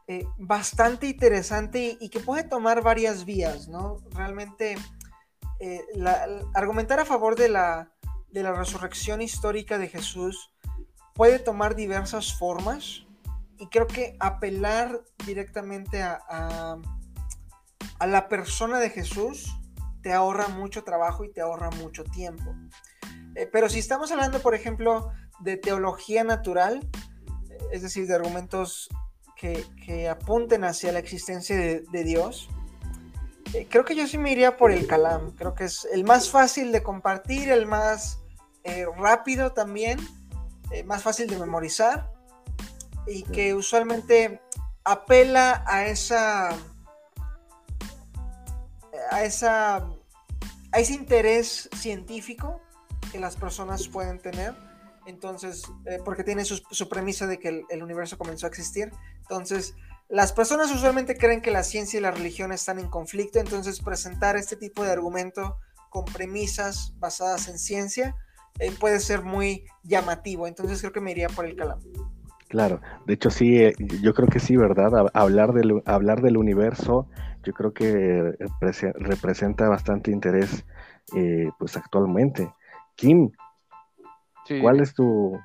eh, 0.06 0.24
bastante 0.38 1.08
interesante 1.08 1.96
y, 2.00 2.08
que 2.10 2.20
puede 2.20 2.44
tomar 2.44 2.82
varias 2.82 3.24
vías, 3.24 3.66
¿no? 3.68 3.96
Realmente, 4.12 4.76
eh, 5.58 5.80
argumentar 6.54 7.00
a 7.00 7.04
favor 7.04 7.34
de 7.34 7.48
la, 7.48 7.90
de 8.30 8.42
la 8.44 8.52
resurrección 8.52 9.20
histórica 9.20 9.78
de 9.78 9.88
Jesús 9.88 10.52
puede 11.14 11.40
tomar 11.40 11.74
diversas 11.74 12.38
formas 12.38 13.04
y 13.58 13.66
creo 13.66 13.86
que 13.86 14.16
apelar 14.20 15.02
directamente 15.26 16.02
a, 16.02 16.78
la 18.06 18.28
persona 18.28 18.78
de 18.78 18.90
Jesús 18.90 19.52
te 20.02 20.12
ahorra 20.12 20.48
mucho 20.48 20.84
trabajo 20.84 21.24
y 21.24 21.32
te 21.32 21.40
ahorra 21.40 21.70
mucho 21.70 22.04
tiempo. 22.04 22.54
Eh, 23.34 23.48
pero 23.50 23.68
si 23.68 23.78
estamos 23.78 24.10
hablando, 24.10 24.40
por 24.40 24.54
ejemplo, 24.54 25.10
de 25.40 25.56
teología 25.56 26.24
natural, 26.24 26.86
es 27.70 27.82
decir, 27.82 28.06
de 28.06 28.14
argumentos 28.14 28.88
que, 29.36 30.08
apunten 30.08 30.62
hacia 30.62 30.92
la 30.92 31.00
existencia 31.00 31.56
de, 31.56 32.04
Dios, 32.04 32.48
Eh, 33.54 33.66
creo 33.68 33.84
que 33.84 33.94
yo 33.94 34.06
sí 34.06 34.16
me 34.16 34.32
iría 34.32 34.56
por 34.56 34.72
el 34.72 34.86
Calam. 34.86 35.32
Creo 35.32 35.54
que 35.54 35.64
es 35.64 35.86
el 35.92 36.04
más 36.04 36.30
fácil 36.30 36.72
de 36.72 36.82
compartir, 36.82 37.50
el 37.50 37.66
más 37.66 38.22
eh, 38.64 38.86
rápido 38.96 39.52
también, 39.52 39.98
más 40.86 41.02
fácil 41.02 41.26
de 41.26 41.36
memorizar 41.38 42.10
y 43.06 43.24
que 43.24 43.52
usualmente 43.54 44.40
apela 44.84 45.64
a 45.66 45.86
esa 45.86 46.56
a 49.12 49.24
esa 49.24 49.76
a 50.72 50.78
ese 50.78 50.94
interés 50.94 51.68
científico 51.76 52.60
que 53.10 53.20
las 53.20 53.36
personas 53.36 53.88
pueden 53.88 54.18
tener. 54.18 54.54
Entonces 55.06 55.64
porque 56.04 56.24
tiene 56.24 56.44
su, 56.44 56.88
premisa 56.88 57.26
de 57.26 57.38
que 57.38 57.64
el, 57.68 57.82
universo 57.82 58.16
comenzó 58.16 58.46
a 58.46 58.48
existir. 58.48 58.90
Entonces 59.20 59.74
las 60.08 60.32
personas 60.32 60.70
usualmente 60.70 61.16
creen 61.16 61.40
que 61.40 61.50
la 61.50 61.62
ciencia 61.62 61.98
y 61.98 62.02
la 62.02 62.10
religión 62.10 62.52
están 62.52 62.78
en 62.78 62.88
conflicto, 62.88 63.38
entonces 63.38 63.80
presentar 63.80 64.36
este 64.36 64.56
tipo 64.56 64.84
de 64.84 64.92
argumento 64.92 65.56
con 65.90 66.04
premisas 66.04 66.94
basadas 66.98 67.48
en 67.48 67.58
ciencia 67.58 68.14
eh, 68.58 68.70
puede 68.78 69.00
ser 69.00 69.22
muy 69.22 69.64
llamativo, 69.82 70.46
entonces 70.46 70.80
creo 70.80 70.92
que 70.92 71.00
me 71.00 71.10
iría 71.10 71.28
por 71.28 71.46
el 71.46 71.56
calam. 71.56 71.80
Claro, 72.48 72.82
de 73.06 73.14
hecho 73.14 73.30
sí, 73.30 73.56
eh, 73.56 73.74
yo 74.02 74.12
creo 74.12 74.28
que 74.28 74.38
sí, 74.38 74.56
¿verdad? 74.56 75.06
Hablar 75.14 75.54
del, 75.54 75.82
hablar 75.86 76.20
del 76.20 76.36
universo, 76.36 77.08
yo 77.44 77.52
creo 77.52 77.72
que 77.72 78.34
representa 78.94 79.68
bastante 79.68 80.10
interés 80.10 80.64
eh, 81.16 81.48
pues 81.58 81.76
actualmente. 81.76 82.52
Kim, 82.94 83.30
¿cuál 84.60 84.80
es 84.80 84.94
tu 84.94 85.38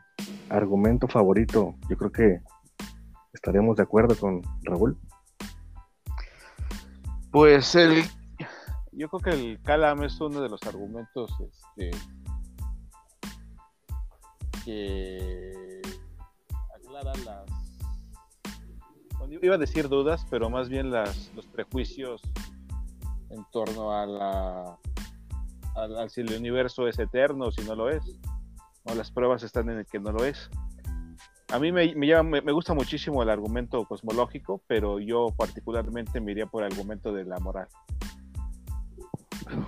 argumento 0.50 1.08
favorito? 1.08 1.76
Yo 1.90 1.98
creo 1.98 2.12
que 2.12 2.42
¿Estaremos 3.38 3.78
de 3.78 3.84
acuerdo 3.84 4.16
con 4.16 4.42
Raúl? 4.64 4.98
Pues 7.32 7.76
el, 7.76 8.04
yo 8.92 9.10
creo 9.10 9.20
que 9.20 9.30
el 9.30 9.62
Calam 9.62 10.04
es 10.04 10.20
uno 10.20 10.42
de 10.42 10.50
los 10.50 10.60
argumentos 10.64 11.32
este, 11.40 11.92
que 14.66 15.82
aclara 16.76 17.14
las, 17.24 17.47
iba 19.30 19.56
a 19.56 19.58
decir 19.58 19.90
dudas, 19.90 20.26
pero 20.30 20.50
más 20.50 20.70
bien 20.70 20.92
las, 20.92 21.32
los 21.36 21.46
prejuicios 21.48 22.22
en 23.30 23.46
torno 23.52 23.92
a 23.92 24.06
la, 24.06 24.78
a, 25.76 26.10
si 26.10 26.22
el 26.22 26.34
universo 26.34 26.88
es 26.88 26.98
eterno 27.00 27.46
o 27.46 27.52
si 27.52 27.64
no 27.64 27.76
lo 27.76 27.90
es, 27.90 28.04
o 28.84 28.96
las 28.96 29.12
pruebas 29.12 29.44
están 29.44 29.70
en 29.70 29.80
el 29.80 29.86
que 29.86 30.00
no 30.00 30.12
lo 30.12 30.26
es. 30.26 30.50
A 31.50 31.60
mí 31.60 31.72
me, 31.72 31.96
me, 31.96 32.42
me, 32.42 32.52
gusta 32.52 32.74
muchísimo 32.74 33.24
el 33.24 33.30
argumento 33.30 33.86
cosmológico, 33.86 34.62
pero 34.68 35.00
yo 35.00 35.28
particularmente 35.38 36.20
me 36.20 36.32
iría 36.32 36.46
por 36.46 36.64
el 36.64 36.72
argumento 36.72 37.14
de 37.14 37.24
la 37.24 37.40
moral. 37.40 37.68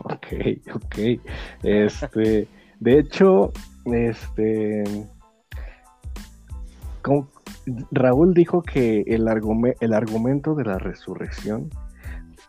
Ok, 0.03 0.27
ok. 0.73 0.95
Este, 1.63 2.47
de 2.79 2.99
hecho, 2.99 3.53
este, 3.85 4.83
Raúl 7.91 8.33
dijo 8.33 8.61
que 8.61 9.01
el, 9.01 9.27
el 9.79 9.93
argumento 9.93 10.55
de 10.55 10.65
la 10.65 10.77
resurrección 10.77 11.69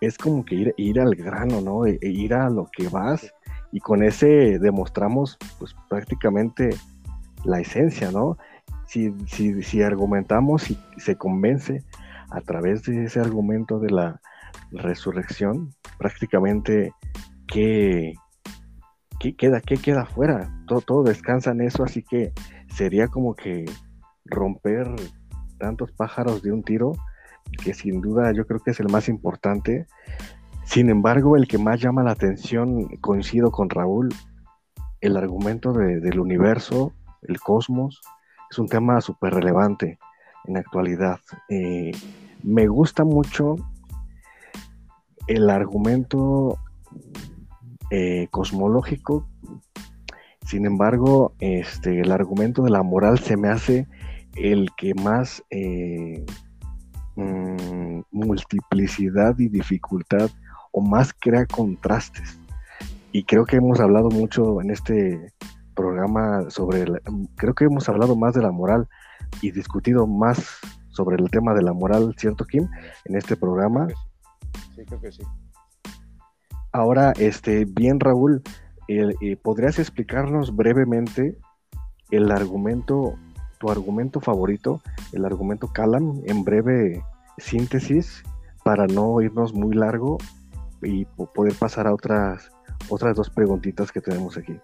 es 0.00 0.16
como 0.16 0.44
que 0.44 0.54
ir, 0.54 0.74
ir 0.76 1.00
al 1.00 1.14
grano, 1.14 1.60
¿no? 1.60 1.86
E, 1.86 1.98
e 2.00 2.08
ir 2.08 2.34
a 2.34 2.48
lo 2.48 2.66
que 2.76 2.88
vas 2.88 3.32
y 3.72 3.80
con 3.80 4.02
ese 4.02 4.58
demostramos 4.58 5.38
pues 5.58 5.74
prácticamente 5.88 6.70
la 7.44 7.60
esencia, 7.60 8.10
¿no? 8.10 8.36
si, 8.90 9.62
si, 9.62 9.82
argumentamos 9.82 10.68
y 10.68 10.78
se 10.96 11.16
convence 11.16 11.84
a 12.30 12.40
través 12.40 12.82
de 12.82 13.04
ese 13.04 13.20
argumento 13.20 13.78
de 13.78 13.90
la 13.90 14.20
resurrección, 14.72 15.72
prácticamente 15.96 16.92
¿qué, 17.46 18.14
queda, 19.38 19.60
qué 19.60 19.76
queda 19.76 20.06
fuera? 20.06 20.52
Todo, 20.66 20.80
todo 20.80 21.02
descansa 21.04 21.52
en 21.52 21.60
eso, 21.60 21.84
así 21.84 22.02
que 22.02 22.32
sería 22.74 23.06
como 23.06 23.34
que 23.36 23.64
romper 24.30 24.88
tantos 25.58 25.92
pájaros 25.92 26.42
de 26.42 26.52
un 26.52 26.62
tiro, 26.62 26.92
que 27.62 27.74
sin 27.74 28.00
duda 28.00 28.32
yo 28.32 28.46
creo 28.46 28.60
que 28.60 28.70
es 28.70 28.80
el 28.80 28.88
más 28.88 29.08
importante. 29.08 29.86
Sin 30.64 30.88
embargo, 30.88 31.36
el 31.36 31.48
que 31.48 31.58
más 31.58 31.80
llama 31.80 32.02
la 32.02 32.12
atención, 32.12 32.88
coincido 33.00 33.50
con 33.50 33.68
Raúl, 33.68 34.08
el 35.00 35.16
argumento 35.16 35.72
del 35.72 36.20
universo, 36.20 36.92
el 37.22 37.40
cosmos, 37.40 38.00
es 38.50 38.58
un 38.58 38.68
tema 38.68 39.00
súper 39.00 39.34
relevante 39.34 39.98
en 40.44 40.54
la 40.54 40.60
actualidad. 40.60 41.18
Eh, 41.48 41.92
me 42.42 42.66
gusta 42.68 43.04
mucho 43.04 43.56
el 45.26 45.50
argumento 45.50 46.58
eh, 47.90 48.28
cosmológico, 48.30 49.26
sin 50.50 50.66
embargo, 50.66 51.34
este, 51.38 52.00
el 52.00 52.10
argumento 52.10 52.62
de 52.62 52.70
la 52.70 52.82
moral 52.82 53.20
se 53.20 53.36
me 53.36 53.48
hace 53.48 53.86
el 54.36 54.68
que 54.76 54.94
más 54.94 55.42
eh, 55.50 56.24
mm, 57.16 58.00
multiplicidad 58.10 59.38
y 59.38 59.48
dificultad 59.48 60.30
o 60.72 60.80
más 60.80 61.12
crea 61.12 61.46
contrastes. 61.46 62.38
Y 63.12 63.24
creo 63.24 63.44
que 63.44 63.56
hemos 63.56 63.80
hablado 63.80 64.08
mucho 64.08 64.60
en 64.60 64.70
este 64.70 65.32
programa 65.74 66.48
sobre, 66.50 66.84
creo 67.36 67.54
que 67.54 67.64
hemos 67.64 67.88
hablado 67.88 68.14
más 68.14 68.34
de 68.34 68.42
la 68.42 68.52
moral 68.52 68.88
y 69.40 69.50
discutido 69.50 70.06
más 70.06 70.58
sobre 70.90 71.16
el 71.16 71.30
tema 71.30 71.54
de 71.54 71.62
la 71.62 71.72
moral, 71.72 72.14
¿cierto, 72.18 72.44
Kim? 72.44 72.68
En 73.04 73.16
este 73.16 73.36
programa. 73.36 73.88
Sí, 74.74 74.84
creo 74.86 75.00
que 75.00 75.12
sí. 75.12 75.22
Ahora, 76.72 77.12
este, 77.18 77.64
bien, 77.64 77.98
Raúl, 77.98 78.42
eh, 78.88 79.36
¿podrías 79.42 79.78
explicarnos 79.78 80.54
brevemente 80.54 81.36
el 82.10 82.30
argumento, 82.30 83.14
tu 83.60 83.70
argumento 83.70 84.20
favorito, 84.20 84.80
el 85.12 85.24
argumento 85.26 85.68
Calam, 85.68 86.22
en 86.24 86.42
breve 86.44 87.04
síntesis, 87.36 88.24
para 88.64 88.86
no 88.86 89.20
irnos 89.20 89.52
muy 89.52 89.74
largo 89.74 90.18
y 90.82 91.04
poder 91.04 91.54
pasar 91.54 91.86
a 91.86 91.92
otras, 91.92 92.50
otras 92.88 93.14
dos 93.14 93.28
preguntitas 93.28 93.92
que 93.92 94.00
tenemos 94.00 94.38
aquí? 94.38 94.58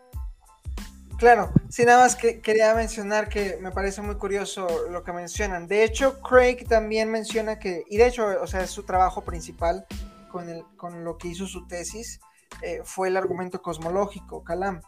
Claro, 1.19 1.51
sí, 1.69 1.85
nada 1.85 2.05
más 2.05 2.17
que 2.17 2.41
quería 2.41 2.75
mencionar 2.75 3.29
que 3.29 3.59
me 3.61 3.71
parece 3.71 4.01
muy 4.01 4.17
curioso 4.17 4.67
lo 4.91 5.03
que 5.05 5.13
mencionan. 5.13 5.67
De 5.67 5.85
hecho, 5.85 6.21
Craig 6.21 6.67
también 6.67 7.11
menciona 7.11 7.59
que, 7.59 7.85
y 7.89 7.99
de 7.99 8.07
hecho, 8.07 8.27
o 8.43 8.47
sea, 8.47 8.63
es 8.63 8.71
su 8.71 8.83
trabajo 8.85 9.25
principal 9.25 9.87
con, 10.31 10.49
el, 10.49 10.65
con 10.77 11.05
lo 11.05 11.19
que 11.19 11.29
hizo 11.29 11.47
su 11.47 11.67
tesis, 11.67 12.21
eh, 12.63 12.81
fue 12.85 13.09
el 13.09 13.17
argumento 13.17 13.61
cosmológico, 13.61 14.43
Calam. 14.43 14.81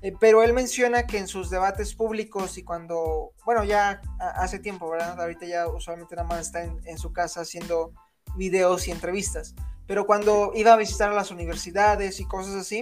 Eh, 0.00 0.14
pero 0.18 0.42
él 0.42 0.52
menciona 0.52 1.06
que 1.06 1.18
en 1.18 1.28
sus 1.28 1.50
debates 1.50 1.94
públicos 1.94 2.58
y 2.58 2.64
cuando, 2.64 3.32
bueno, 3.44 3.64
ya 3.64 4.00
hace 4.18 4.58
tiempo, 4.58 4.90
¿verdad? 4.90 5.20
Ahorita 5.20 5.46
ya 5.46 5.68
usualmente 5.68 6.16
nada 6.16 6.28
más 6.28 6.40
está 6.40 6.64
en, 6.64 6.80
en 6.84 6.98
su 6.98 7.12
casa 7.12 7.42
haciendo 7.42 7.92
videos 8.36 8.88
y 8.88 8.90
entrevistas. 8.90 9.54
Pero 9.86 10.06
cuando 10.06 10.52
iba 10.54 10.72
a 10.72 10.76
visitar 10.76 11.12
las 11.12 11.30
universidades 11.30 12.20
y 12.20 12.24
cosas 12.24 12.54
así, 12.54 12.80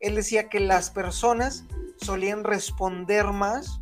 él 0.00 0.14
decía 0.14 0.48
que 0.48 0.60
las 0.60 0.90
personas 0.90 1.64
solían 1.98 2.44
responder 2.44 3.26
más 3.26 3.80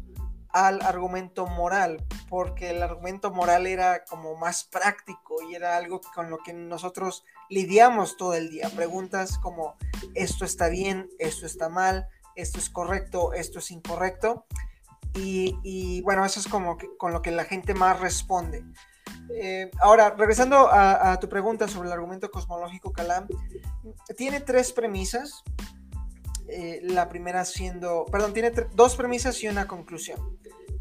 al 0.50 0.82
argumento 0.82 1.46
moral, 1.46 2.04
porque 2.28 2.70
el 2.70 2.82
argumento 2.82 3.30
moral 3.30 3.66
era 3.66 4.04
como 4.04 4.34
más 4.36 4.64
práctico 4.64 5.42
y 5.42 5.54
era 5.54 5.76
algo 5.76 6.00
con 6.14 6.30
lo 6.30 6.38
que 6.38 6.52
nosotros 6.52 7.24
lidiamos 7.48 8.16
todo 8.16 8.34
el 8.34 8.50
día. 8.50 8.70
Preguntas 8.74 9.38
como 9.38 9.76
esto 10.14 10.44
está 10.44 10.68
bien, 10.68 11.08
esto 11.18 11.46
está 11.46 11.68
mal, 11.68 12.08
esto 12.40 12.58
es 12.58 12.70
correcto, 12.70 13.32
esto 13.32 13.58
es 13.58 13.70
incorrecto. 13.70 14.46
Y, 15.14 16.00
bueno, 16.02 16.24
eso 16.24 16.38
es 16.38 16.46
como 16.46 16.76
que, 16.76 16.88
con 16.96 17.12
lo 17.12 17.22
que 17.22 17.32
la 17.32 17.44
gente 17.44 17.74
más 17.74 17.98
responde. 17.98 18.64
Eh, 19.34 19.68
ahora, 19.80 20.10
regresando 20.10 20.68
a, 20.68 21.12
a, 21.12 21.18
tu 21.18 21.28
pregunta 21.28 21.66
sobre 21.66 21.88
el 21.88 21.92
argumento 21.92 22.30
cosmológico 22.30 22.92
Calam, 22.92 23.26
tiene 24.16 24.40
tres 24.40 24.72
premisas 24.72 25.42
eh, 26.48 26.80
la 26.82 27.10
primera 27.10 27.44
siendo, 27.44 28.06
perdón, 28.10 28.32
tiene 28.32 28.50
dos 28.74 28.96
premisas 28.96 29.42
y 29.42 29.48
una 29.48 29.66
conclusión. 29.66 30.18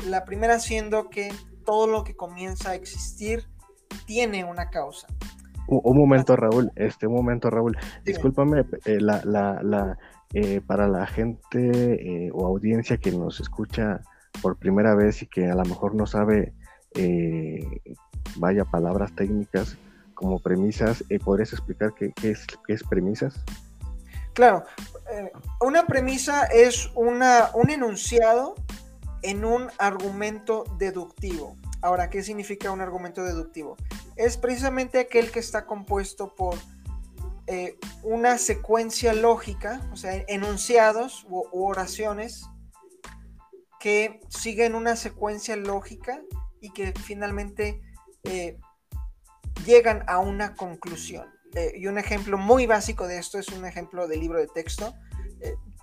La 0.08 0.24
primera 0.24 0.60
siendo 0.60 1.10
que 1.10 1.34
todo 1.66 1.88
lo 1.88 2.06
que 2.06 2.16
comienza 2.16 2.72
a 2.72 2.76
existir 2.76 3.46
tiene 4.06 4.46
una 4.46 4.70
causa. 4.70 5.08
Un, 5.68 5.98
momento, 5.98 6.38
Raúl, 6.38 6.72
este, 6.78 7.08
un 7.08 7.16
momento, 7.16 7.50
Raúl. 7.50 7.78
Discúlpame, 8.06 8.64
eh, 8.86 9.02
la, 9.02 9.22
la, 9.26 9.60
la 9.62 9.98
eh, 10.34 10.62
para 10.66 10.88
la 10.88 11.06
gente 11.08 12.30
o 12.34 12.46
audiencia 12.46 12.98
que 12.98 13.12
nos 13.12 13.40
escucha 13.40 14.02
por 14.42 14.58
primera 14.58 14.96
vez 14.96 15.22
y 15.22 15.28
que 15.28 15.50
a 15.50 15.56
lo 15.56 15.66
mejor 15.66 15.96
no 15.96 16.06
sabe, 16.06 16.54
vaya, 18.38 18.66
palabras 18.66 19.14
técnicas 19.16 19.78
como 20.14 20.40
premisas, 20.40 21.04
¿podrías 21.24 21.54
explicar 21.54 21.94
qué, 21.94 22.12
qué, 22.14 22.32
es, 22.32 22.46
qué 22.66 22.74
es 22.74 22.84
premisas? 22.84 23.44
Claro, 24.38 24.66
eh, 25.12 25.32
una 25.62 25.88
premisa 25.88 26.46
es 26.46 26.92
una, 26.94 27.50
un 27.56 27.72
enunciado 27.72 28.54
en 29.24 29.44
un 29.44 29.72
argumento 29.80 30.64
deductivo. 30.78 31.56
Ahora, 31.82 32.12
¿qué 32.12 32.22
significa 32.22 32.70
un 32.70 32.80
argumento 32.80 33.24
deductivo? 33.24 33.78
Es 34.16 34.38
precisamente 34.38 35.00
aquel 35.00 35.32
que 35.32 35.40
está 35.40 35.66
compuesto 35.66 36.36
por 36.36 36.54
eh, 37.48 37.78
una 38.04 38.38
secuencia 38.38 39.14
lógica, 39.14 39.82
o 39.92 39.96
sea, 39.96 40.14
enunciados 40.28 41.26
u, 41.30 41.46
oraciones 41.52 42.46
que 43.80 44.20
siguen 44.30 44.76
una 44.76 44.96
secuencia 44.96 45.56
lógica 45.56 46.22
y 46.60 46.72
que 46.72 46.94
finalmente 46.94 47.82
eh, 48.24 48.58
llegan 49.66 50.04
a 50.08 50.20
una 50.20 50.56
conclusión. 50.56 51.28
Eh, 51.56 51.74
y 51.78 51.88
un 51.88 51.98
ejemplo 51.98 52.38
muy 52.38 52.66
básico 52.66 53.08
de 53.08 53.18
esto 53.18 53.40
es 53.40 53.48
un 53.50 53.66
ejemplo 53.66 54.08
del 54.08 54.20
libro 54.20 54.40
de 54.40 54.48
texto. 54.48 54.94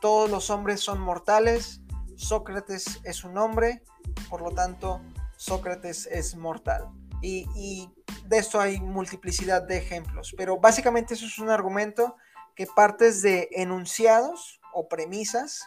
todos 0.01 0.29
los 0.29 0.51
hombres 0.51 0.81
son 0.81 1.01
mortales, 1.01 1.81
Sócrates 2.17 3.01
es 3.05 3.25
un 3.25 3.39
hombre, 3.39 3.83
por 4.29 4.43
lo 4.43 4.51
tanto, 4.51 5.01
Sócrates 5.37 6.07
es 6.07 6.37
mortal. 6.37 6.89
Y, 7.23 7.89
de 8.25 8.39
esto 8.39 8.61
hay 8.61 8.81
multiplicidad 8.81 9.63
de 9.63 9.79
ejemplos, 9.79 10.35
pero 10.37 10.59
básicamente 10.59 11.15
eso 11.15 11.27
es 11.27 11.39
un 11.39 11.51
argumento 11.51 12.17
que 12.55 12.67
partes 12.67 13.23
de 13.23 13.49
enunciados 13.53 14.61
o 14.73 14.89
premisas. 14.89 15.65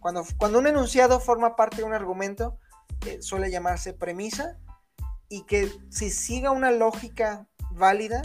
Cuando, 0.00 0.24
cuando 0.36 0.58
un 0.58 0.66
enunciado 0.66 1.20
forma 1.20 1.56
parte 1.56 1.78
de 1.78 1.84
un 1.84 1.94
argumento, 1.94 2.58
eh, 3.06 3.20
suele 3.20 3.50
llamarse 3.50 3.92
premisa, 3.92 4.58
y 5.28 5.42
que 5.46 5.70
si 5.90 6.10
siga 6.10 6.50
una 6.50 6.70
lógica 6.70 7.46
válida, 7.72 8.22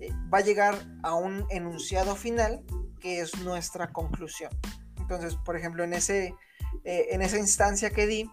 eh, 0.00 0.10
va 0.32 0.38
a 0.38 0.42
llegar 0.42 0.74
a 1.02 1.14
un 1.14 1.46
enunciado 1.50 2.16
final 2.16 2.64
que 3.00 3.20
es 3.20 3.38
nuestra 3.40 3.92
conclusión. 3.92 4.50
Entonces, 4.98 5.36
por 5.36 5.56
ejemplo, 5.56 5.82
en, 5.84 5.92
ese, 5.92 6.34
eh, 6.84 7.08
en 7.10 7.22
esa 7.22 7.38
instancia 7.38 7.90
que 7.90 8.06
di, 8.06 8.30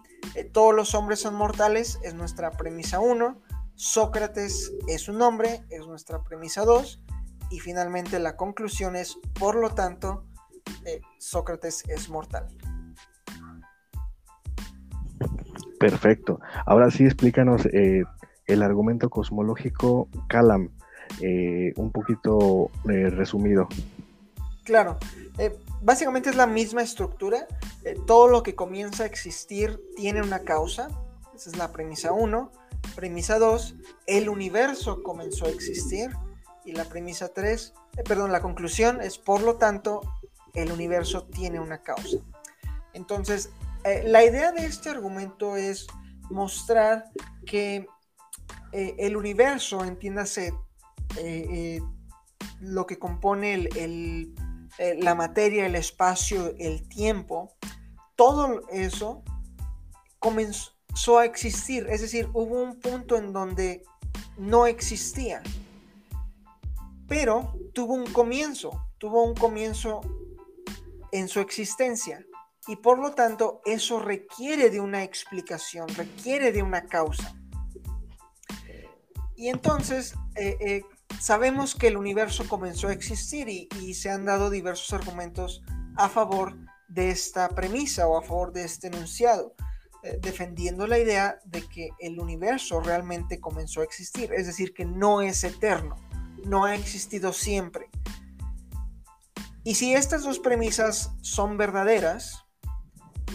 todos 0.52 0.74
los 0.74 0.94
hombres 0.94 1.20
son 1.20 1.34
mortales, 1.34 1.98
es 2.02 2.14
nuestra 2.14 2.50
premisa 2.52 3.00
1. 3.00 3.40
Sócrates 3.82 4.72
es 4.88 5.08
un 5.08 5.22
hombre, 5.22 5.64
es 5.70 5.86
nuestra 5.86 6.22
premisa 6.22 6.64
2. 6.64 7.02
Y 7.50 7.60
finalmente 7.60 8.18
la 8.18 8.36
conclusión 8.36 8.94
es, 8.94 9.18
por 9.38 9.56
lo 9.56 9.70
tanto, 9.70 10.26
eh, 10.84 11.00
Sócrates 11.18 11.84
es 11.88 12.08
mortal. 12.08 12.46
Perfecto. 15.78 16.40
Ahora 16.66 16.90
sí 16.90 17.04
explícanos 17.04 17.62
el 17.72 18.62
argumento 18.62 19.08
cosmológico 19.08 20.08
Calam, 20.28 20.70
un 21.76 21.90
poquito 21.90 22.70
resumido. 22.84 23.66
Claro 24.64 24.98
básicamente 25.80 26.30
es 26.30 26.36
la 26.36 26.46
misma 26.46 26.82
estructura. 26.82 27.46
Eh, 27.84 27.96
todo 28.06 28.28
lo 28.28 28.42
que 28.42 28.54
comienza 28.54 29.04
a 29.04 29.06
existir 29.06 29.80
tiene 29.96 30.22
una 30.22 30.40
causa. 30.40 30.88
Esa 31.34 31.50
es 31.50 31.56
la 31.56 31.72
premisa 31.72 32.12
1. 32.12 32.50
Premisa 32.94 33.38
2, 33.38 33.76
el 34.06 34.28
universo 34.28 35.02
comenzó 35.02 35.46
a 35.46 35.50
existir. 35.50 36.10
Y 36.64 36.72
la 36.72 36.84
premisa 36.84 37.28
3, 37.28 37.72
eh, 37.96 38.02
perdón, 38.04 38.32
la 38.32 38.42
conclusión 38.42 39.00
es, 39.00 39.18
por 39.18 39.40
lo 39.40 39.56
tanto, 39.56 40.02
el 40.54 40.70
universo 40.70 41.24
tiene 41.24 41.58
una 41.58 41.82
causa. 41.82 42.18
Entonces, 42.92 43.50
eh, 43.84 44.02
la 44.06 44.24
idea 44.24 44.52
de 44.52 44.66
este 44.66 44.90
argumento 44.90 45.56
es 45.56 45.86
mostrar 46.30 47.06
que 47.46 47.86
el 48.72 49.16
universo, 49.16 49.84
entiéndase, 49.84 50.54
lo 52.60 52.86
que 52.86 52.98
compone 53.00 53.54
el 53.54 54.32
eh, 54.78 54.96
la 54.98 55.14
materia, 55.14 55.66
el 55.66 55.74
espacio, 55.74 56.54
el 56.58 56.88
tiempo, 56.88 57.54
todo 58.16 58.62
eso 58.70 59.22
comenzó 60.18 60.72
a 61.18 61.24
existir. 61.24 61.86
Es 61.88 62.00
decir, 62.00 62.28
hubo 62.32 62.62
un 62.62 62.78
punto 62.78 63.16
en 63.16 63.32
donde 63.32 63.82
no 64.36 64.66
existía, 64.66 65.42
pero 67.08 67.54
tuvo 67.74 67.94
un 67.94 68.06
comienzo, 68.12 68.86
tuvo 68.98 69.24
un 69.24 69.34
comienzo 69.34 70.00
en 71.12 71.28
su 71.28 71.40
existencia. 71.40 72.24
Y 72.66 72.76
por 72.76 72.98
lo 72.98 73.12
tanto, 73.12 73.62
eso 73.64 74.00
requiere 74.00 74.70
de 74.70 74.80
una 74.80 75.02
explicación, 75.02 75.88
requiere 75.88 76.52
de 76.52 76.62
una 76.62 76.86
causa. 76.86 77.34
Y 79.34 79.48
entonces, 79.48 80.14
eh, 80.36 80.56
eh, 80.60 80.82
sabemos 81.18 81.74
que 81.74 81.88
el 81.88 81.96
universo 81.96 82.46
comenzó 82.46 82.88
a 82.88 82.92
existir 82.92 83.48
y, 83.48 83.94
se 83.94 84.10
han 84.10 84.24
dado 84.24 84.50
diversos 84.50 84.92
argumentos 84.92 85.62
a 85.96 86.08
favor 86.08 86.56
de 86.88 87.10
esta 87.10 87.48
premisa 87.48 88.06
o 88.06 88.18
a 88.18 88.22
favor 88.22 88.52
de 88.52 88.64
este 88.64 88.88
enunciado, 88.88 89.54
defendiendo 90.20 90.86
la 90.86 90.98
idea 90.98 91.38
de 91.44 91.62
que 91.62 91.90
el 91.98 92.18
universo 92.18 92.80
realmente 92.80 93.40
comenzó 93.40 93.80
a 93.80 93.84
existir, 93.84 94.32
es 94.32 94.46
decir, 94.46 94.72
que 94.72 94.84
no 94.84 95.20
es 95.20 95.44
eterno, 95.44 95.96
no 96.44 96.64
ha 96.64 96.74
existido 96.74 97.32
siempre. 97.32 97.90
Y 99.62 99.74
si 99.74 99.94
estas 99.94 100.22
dos 100.22 100.38
premisas 100.38 101.12
son 101.20 101.58
verdaderas, 101.58 102.46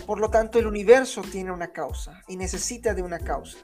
por 0.08 0.20
lo 0.20 0.30
tanto 0.30 0.60
el 0.60 0.68
universo 0.68 1.22
tiene 1.22 1.52
una 1.52 1.72
causa 1.72 2.24
y 2.28 2.38
necesita 2.38 2.94
de 2.94 3.04
una 3.04 3.20
causa. 3.20 3.60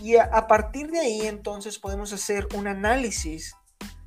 Y 0.00 0.16
a, 0.16 0.46
partir 0.46 0.90
de 0.90 1.00
ahí 1.00 1.20
entonces 1.22 1.78
podemos 1.78 2.12
hacer 2.12 2.48
un 2.54 2.66
análisis 2.66 3.54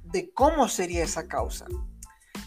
de 0.04 0.32
cómo 0.32 0.68
sería 0.68 1.04
esa 1.04 1.28
causa. 1.28 1.66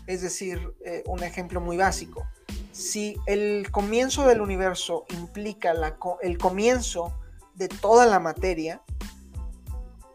Es 0.07 0.23
decir, 0.23 0.75
eh, 0.85 1.03
un 1.07 1.23
ejemplo 1.23 1.61
muy 1.61 1.77
básico. 1.77 2.27
Si 2.73 3.17
el 3.27 3.71
comienzo 3.71 4.27
del 4.27 4.41
universo 4.41 5.07
implica 5.11 5.73
el 6.21 6.39
comienzo 6.39 7.19
de 7.55 7.69
toda 7.69 8.05
la 8.07 8.21
materia, 8.21 8.83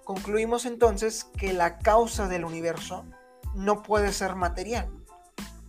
concluimos 0.03 0.65
entonces 0.65 1.23
que 1.23 1.53
la 1.53 1.79
causa 1.79 2.27
del 2.27 2.45
universo 2.45 3.05
no 3.55 3.81
puede 3.81 4.13
ser 4.13 4.35
material, 4.35 4.89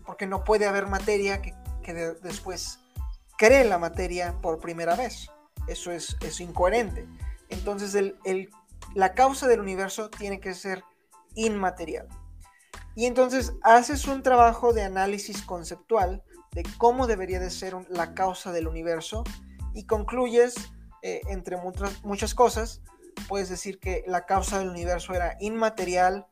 porque 0.04 0.26
no 0.26 0.44
puede 0.44 0.66
haber 0.66 0.86
materia 0.86 1.40
que, 1.40 1.54
después 2.22 2.78
cree 3.38 3.64
la 3.64 3.78
materia 3.78 4.36
por 4.42 4.60
primera 4.60 4.94
vez. 4.94 5.30
Eso 5.66 5.90
es, 5.90 6.16
es 6.20 6.40
incoherente. 6.40 7.08
Entonces 7.48 7.96
la 8.94 9.14
causa 9.14 9.48
del 9.48 9.60
universo 9.60 10.10
tiene 10.10 10.40
que 10.40 10.54
ser 10.54 10.84
inmaterial. 11.34 12.08
Y 12.94 13.06
entonces 13.06 13.54
haces 13.62 14.06
un 14.06 14.22
trabajo 14.22 14.72
de 14.72 14.82
análisis 14.82 15.42
conceptual 15.42 16.22
de 16.52 16.64
cómo 16.78 17.06
debería 17.06 17.40
de 17.40 17.50
ser 17.50 17.74
la 17.88 18.14
causa 18.14 18.52
del 18.52 18.68
universo 18.68 19.24
y 19.74 19.86
concluyes, 19.86 20.54
eh, 21.02 21.20
entre 21.28 21.56
muchas, 22.02 22.34
cosas, 22.34 22.82
puedes 23.28 23.48
decir 23.48 23.80
que 23.80 24.04
la 24.06 24.26
causa 24.26 24.58
del 24.58 24.68
universo 24.68 25.14
era 25.14 25.36
inmaterial, 25.40 26.26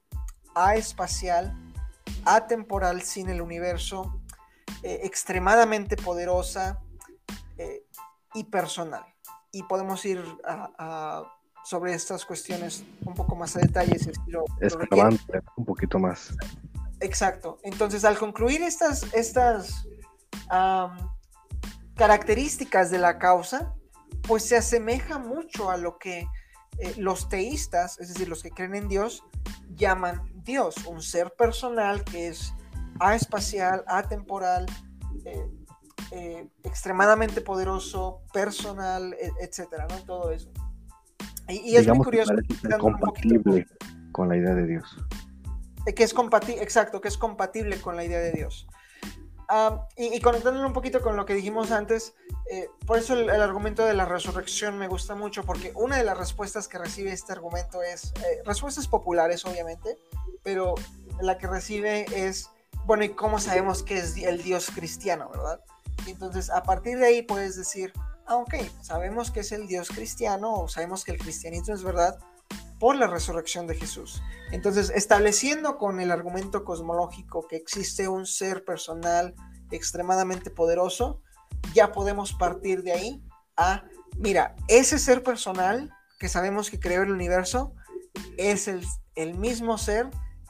aespacial, 0.55 1.57
atemporal 2.25 3.03
sin 3.03 3.29
el 3.31 3.41
universo, 3.41 4.21
eh, 4.83 5.01
extremadamente 5.05 5.97
poderosa 5.97 6.81
eh, 7.59 7.85
y 8.35 8.45
personal 8.45 9.05
y 9.53 9.63
podemos 9.65 10.05
ir 10.05 10.23
sobre 11.65 11.95
estas 11.95 12.25
cuestiones 12.25 12.85
un 13.05 13.15
poco 13.15 13.35
más 13.37 13.57
a 13.57 13.61
detalle. 13.61 13.99
Si 13.99 14.11
un 15.57 15.65
poquito 15.65 15.99
más. 15.99 16.35
Exacto. 17.01 17.59
Entonces, 17.63 18.05
al 18.05 18.19
concluir 18.19 18.63
estas, 18.63 19.13
estas 19.15 19.87
características 21.97 22.91
de 22.91 22.99
la 22.99 23.19
causa, 23.19 23.75
pues 24.27 24.45
se 24.45 24.57
asemeja 24.57 25.19
mucho 25.19 25.71
a 25.71 25.77
lo 25.77 25.99
que 25.99 26.27
eh, 26.79 26.95
los 26.97 27.29
teístas, 27.29 27.99
es 28.01 28.09
decir, 28.09 28.29
los 28.29 28.43
que 28.43 28.51
creen 28.51 28.75
en 28.75 28.89
Dios, 28.89 29.23
llaman 29.75 30.23
Dios, 30.45 30.77
un 30.87 31.03
ser 31.03 31.33
personal 31.37 32.05
que 32.05 32.29
es 32.29 32.55
aespacial, 33.01 33.85
atemporal, 33.87 34.67
eh, 35.25 35.47
eh, 36.13 36.49
extremadamente 36.65 37.41
poderoso, 37.41 38.23
personal, 38.33 39.15
e, 39.15 39.31
etcétera, 39.41 39.87
¿no? 39.91 39.99
Todo 40.05 40.33
eso. 40.33 40.51
Y, 41.49 41.77
es 41.77 41.87
muy 41.89 42.05
curioso. 42.05 42.33
Que 42.37 42.79
compatible 42.79 43.67
con 44.13 44.29
la 44.29 44.37
idea 44.37 44.55
de 44.55 44.67
Dios. 44.67 44.97
Que 45.95 46.05
es 46.05 46.15
compatible, 46.15 46.63
exacto, 46.63 47.01
que 47.01 47.09
es 47.09 47.19
compatible 47.19 47.81
con 47.81 47.97
la 47.97 48.05
idea 48.05 48.21
de 48.21 48.33
Dios. 48.33 48.69
Y, 49.97 50.15
y, 50.15 50.21
conectándolo 50.21 50.67
un 50.67 50.73
poquito 50.73 51.01
con 51.01 51.17
lo 51.17 51.27
que 51.27 51.35
dijimos 51.35 51.71
antes, 51.73 52.15
eh, 52.51 52.69
por 52.87 52.99
eso 52.99 53.15
el, 53.15 53.31
argumento 53.31 53.85
de 53.85 53.95
la 53.95 54.05
resurrección 54.05 54.79
me 54.79 54.87
gusta 54.89 55.15
mucho, 55.15 55.45
porque 55.45 55.73
una 55.75 55.97
de 55.97 56.05
las 56.05 56.17
respuestas 56.17 56.69
que 56.69 56.79
recibe 56.79 57.13
este 57.13 57.33
argumento 57.33 57.83
es, 57.83 58.13
respuestas 58.45 58.87
populares 58.87 59.45
obviamente, 59.45 59.99
pero 60.43 60.75
la 61.21 61.39
que 61.39 61.47
recibe 61.47 62.07
es, 62.15 62.51
bueno, 62.85 63.05
¿y 63.05 63.11
cómo 63.11 63.39
sabemos 63.39 63.83
que 63.83 63.99
es 63.99 64.17
el 64.17 64.43
Dios 64.43 64.71
cristiano, 64.75 65.29
verdad? 65.31 65.61
Entonces, 66.07 66.51
a 66.51 66.63
partir 66.63 66.99
de 66.99 67.07
ahí 67.07 67.23
puedes 67.23 67.57
decir, 67.57 67.93
ah, 68.27 68.37
ok, 68.37 68.55
sabemos 68.81 69.31
que 69.31 69.41
es 69.41 69.53
el 69.53 69.67
Dios 69.67 69.89
cristiano 69.89 70.55
o 70.55 70.69
sabemos 70.69 71.05
que 71.05 71.13
el 71.13 71.19
cristianismo 71.19 71.75
es 71.75 71.83
verdad 71.83 72.19
por 72.81 72.97
la 72.97 73.07
resurrección 73.07 73.67
de 73.69 73.77
Jesús. 73.77 74.23
Entonces, 74.51 74.91
estableciendo 74.91 75.77
con 75.77 76.01
el 76.01 76.11
argumento 76.11 76.65
cosmológico 76.65 77.47
que 77.47 77.57
existe 77.57 78.09
un 78.09 78.27
ser 78.27 78.65
personal 78.65 79.35
extremadamente 79.71 80.51
poderoso, 80.51 81.21
ya 81.75 81.93
podemos 81.93 82.33
partir 82.33 82.83
de 82.83 82.93
ahí 82.93 83.23
a, 83.57 83.85
mira, 84.17 84.57
ese 84.67 84.99
ser 84.99 85.23
personal 85.23 85.93
que 86.19 86.29
sabemos 86.29 86.71
que 86.71 86.81
creó 86.81 87.03
el 87.03 87.13
universo 87.13 87.75
es 88.39 88.67
el, 88.67 88.85
el 89.15 89.39
mismo 89.39 89.79
ser 89.79 90.09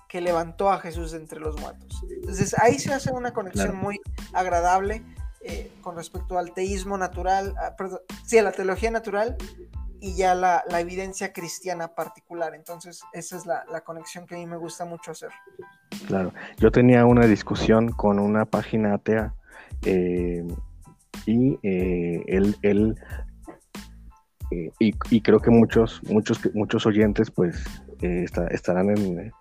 que 0.08 0.20
levantó 0.20 0.70
a 0.70 0.78
Jesús 0.78 1.10
de 1.10 1.18
entre 1.18 1.40
los 1.40 1.60
muertos. 1.60 2.02
Entonces 2.10 2.54
ahí 2.58 2.78
se 2.78 2.92
hace 2.92 3.12
una 3.12 3.32
conexión 3.32 3.76
muy 3.76 4.00
agradable 4.32 5.04
eh, 5.42 5.72
con 5.82 5.96
respecto 5.96 6.38
al 6.38 6.52
teísmo 6.52 6.96
natural, 6.96 7.54
a, 7.58 7.76
perdón, 7.76 8.00
sí, 8.26 8.38
a 8.38 8.42
la 8.42 8.52
teología 8.52 8.90
natural 8.90 9.36
y 10.00 10.14
ya 10.14 10.34
la, 10.34 10.64
la, 10.68 10.80
evidencia 10.80 11.32
cristiana 11.32 11.94
particular. 11.94 12.54
Entonces 12.54 13.02
esa 13.12 13.36
es 13.36 13.46
la, 13.46 13.64
conexión 13.84 14.26
que 14.26 14.34
a 14.34 14.38
mí 14.38 14.46
me 14.46 14.56
gusta 14.56 14.84
mucho 14.84 15.10
hacer. 15.12 15.30
Claro, 16.06 16.32
yo 16.58 16.70
tenía 16.70 17.04
una 17.04 17.26
discusión 17.26 17.90
con 17.92 18.18
una 18.18 18.46
página 18.46 18.94
atea 18.94 19.34
eh, 19.84 20.46
y 21.26 21.58
eh, 21.62 22.24
él, 22.26 22.56
él 22.62 22.96
eh, 24.50 24.70
y, 24.78 24.94
y, 25.10 25.20
creo 25.20 25.40
que 25.40 25.50
muchos, 25.50 26.02
muchos, 26.04 26.40
muchos 26.54 26.86
oyentes 26.86 27.30
pues 27.30 27.64
está, 28.00 28.46
estarán 28.48 28.90
en, 28.90 29.32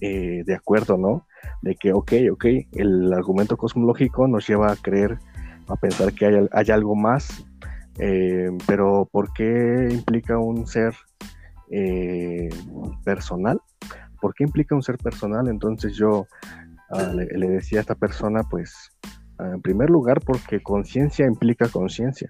de 0.00 0.54
acuerdo, 0.54 0.96
¿no? 0.96 1.26
De 1.62 1.76
que, 1.76 1.92
ok, 1.92 2.12
ok, 2.32 2.44
el 2.72 3.12
argumento 3.12 3.56
cosmológico 3.56 4.26
nos 4.26 4.48
lleva 4.48 4.72
a 4.72 4.76
creer, 4.76 5.18
a 5.68 5.76
pensar 5.76 6.12
que 6.14 6.26
hay, 6.26 6.48
hay 6.50 6.70
algo 6.70 6.96
más, 6.96 7.44
pero 8.66 9.08
¿por 9.10 9.32
qué 9.32 9.88
implica 9.90 10.38
un 10.38 10.66
ser 10.66 10.94
personal? 13.04 13.60
¿Por 14.20 14.34
qué 14.34 14.44
implica 14.44 14.74
un 14.74 14.82
ser 14.82 14.98
personal? 14.98 15.48
Entonces 15.48 15.94
yo 15.96 16.26
uh, 16.90 17.14
le, 17.14 17.48
decía 17.48 17.78
a 17.78 17.82
esta 17.82 17.94
persona, 17.94 18.42
pues, 18.42 18.90
uh, 19.38 19.54
en 19.54 19.62
primer 19.62 19.90
lugar, 19.90 20.20
porque 20.20 20.62
conciencia 20.62 21.26
implica 21.26 21.68
conciencia. 21.68 22.28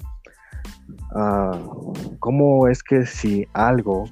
Uh, 1.15 1.93
¿Cómo 2.19 2.69
es 2.69 2.83
que 2.83 3.07
si 3.07 3.47
algo, 3.53 4.05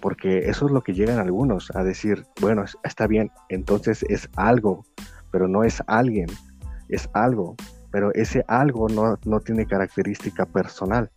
porque 0.00 0.50
eso 0.50 0.66
es 0.66 0.72
lo 0.72 0.82
que 0.82 0.94
llegan 0.94 1.18
algunos 1.18 1.70
a 1.74 1.82
decir, 1.82 2.24
bueno, 2.40 2.64
está 2.84 3.06
bien, 3.06 3.30
entonces 3.48 4.04
es 4.08 4.28
algo, 4.36 4.84
pero 5.30 5.48
no 5.48 5.64
es 5.64 5.82
alguien, 5.86 6.28
es 6.88 7.08
algo, 7.12 7.56
pero 7.90 8.12
ese 8.14 8.44
algo 8.48 8.88
no, 8.88 9.18
no 9.24 9.40
tiene 9.40 9.66
característica 9.66 10.46
personal. 10.46 11.10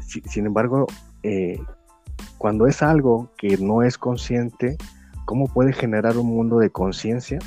Si, 0.00 0.20
sin 0.22 0.46
embargo, 0.46 0.86
eh, 1.22 1.60
cuando 2.38 2.66
es 2.66 2.82
algo 2.82 3.30
que 3.36 3.58
no 3.58 3.82
es 3.82 3.98
consciente, 3.98 4.76
¿cómo 5.24 5.46
puede 5.46 5.72
generar 5.72 6.16
un 6.16 6.26
mundo 6.26 6.58
de 6.58 6.70
conciencia? 6.70 7.38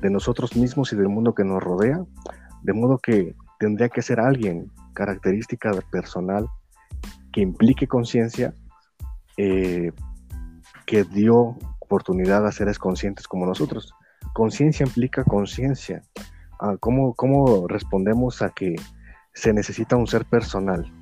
de 0.00 0.10
nosotros 0.10 0.56
mismos 0.56 0.92
y 0.92 0.96
del 0.96 1.08
mundo 1.08 1.34
que 1.34 1.44
nos 1.44 1.62
rodea, 1.62 2.04
de 2.62 2.72
modo 2.72 2.98
que 2.98 3.34
tendría 3.58 3.88
que 3.88 4.02
ser 4.02 4.20
alguien, 4.20 4.70
característica 4.94 5.72
personal, 5.90 6.48
que 7.32 7.40
implique 7.40 7.86
conciencia, 7.86 8.54
eh, 9.36 9.92
que 10.86 11.04
dio 11.04 11.56
oportunidad 11.80 12.46
a 12.46 12.52
seres 12.52 12.78
conscientes 12.78 13.26
como 13.26 13.46
nosotros. 13.46 13.94
Conciencia 14.32 14.86
implica 14.86 15.24
conciencia. 15.24 16.02
Ah, 16.58 16.76
¿cómo, 16.78 17.14
¿Cómo 17.14 17.68
respondemos 17.68 18.42
a 18.42 18.50
que 18.50 18.74
se 19.32 19.52
necesita 19.52 19.96
un 19.96 20.06
ser 20.06 20.24
personal? 20.24 20.92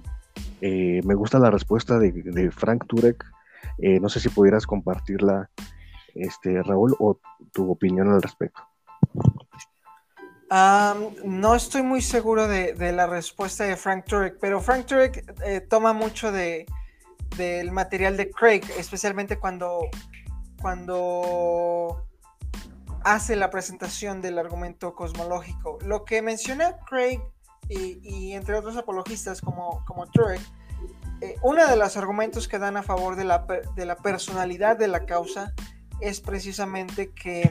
Eh, 0.61 1.00
me 1.04 1.14
gusta 1.14 1.38
la 1.38 1.50
respuesta 1.50 1.98
de, 1.98 2.50
Frank 2.50 2.86
Turek. 2.86 3.24
Eh, 3.78 4.00
no 4.00 4.09
sé 4.09 4.20
si 4.20 4.28
pudieras 4.28 4.66
compartirla, 4.66 5.50
este, 6.14 6.62
Raúl, 6.62 6.94
o 6.98 7.18
tu 7.52 7.70
opinión 7.70 8.12
al 8.12 8.22
respecto. 8.22 8.62
No 10.50 11.54
estoy 11.54 11.82
muy 11.82 12.00
seguro 12.00 12.46
de, 12.46 12.74
de, 12.74 12.92
la 12.92 13.07
respuesta 13.07 13.64
de 13.64 13.76
Frank 13.76 14.04
Turek, 14.04 14.38
pero 14.40 14.61
Frank 14.61 14.86
Turek 14.86 15.34
eh, 15.44 15.61
toma 15.61 15.92
mucho 15.92 16.30
de, 16.30 16.66
del 17.36 17.72
material 17.72 18.16
de 18.16 18.30
Craig, 18.30 18.62
especialmente 18.78 19.38
cuando, 19.38 19.88
cuando 20.61 22.05
hace 23.07 23.36
la 23.36 23.50
presentación 23.50 24.20
del 24.20 24.36
argumento 24.36 24.96
cosmológico. 24.96 25.78
Lo 25.86 26.04
que 26.04 26.22
menciona 26.22 26.78
Craig 26.90 27.20
y, 27.68 28.32
entre 28.32 28.57
otros 28.57 28.76
apologistas 28.76 29.40
como, 29.40 29.84
como 29.86 30.07
Turek, 30.09 30.40
eh, 31.20 31.36
uno 31.42 31.64
de 31.68 31.76
los 31.76 31.96
argumentos 31.96 32.48
que 32.48 32.59
dan 32.59 32.76
a 32.76 32.82
favor 32.82 33.14
de 33.14 33.22
la, 33.22 33.46
de 33.76 33.86
la 33.86 33.94
personalidad 33.94 34.76
de 34.76 34.88
la 34.88 35.07
causa 35.07 35.54
es 36.00 36.20
precisamente 36.20 37.12
que 37.12 37.48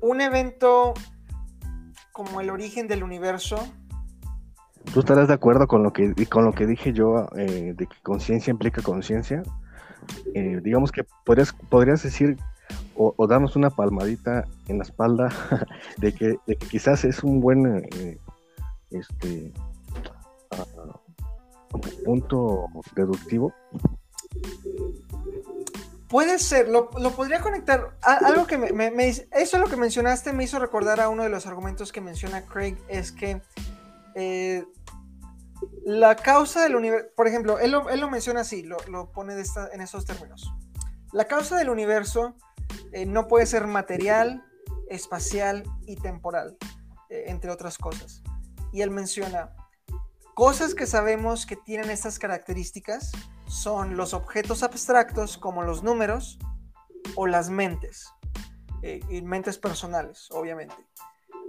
un 0.00 0.20
evento 0.20 0.92
como 2.10 2.40
el 2.40 2.50
origen 2.50 2.88
del 2.88 3.04
universo. 3.04 3.56
¿Tú 4.92 4.98
estarás 4.98 5.28
de 5.28 5.34
acuerdo 5.34 5.68
con 5.68 5.84
lo 5.84 5.92
que, 5.92 6.12
con 6.26 6.44
lo 6.44 6.52
que 6.52 6.66
dije 6.66 6.92
yo 6.92 7.28
eh, 7.36 7.72
de 7.76 7.86
que 7.86 7.96
conciencia 8.02 8.50
implica 8.50 8.82
conciencia? 8.82 9.44
Eh, 10.34 10.60
digamos 10.60 10.90
que 10.90 11.04
podrías, 11.24 11.52
podrías 11.70 12.02
decir 12.02 12.36
o, 13.02 13.14
o, 13.16 13.26
darnos 13.26 13.56
una 13.56 13.70
palmadita 13.70 14.46
en 14.68 14.78
la 14.78 14.84
espalda 14.84 15.28
de 15.98 16.14
que, 16.14 16.38
quizás 16.70 17.04
es 17.04 17.22
un 17.22 17.40
buen 17.40 17.66
eh, 17.66 18.18
este, 18.90 19.52
uh, 20.50 21.80
punto 22.04 22.66
deductivo. 22.94 23.52
Puede 26.08 26.38
ser, 26.38 26.68
lo, 26.68 26.90
lo 26.98 27.10
podría 27.12 27.40
conectar. 27.40 27.96
Algo 28.02 28.46
que 28.46 28.58
me, 28.58 28.90
me, 28.90 29.08
Eso 29.08 29.58
lo 29.58 29.66
que 29.66 29.76
mencionaste 29.76 30.32
me 30.32 30.44
hizo 30.44 30.58
recordar 30.58 31.00
a 31.00 31.08
uno 31.08 31.22
de 31.22 31.30
los 31.30 31.46
argumentos 31.46 31.90
que 31.90 32.02
menciona 32.02 32.42
Craig, 32.42 32.76
es 32.88 33.12
que 33.12 33.40
eh, 34.14 34.64
la 35.84 36.16
causa 36.16 36.62
del 36.62 36.76
universo, 36.76 37.08
por 37.16 37.28
ejemplo, 37.28 37.58
él 37.58 37.72
lo, 37.72 37.88
él 37.88 38.00
lo 38.00 38.10
menciona 38.10 38.40
así, 38.40 38.62
lo, 38.62 38.76
lo 38.88 39.10
pone 39.10 39.34
en 39.34 39.80
esos 39.80 40.04
términos. 40.04 40.52
La 41.12 41.26
causa 41.26 41.56
del 41.56 41.70
universo 41.70 42.36
eh, 42.92 43.06
no 43.06 43.28
puede 43.28 43.46
ser 43.46 43.66
material, 43.66 44.44
espacial 44.88 45.64
y 45.86 45.96
temporal, 45.96 46.56
eh, 47.08 47.24
entre 47.26 47.50
otras 47.50 47.78
cosas. 47.78 48.22
Y 48.72 48.82
él 48.82 48.90
menciona 48.90 49.54
cosas 50.34 50.74
que 50.74 50.86
sabemos 50.86 51.46
que 51.46 51.56
tienen 51.56 51.90
estas 51.90 52.18
características 52.18 53.12
son 53.46 53.96
los 53.96 54.14
objetos 54.14 54.62
abstractos 54.62 55.36
como 55.36 55.62
los 55.62 55.82
números 55.82 56.38
o 57.16 57.26
las 57.26 57.50
mentes, 57.50 58.08
eh, 58.82 59.00
mentes 59.22 59.58
personales, 59.58 60.28
obviamente. 60.30 60.74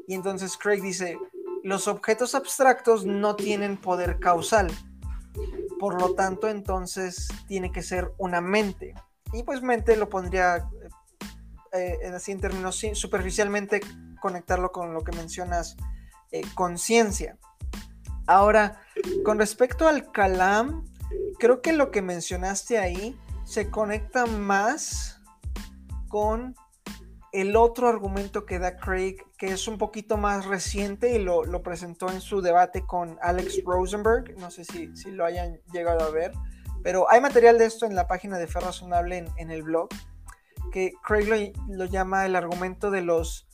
Y 0.08 0.16
entonces 0.16 0.58
Craig 0.58 0.82
dice, 0.82 1.18
los 1.64 1.88
objetos 1.88 2.36
abstractos 2.36 3.06
no 3.06 3.36
tienen 3.36 3.78
poder 3.78 4.20
causal, 4.20 4.70
por 5.80 6.00
lo 6.00 6.14
tanto 6.14 6.50
entonces 6.50 7.30
tiene 7.48 7.72
que 7.72 7.82
ser 7.82 8.12
una 8.18 8.42
mente. 8.42 8.96
Y 9.32 9.44
pues 9.44 9.62
mente 9.62 9.96
lo 9.96 10.10
pondría, 10.10 10.70
eh, 11.74 12.12
así 12.14 12.36
términos 12.36 12.84
superficialmente, 12.94 13.82
conectarlo 14.22 14.72
con 14.72 14.94
lo 14.94 15.04
que 15.04 15.12
mencionas, 15.16 15.76
eh, 16.32 16.42
conciencia. 16.56 17.38
Ahora, 18.28 18.82
con 19.26 19.40
respecto 19.40 19.88
al 19.88 20.12
calam, 20.12 20.86
creo 21.40 21.62
que 21.62 21.74
lo 21.74 21.92
que 21.92 22.02
mencionaste 22.02 22.78
ahí 22.78 23.20
se 23.44 23.70
conecta 23.70 24.26
más 24.26 25.20
con 26.08 26.56
el 27.34 27.56
otro 27.56 27.90
argumento 27.90 28.46
que 28.46 28.60
da 28.60 28.78
Craig, 28.78 29.18
que 29.38 29.48
es 29.48 29.68
un 29.68 29.80
poquito 29.80 30.18
más 30.18 30.46
reciente 30.46 31.16
y 31.16 31.20
lo, 31.20 31.64
presentó 31.64 32.10
en 32.12 32.22
su 32.22 32.42
debate 32.42 32.86
con 32.86 33.18
Alex 33.22 33.64
Rosenberg. 33.66 34.38
No 34.38 34.52
sé 34.52 34.64
si, 34.64 34.96
si, 34.96 35.10
lo 35.10 35.26
hayan 35.26 35.60
llegado 35.74 36.06
a 36.06 36.12
ver, 36.12 36.32
pero 36.84 37.10
hay 37.10 37.20
material 37.20 37.58
de 37.58 37.66
esto 37.66 37.88
en 37.88 37.96
la 37.96 38.08
página 38.08 38.38
de 38.38 38.46
Fe 38.46 38.60
Razonable 38.60 39.26
en 39.36 39.52
el 39.52 39.64
blog, 39.64 39.90
que 40.72 40.94
Craig 41.06 41.54
lo, 41.68 41.86
llama 41.86 42.26
el 42.26 42.36
argumento 42.36 42.92
de 42.92 43.02
los 43.02 43.48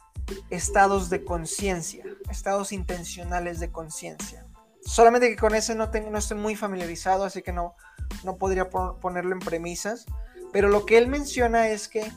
estados 0.49 1.09
de 1.09 1.23
conciencia, 1.23 2.03
estados 2.29 2.71
intencionales 2.71 3.59
de 3.59 3.71
conciencia. 3.71 4.45
Solamente 4.81 5.29
que 5.29 5.35
con 5.35 5.55
ese 5.55 5.75
no, 5.75 5.89
tengo, 5.89 6.09
no 6.09 6.17
estoy 6.17 6.37
muy 6.37 6.55
familiarizado, 6.55 7.25
así 7.25 7.41
que 7.41 7.51
no, 7.51 7.75
no 8.23 8.37
podría 8.37 8.69
ponerlo 8.69 9.33
en 9.33 9.39
premisas. 9.39 10.05
Pero 10.51 10.69
lo 10.69 10.85
que 10.85 10.97
él 10.97 11.07
menciona 11.07 11.67
es 11.67 11.87
que, 11.87 12.11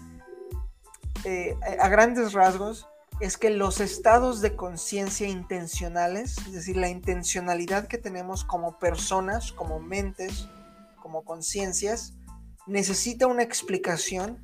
eh, 1.25 1.57
a 1.81 1.89
grandes 1.89 2.33
rasgos, 2.33 2.87
es 3.21 3.37
que 3.37 3.51
los 3.51 3.81
estados 3.81 4.41
de 4.41 4.57
conciencia 4.57 5.29
intencionales, 5.29 6.39
es 6.39 6.53
decir, 6.53 6.77
la 6.77 6.89
intencionalidad 6.89 7.87
que 7.87 7.99
tenemos 7.99 8.45
como 8.45 8.79
personas, 8.79 9.53
como 9.53 9.79
mentes, 9.79 10.49
como 11.01 11.25
conciencias, 11.25 12.15
necesita 12.67 13.27
una 13.27 13.43
explicación 13.43 14.43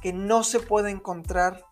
que 0.00 0.12
no 0.12 0.42
se 0.44 0.60
puede 0.60 0.90
encontrar 0.90 1.64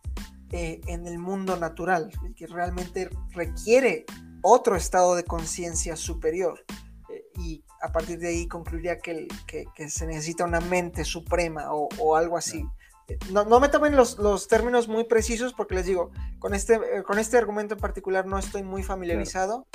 eh, 0.51 0.81
en 0.87 1.07
el 1.07 1.19
mundo 1.19 1.57
natural, 1.57 2.11
que 2.37 2.47
realmente 2.47 3.11
requiere 3.33 4.07
otro 4.43 4.77
estado 4.77 5.15
de 5.15 5.25
conciencia 5.25 5.97
superior. 5.97 6.65
Eh, 7.11 7.25
y 7.37 7.65
a 7.83 7.93
partir 7.93 8.19
de 8.19 8.29
ahí 8.29 8.47
concluiría 8.49 8.99
que, 8.99 9.29
que, 9.47 9.67
que 9.75 9.89
se 9.89 10.07
necesita 10.07 10.45
una 10.45 10.61
mente 10.61 11.05
suprema 11.05 11.73
o, 11.73 11.89
o 11.99 12.17
algo 12.17 12.37
así. 12.37 12.65
Eh, 13.09 13.19
no, 13.33 13.45
no, 13.45 13.61
me 13.61 13.69
tomen 13.69 13.97
los, 13.97 14.19
los, 14.19 14.49
términos 14.49 14.89
muy 14.89 15.05
precisos 15.05 15.55
porque 15.55 15.75
les 15.75 15.87
digo, 15.87 16.11
con 16.39 16.55
este, 16.55 16.75
eh, 16.75 17.03
con 17.03 17.19
este 17.19 17.39
argumento 17.39 17.75
en 17.75 17.81
particular 17.81 18.27
no 18.27 18.39
estoy 18.39 18.63
muy 18.63 18.83
familiarizado. 18.83 19.67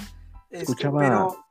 Escuchaba, 0.51 1.04
este, 1.04 1.12
pero... 1.12 1.45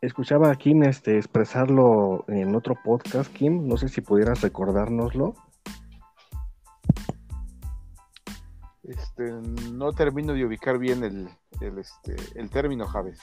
escuchaba 0.00 0.50
a 0.50 0.56
Kim 0.56 0.84
este, 0.84 1.16
expresarlo 1.16 2.24
en 2.28 2.54
otro 2.54 2.76
podcast, 2.84 3.32
Kim, 3.32 3.66
no 3.66 3.76
sé 3.76 3.88
si 3.88 4.00
pudieras 4.00 4.40
recordárnoslo. 4.42 5.34
Este, 8.88 9.30
no 9.72 9.92
termino 9.92 10.32
de 10.32 10.46
ubicar 10.46 10.78
bien 10.78 11.04
el, 11.04 11.28
el, 11.60 11.78
este, 11.78 12.16
el 12.36 12.48
término, 12.48 12.86
Javes. 12.86 13.20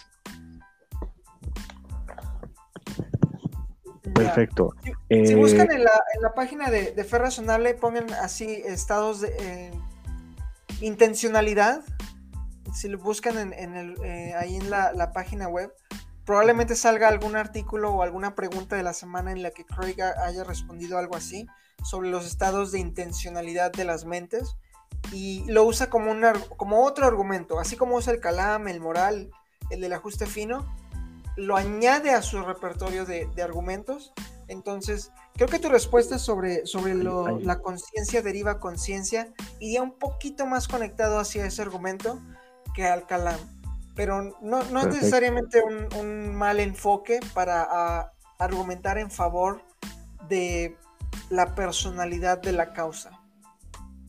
Perfecto. 4.13 4.75
Si, 4.83 4.91
eh, 5.09 5.35
buscan 5.35 5.71
en 5.71 5.83
la, 5.83 6.03
en 6.13 6.21
la, 6.21 6.33
página 6.35 6.69
de, 6.69 6.91
de 6.91 7.03
Fe 7.03 7.17
Razonable, 7.17 7.73
pongan 7.73 8.13
así 8.13 8.45
estados 8.63 9.21
de 9.21 9.35
eh, 9.39 9.71
intencionalidad. 10.81 11.83
Si 12.71 12.87
lo 12.87 12.99
buscan 12.99 13.37
en, 13.39 13.53
en 13.53 13.75
el, 13.75 13.95
eh, 14.03 14.35
ahí 14.35 14.57
en 14.57 14.69
la, 14.69 14.93
la, 14.93 15.13
página 15.13 15.47
web, 15.47 15.73
probablemente 16.25 16.75
salga 16.75 17.07
algún 17.07 17.35
artículo 17.35 17.91
o 17.91 18.03
alguna 18.03 18.35
pregunta 18.35 18.75
de 18.75 18.83
la 18.83 18.93
semana 18.93 19.31
en 19.31 19.41
la 19.41 19.49
que 19.49 19.65
Craig 19.65 19.99
haya 19.99 20.43
respondido 20.43 20.99
algo 20.99 21.15
así 21.15 21.47
sobre 21.83 22.09
los 22.09 22.27
estados 22.27 22.71
de 22.71 22.79
intencionalidad 22.79 23.71
de 23.71 23.85
las 23.85 24.05
mentes 24.05 24.55
y 25.11 25.43
lo 25.51 25.63
usa 25.63 25.89
como, 25.89 26.11
un, 26.11 26.23
como 26.57 26.83
otro 26.83 27.05
argumento, 27.05 27.59
así 27.59 27.75
como 27.75 27.95
usa 27.95 28.13
el 28.13 28.19
calam, 28.19 28.67
el 28.67 28.79
moral, 28.79 29.31
el 29.69 29.81
del 29.81 29.93
ajuste 29.93 30.25
fino, 30.25 30.65
lo 31.35 31.57
añade 31.57 32.11
a 32.11 32.21
su 32.21 32.41
repertorio 32.41 33.05
de, 33.05 33.27
de 33.35 33.43
argumentos. 33.43 34.13
Entonces, 34.47 35.11
creo 35.33 35.47
que 35.47 35.59
tu 35.59 35.69
respuesta 35.69 36.19
sobre, 36.19 36.65
sobre 36.65 36.93
lo, 36.93 37.39
la 37.39 37.59
conciencia 37.59 38.21
deriva 38.21 38.59
conciencia 38.59 39.33
iría 39.59 39.81
un 39.81 39.97
poquito 39.97 40.45
más 40.45 40.67
conectado 40.67 41.19
hacia 41.19 41.45
ese 41.45 41.61
argumento 41.61 42.19
que 42.73 42.85
al 42.85 43.05
calam. 43.05 43.39
Pero 43.95 44.35
no, 44.41 44.63
no 44.63 44.79
es 44.81 44.87
necesariamente 44.87 45.61
un, 45.61 45.87
un, 45.97 46.35
mal 46.35 46.59
enfoque 46.59 47.19
para 47.33 47.65
a, 47.69 48.11
argumentar 48.37 48.97
en 48.97 49.09
favor 49.09 49.61
de 50.27 50.77
la 51.29 51.55
personalidad 51.55 52.41
de 52.41 52.51
la 52.51 52.73
causa. 52.73 53.11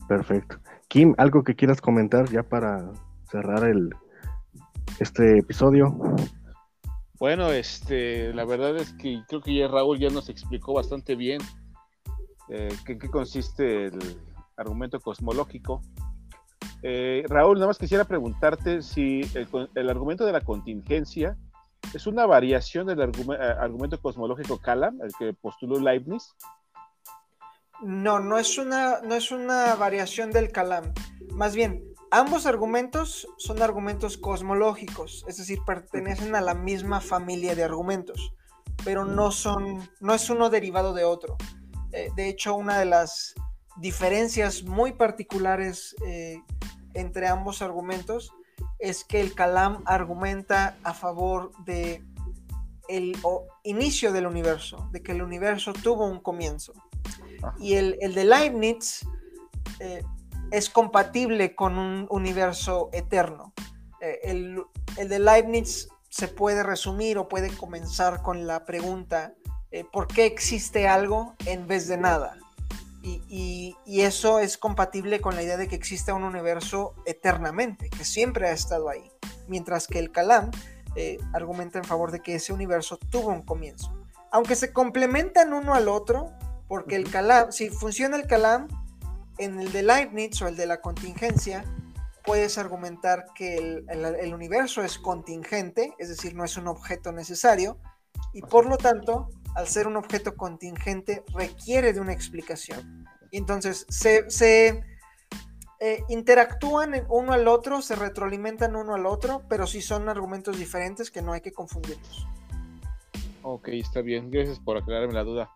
Perfecto. 0.07 0.59
Kim, 0.87 1.13
¿algo 1.17 1.43
que 1.43 1.55
quieras 1.55 1.81
comentar 1.81 2.29
ya 2.29 2.43
para 2.43 2.91
cerrar 3.29 3.67
el, 3.67 3.89
este 4.99 5.39
episodio? 5.39 5.97
Bueno, 7.19 7.51
este, 7.51 8.33
la 8.33 8.45
verdad 8.45 8.77
es 8.77 8.93
que 8.93 9.21
creo 9.27 9.41
que 9.41 9.55
ya 9.55 9.67
Raúl 9.67 9.99
ya 9.99 10.09
nos 10.09 10.29
explicó 10.29 10.73
bastante 10.73 11.15
bien 11.15 11.41
eh, 12.49 12.69
en 12.87 12.99
qué 12.99 13.09
consiste 13.09 13.87
el 13.87 13.99
argumento 14.55 14.99
cosmológico. 14.99 15.81
Eh, 16.83 17.23
Raúl, 17.27 17.55
nada 17.55 17.67
más 17.67 17.79
quisiera 17.79 18.05
preguntarte 18.05 18.81
si 18.81 19.21
el, 19.33 19.47
el, 19.73 19.89
argumento 19.89 20.25
de 20.25 20.31
la 20.31 20.41
contingencia 20.41 21.35
es 21.93 22.05
una 22.07 22.25
variación 22.25 22.87
del 22.87 23.01
argumento, 23.01 23.43
eh, 23.43 23.55
argumento 23.59 23.99
cosmológico 23.99 24.59
Kalam, 24.59 25.01
el 25.01 25.11
que 25.17 25.33
postuló 25.33 25.79
Leibniz. 25.79 26.35
No, 27.81 28.19
no 28.19 28.39
es 28.39 28.57
una, 28.57 29.01
no 29.01 29.15
es 29.15 29.31
una 29.31 29.75
variación 29.75 30.31
del 30.31 30.51
Kalam. 30.51 30.93
Más 31.31 31.55
bien, 31.55 31.83
ambos 32.11 32.45
argumentos 32.45 33.27
son 33.37 33.61
argumentos 33.61 34.17
cosmológicos, 34.17 35.23
es 35.27 35.37
decir, 35.37 35.59
pertenecen 35.65 36.35
a 36.35 36.41
la 36.41 36.55
misma 36.55 37.01
familia 37.01 37.55
de 37.55 37.63
argumentos, 37.63 38.33
pero 38.83 39.05
no 39.05 39.31
son, 39.31 39.87
no 39.99 40.13
es 40.13 40.29
uno 40.29 40.49
derivado 40.49 40.93
de 40.93 41.03
otro. 41.03 41.37
Eh, 41.91 42.09
de 42.15 42.29
hecho, 42.29 42.55
una 42.55 42.79
de 42.79 42.85
las 42.85 43.35
diferencias 43.77 44.63
muy 44.63 44.93
particulares 44.93 45.95
eh, 46.05 46.41
entre 46.93 47.27
ambos 47.27 47.61
argumentos 47.61 48.33
es 48.79 49.03
que 49.03 49.21
el 49.21 49.33
Kalam 49.33 49.83
argumenta 49.85 50.77
a 50.83 50.93
favor 50.93 51.51
de 51.65 52.03
inicio 53.63 54.13
del 54.13 54.27
universo, 54.27 54.89
de 54.91 55.03
que 55.03 55.11
el 55.11 55.21
universo 55.21 55.73
tuvo 55.73 56.05
un 56.05 56.19
comienzo. 56.19 56.73
Y 57.59 57.73
el, 57.73 57.97
el 58.01 58.13
de 58.13 58.25
Leibniz 58.25 59.05
eh, 59.79 60.03
es 60.51 60.69
compatible 60.69 61.55
con 61.55 61.77
un 61.77 62.07
universo 62.09 62.89
eterno. 62.93 63.53
Eh, 64.01 64.19
el, 64.23 64.63
el, 64.97 65.09
de 65.09 65.19
Leibniz 65.19 65.89
se 66.09 66.27
puede 66.27 66.63
resumir 66.63 67.17
o 67.17 67.27
puede 67.27 67.55
comenzar 67.55 68.21
con 68.21 68.47
la 68.47 68.65
pregunta, 68.65 69.33
eh, 69.71 69.83
¿por 69.83 70.07
qué 70.07 70.25
existe 70.25 70.87
algo 70.87 71.35
en 71.45 71.67
vez 71.67 71.87
de 71.87 71.97
nada? 71.97 72.37
Y, 73.01 73.21
y, 73.27 73.75
y, 73.85 74.01
eso 74.01 74.39
es 74.39 74.57
compatible 74.57 75.21
con 75.21 75.35
la 75.35 75.43
idea 75.43 75.55
de 75.55 75.67
que 75.67 75.75
existe 75.75 76.11
un 76.11 76.23
universo 76.23 76.93
eternamente, 77.05 77.89
que 77.89 78.03
siempre 78.03 78.47
ha 78.47 78.51
estado 78.51 78.89
ahí. 78.89 79.11
Mientras 79.47 79.87
que 79.87 79.99
el 79.99 80.11
Kalam 80.11 80.51
argumenta 81.31 81.77
en 81.77 81.85
favor 81.85 82.11
de 82.11 82.21
que 82.21 82.33
ese 82.33 82.53
universo 82.53 82.97
tuvo 82.97 83.29
un 83.29 83.43
comienzo. 83.43 83.93
Aunque 84.31 84.55
se 84.55 84.73
complementan 84.73 85.53
uno 85.53 85.75
al 85.75 85.89
otro, 85.89 86.33
porque 86.67 86.95
el 86.95 87.09
Kalam, 87.09 87.51
si 87.51 87.69
funciona 87.69 88.17
el 88.17 88.27
Kalam, 88.27 88.67
en 89.37 89.59
el 89.59 89.71
de 89.71 89.83
Leibniz 89.83 90.41
o 90.41 90.47
el 90.47 90.55
de 90.55 90.65
la 90.65 90.81
contingencia, 90.81 91.63
puedes 92.25 92.57
argumentar 92.57 93.27
que 93.35 93.55
el, 93.55 93.85
el, 93.89 94.03
el, 94.05 94.33
universo 94.33 94.83
es 94.83 94.97
contingente, 94.97 95.93
es 95.97 96.09
decir, 96.09 96.35
no 96.35 96.43
es 96.43 96.57
un 96.57 96.67
objeto 96.67 97.11
necesario, 97.11 97.77
y 98.33 98.41
por 98.41 98.65
lo 98.65 98.77
tanto, 98.77 99.29
al 99.55 99.67
ser 99.67 99.87
un 99.87 99.95
objeto 99.95 100.35
contingente, 100.35 101.23
requiere 101.33 101.93
de 101.93 101.99
una 101.99 102.13
explicación. 102.13 103.05
Y 103.31 103.37
entonces, 103.37 103.85
se, 103.89 104.29
se 104.29 104.83
eh, 105.79 106.03
interactúan 106.09 107.05
uno 107.09 107.33
al 107.33 107.47
otro, 107.47 107.81
se 107.81 107.95
retroalimentan 107.95 108.75
uno 108.75 108.95
al 108.95 109.05
otro, 109.05 109.43
pero 109.47 109.67
sí 109.67 109.81
son 109.81 110.09
argumentos 110.09 110.57
diferentes 110.57 111.11
que 111.11 111.21
no 111.21 111.33
hay 111.33 111.41
que 111.41 111.51
confundirlos. 111.51 112.27
Ok, 113.43 113.69
está 113.69 114.01
bien, 114.01 114.29
gracias 114.31 114.59
por 114.59 114.77
aclararme 114.77 115.13
la 115.13 115.23
duda. 115.23 115.51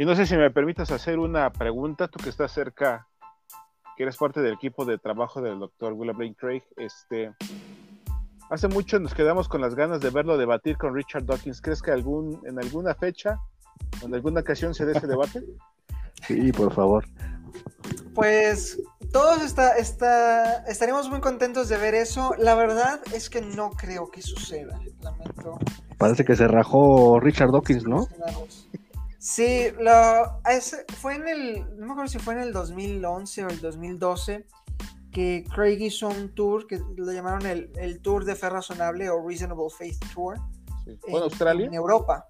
Y 0.00 0.06
no 0.06 0.16
sé 0.16 0.24
si 0.24 0.34
me 0.34 0.50
permitas 0.50 0.90
hacer 0.92 1.18
una 1.18 1.52
pregunta, 1.52 2.08
tú 2.08 2.18
que 2.24 2.30
estás 2.30 2.52
cerca, 2.52 3.06
que 3.98 4.04
eres 4.04 4.16
parte 4.16 4.40
del 4.40 4.54
equipo 4.54 4.86
de 4.86 4.96
trabajo 4.96 5.42
del 5.42 5.58
doctor 5.58 5.92
William 5.92 6.16
Blaine 6.16 6.34
Craig, 6.34 6.62
este, 6.78 7.34
hace 8.48 8.68
mucho 8.68 8.98
nos 8.98 9.12
quedamos 9.12 9.46
con 9.46 9.60
las 9.60 9.74
ganas 9.74 10.00
de 10.00 10.08
verlo 10.08 10.38
debatir 10.38 10.78
con 10.78 10.94
Richard 10.94 11.26
Dawkins. 11.26 11.60
¿Crees 11.60 11.82
que 11.82 11.90
algún, 11.90 12.40
en 12.46 12.58
alguna 12.58 12.94
fecha, 12.94 13.38
en 14.00 14.14
alguna 14.14 14.40
ocasión 14.40 14.72
se 14.72 14.86
dé 14.86 14.96
ese 14.96 15.06
debate? 15.06 15.44
Sí, 16.26 16.52
por 16.52 16.72
favor. 16.72 17.04
Pues 18.14 18.80
todos 19.10 19.42
está, 19.42 19.76
está, 19.76 20.64
estaríamos 20.64 21.08
muy 21.08 21.20
contentos 21.20 21.68
de 21.68 21.76
ver 21.78 21.94
eso. 21.94 22.34
La 22.38 22.54
verdad 22.54 23.00
es 23.14 23.28
que 23.28 23.40
no 23.40 23.70
creo 23.70 24.10
que 24.10 24.20
suceda. 24.20 24.78
Lamento. 25.02 25.58
Parece 25.96 26.24
que 26.24 26.36
se 26.36 26.46
rajó 26.46 27.20
Richard 27.20 27.52
Dawkins, 27.52 27.84
¿no? 27.84 28.06
Sí, 29.20 29.70
lo, 29.78 30.40
es, 30.48 30.82
fue 30.98 31.16
en 31.16 31.28
el, 31.28 31.76
no 31.78 31.86
me 31.86 31.92
acuerdo 31.92 32.10
si 32.10 32.18
fue 32.18 32.32
en 32.32 32.40
el 32.40 32.54
2011 32.54 33.44
o 33.44 33.48
el 33.50 33.60
2012 33.60 34.46
que 35.12 35.44
Craig 35.54 35.78
hizo 35.82 36.08
un 36.08 36.34
tour 36.34 36.66
que 36.66 36.80
lo 36.96 37.12
llamaron 37.12 37.44
el, 37.44 37.70
el 37.76 38.00
Tour 38.00 38.24
de 38.24 38.34
Fe 38.34 38.48
Razonable 38.48 39.10
o 39.10 39.26
Reasonable 39.26 39.68
Faith 39.76 39.98
Tour. 40.14 40.38
Sí. 40.86 40.98
¿Fue 41.02 41.18
en, 41.18 41.22
Australia? 41.24 41.66
En 41.66 41.74
Europa. 41.74 42.26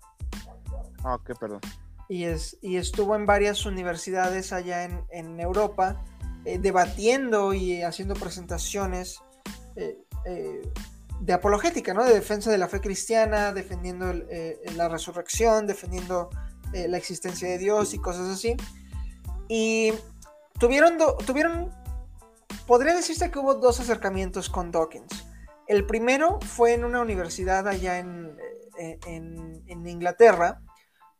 Ah, 1.04 1.14
ok, 1.14 1.38
perdón. 1.38 1.60
Y, 2.08 2.24
es, 2.24 2.58
y 2.60 2.76
estuvo 2.76 3.14
en 3.14 3.24
varias 3.24 3.66
universidades 3.66 4.52
allá 4.52 4.82
en, 4.82 5.04
en 5.10 5.38
Europa 5.38 6.02
eh, 6.44 6.58
debatiendo 6.58 7.54
y 7.54 7.82
haciendo 7.82 8.14
presentaciones 8.14 9.20
eh, 9.76 9.96
eh, 10.24 10.62
de 11.20 11.32
apologética, 11.32 11.94
¿no? 11.94 12.02
De 12.02 12.14
defensa 12.14 12.50
de 12.50 12.58
la 12.58 12.66
fe 12.66 12.80
cristiana, 12.80 13.52
defendiendo 13.52 14.10
el, 14.10 14.26
la 14.74 14.88
resurrección, 14.88 15.68
defendiendo 15.68 16.30
eh, 16.72 16.88
la 16.88 16.96
existencia 16.96 17.48
de 17.48 17.58
Dios 17.58 17.94
y 17.94 17.98
cosas 17.98 18.28
así. 18.28 18.56
Y 19.48 19.92
tuvieron, 20.58 20.98
tuvieron, 21.26 21.72
podría 22.66 22.94
decirse 22.94 23.30
que 23.30 23.38
hubo 23.38 23.54
dos 23.54 23.80
acercamientos 23.80 24.48
con 24.48 24.70
Dawkins. 24.70 25.26
El 25.66 25.86
primero 25.86 26.38
fue 26.40 26.74
en 26.74 26.84
una 26.84 27.00
universidad 27.00 27.66
allá 27.68 27.98
en, 27.98 28.36
eh, 28.78 28.98
en, 29.06 29.62
en 29.66 29.86
Inglaterra, 29.86 30.60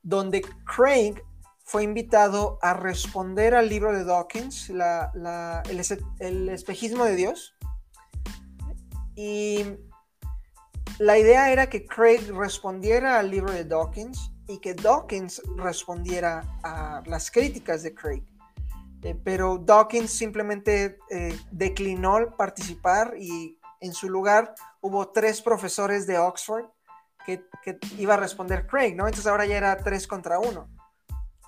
donde 0.03 0.43
Craig 0.65 1.23
fue 1.71 1.85
invitado 1.85 2.59
a 2.63 2.75
responder 2.75 3.55
al 3.55 3.69
libro 3.69 3.93
de 3.93 4.03
Dawkins, 4.03 4.71
la, 4.71 5.63
el, 5.69 5.81
el, 6.19 6.49
espejismo 6.49 7.05
de 7.05 7.15
Dios. 7.15 7.55
Y 9.15 9.65
la 10.99 11.17
idea 11.17 11.53
era 11.53 11.69
que 11.69 11.87
Craig 11.87 12.29
respondiera 12.33 13.21
al 13.21 13.31
libro 13.31 13.53
de 13.53 13.65
Dawkins 13.65 14.33
y 14.51 14.59
que 14.59 14.75
Dawkins 14.75 15.43
respondiera 15.57 16.59
a 16.63 17.03
las 17.07 17.31
críticas 17.31 17.83
de 17.83 17.95
Craig. 17.95 18.23
Eh, 19.03 19.19
pero 19.25 19.59
Dawkins 19.59 20.11
simplemente 20.11 20.99
eh, 21.09 21.39
declinó 21.51 22.37
participar 22.37 23.15
y 23.19 23.59
en 23.81 23.95
su 23.95 24.11
lugar 24.11 24.55
hubo 24.81 25.09
tres 25.09 25.41
profesores 25.41 26.07
de 26.07 26.19
Oxford 26.19 26.67
que, 27.25 27.45
que, 27.63 27.79
iba 27.99 28.15
a 28.15 28.17
responder 28.17 28.67
Craig, 28.67 28.95
¿no? 28.95 29.07
Entonces 29.07 29.27
ahora 29.27 29.47
ya 29.47 29.57
era 29.57 29.77
tres 29.77 30.07
contra 30.07 30.39
uno. 30.39 30.69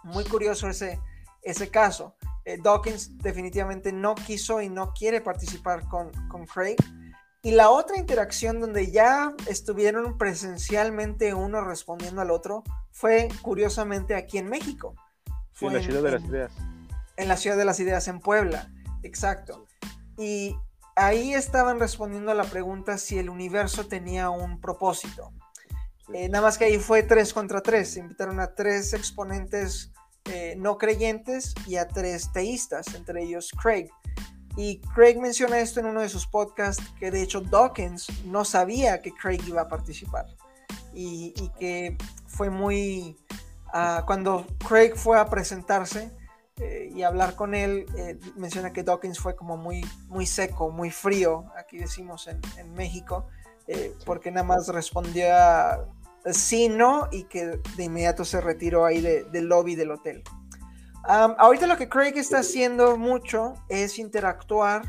Muy 0.04 0.24
curioso 0.24 0.68
ese, 0.68 1.00
ese 1.42 1.68
caso. 1.68 2.14
Eh, 2.44 2.58
Dawkins 2.62 3.18
definitivamente 3.18 3.92
no 3.92 4.14
quiso 4.14 4.62
y 4.62 4.68
no 4.68 4.92
quiere 4.92 5.20
participar 5.20 5.88
con, 5.88 6.10
con 6.28 6.46
Craig. 6.46 6.76
Y 7.44 7.50
la 7.50 7.70
otra 7.70 7.98
interacción 7.98 8.60
donde 8.60 8.92
ya 8.92 9.34
estuvieron 9.48 10.16
presencialmente 10.16 11.34
uno 11.34 11.60
respondiendo 11.62 12.20
al 12.20 12.30
otro 12.30 12.62
fue 12.92 13.28
curiosamente 13.42 14.14
aquí 14.14 14.38
en 14.38 14.48
México. 14.48 14.94
Fue 15.52 15.68
en 15.68 15.74
la 15.74 15.82
Ciudad 15.82 16.02
de 16.02 16.10
las 16.12 16.24
Ideas. 16.24 16.52
En 17.16 17.28
la 17.28 17.36
Ciudad 17.36 17.56
de 17.56 17.64
las 17.64 17.80
Ideas, 17.80 18.06
en 18.06 18.20
Puebla, 18.20 18.70
exacto. 19.02 19.66
Y 20.16 20.56
ahí 20.94 21.34
estaban 21.34 21.80
respondiendo 21.80 22.30
a 22.30 22.34
la 22.34 22.44
pregunta 22.44 22.96
si 22.96 23.18
el 23.18 23.28
universo 23.28 23.88
tenía 23.88 24.30
un 24.30 24.60
propósito. 24.60 25.32
Eh, 26.14 26.28
nada 26.28 26.42
más 26.42 26.58
que 26.58 26.66
ahí 26.66 26.78
fue 26.78 27.02
tres 27.02 27.32
contra 27.32 27.60
tres. 27.60 27.96
Invitaron 27.96 28.38
a 28.38 28.54
tres 28.54 28.92
exponentes 28.92 29.92
eh, 30.26 30.54
no 30.56 30.78
creyentes 30.78 31.54
y 31.66 31.76
a 31.76 31.88
tres 31.88 32.30
teístas, 32.32 32.94
entre 32.94 33.24
ellos 33.24 33.50
Craig. 33.60 33.90
Y 34.56 34.80
Craig 34.94 35.18
menciona 35.18 35.58
esto 35.60 35.80
en 35.80 35.86
uno 35.86 36.00
de 36.00 36.08
sus 36.08 36.26
podcasts, 36.26 36.82
que 36.98 37.10
de 37.10 37.22
hecho 37.22 37.40
Dawkins 37.40 38.24
no 38.24 38.44
sabía 38.44 39.00
que 39.00 39.12
Craig 39.12 39.40
iba 39.46 39.62
a 39.62 39.68
participar. 39.68 40.26
Y, 40.94 41.32
que 41.58 41.96
fue 42.26 42.50
muy... 42.50 43.16
Ah, 43.72 44.04
cuando 44.06 44.46
Craig 44.68 44.94
fue 44.96 45.18
a 45.18 45.30
presentarse 45.30 46.10
eh, 46.58 46.90
y 46.94 47.02
hablar 47.02 47.34
con 47.34 47.54
él, 47.54 47.86
eh, 47.96 48.18
menciona 48.36 48.72
que 48.72 48.82
Dawkins 48.82 49.18
fue 49.18 49.34
como 49.34 49.56
muy, 49.56 49.80
muy 50.08 50.26
seco, 50.26 50.70
muy 50.70 50.90
frío, 50.90 51.46
aquí 51.56 51.78
decimos 51.78 52.28
en, 52.28 52.38
en 52.58 52.74
México, 52.74 53.28
eh, 53.66 53.94
porque 54.04 54.30
nada 54.30 54.46
más 54.46 54.68
respondió 54.68 55.34
a 55.34 55.86
sí, 56.26 56.68
no, 56.68 57.08
y 57.10 57.24
que 57.24 57.58
de 57.76 57.84
inmediato 57.84 58.26
se 58.26 58.42
retiró 58.42 58.84
ahí 58.84 59.00
del 59.00 59.46
lobby 59.46 59.74
del 59.74 59.92
hotel 59.92 60.22
ahorita 61.04 61.66
lo 61.66 61.76
que 61.76 61.88
Craig 61.88 62.14
está 62.16 62.38
haciendo 62.40 62.96
mucho 62.96 63.54
es 63.68 63.98
interactuar 63.98 64.82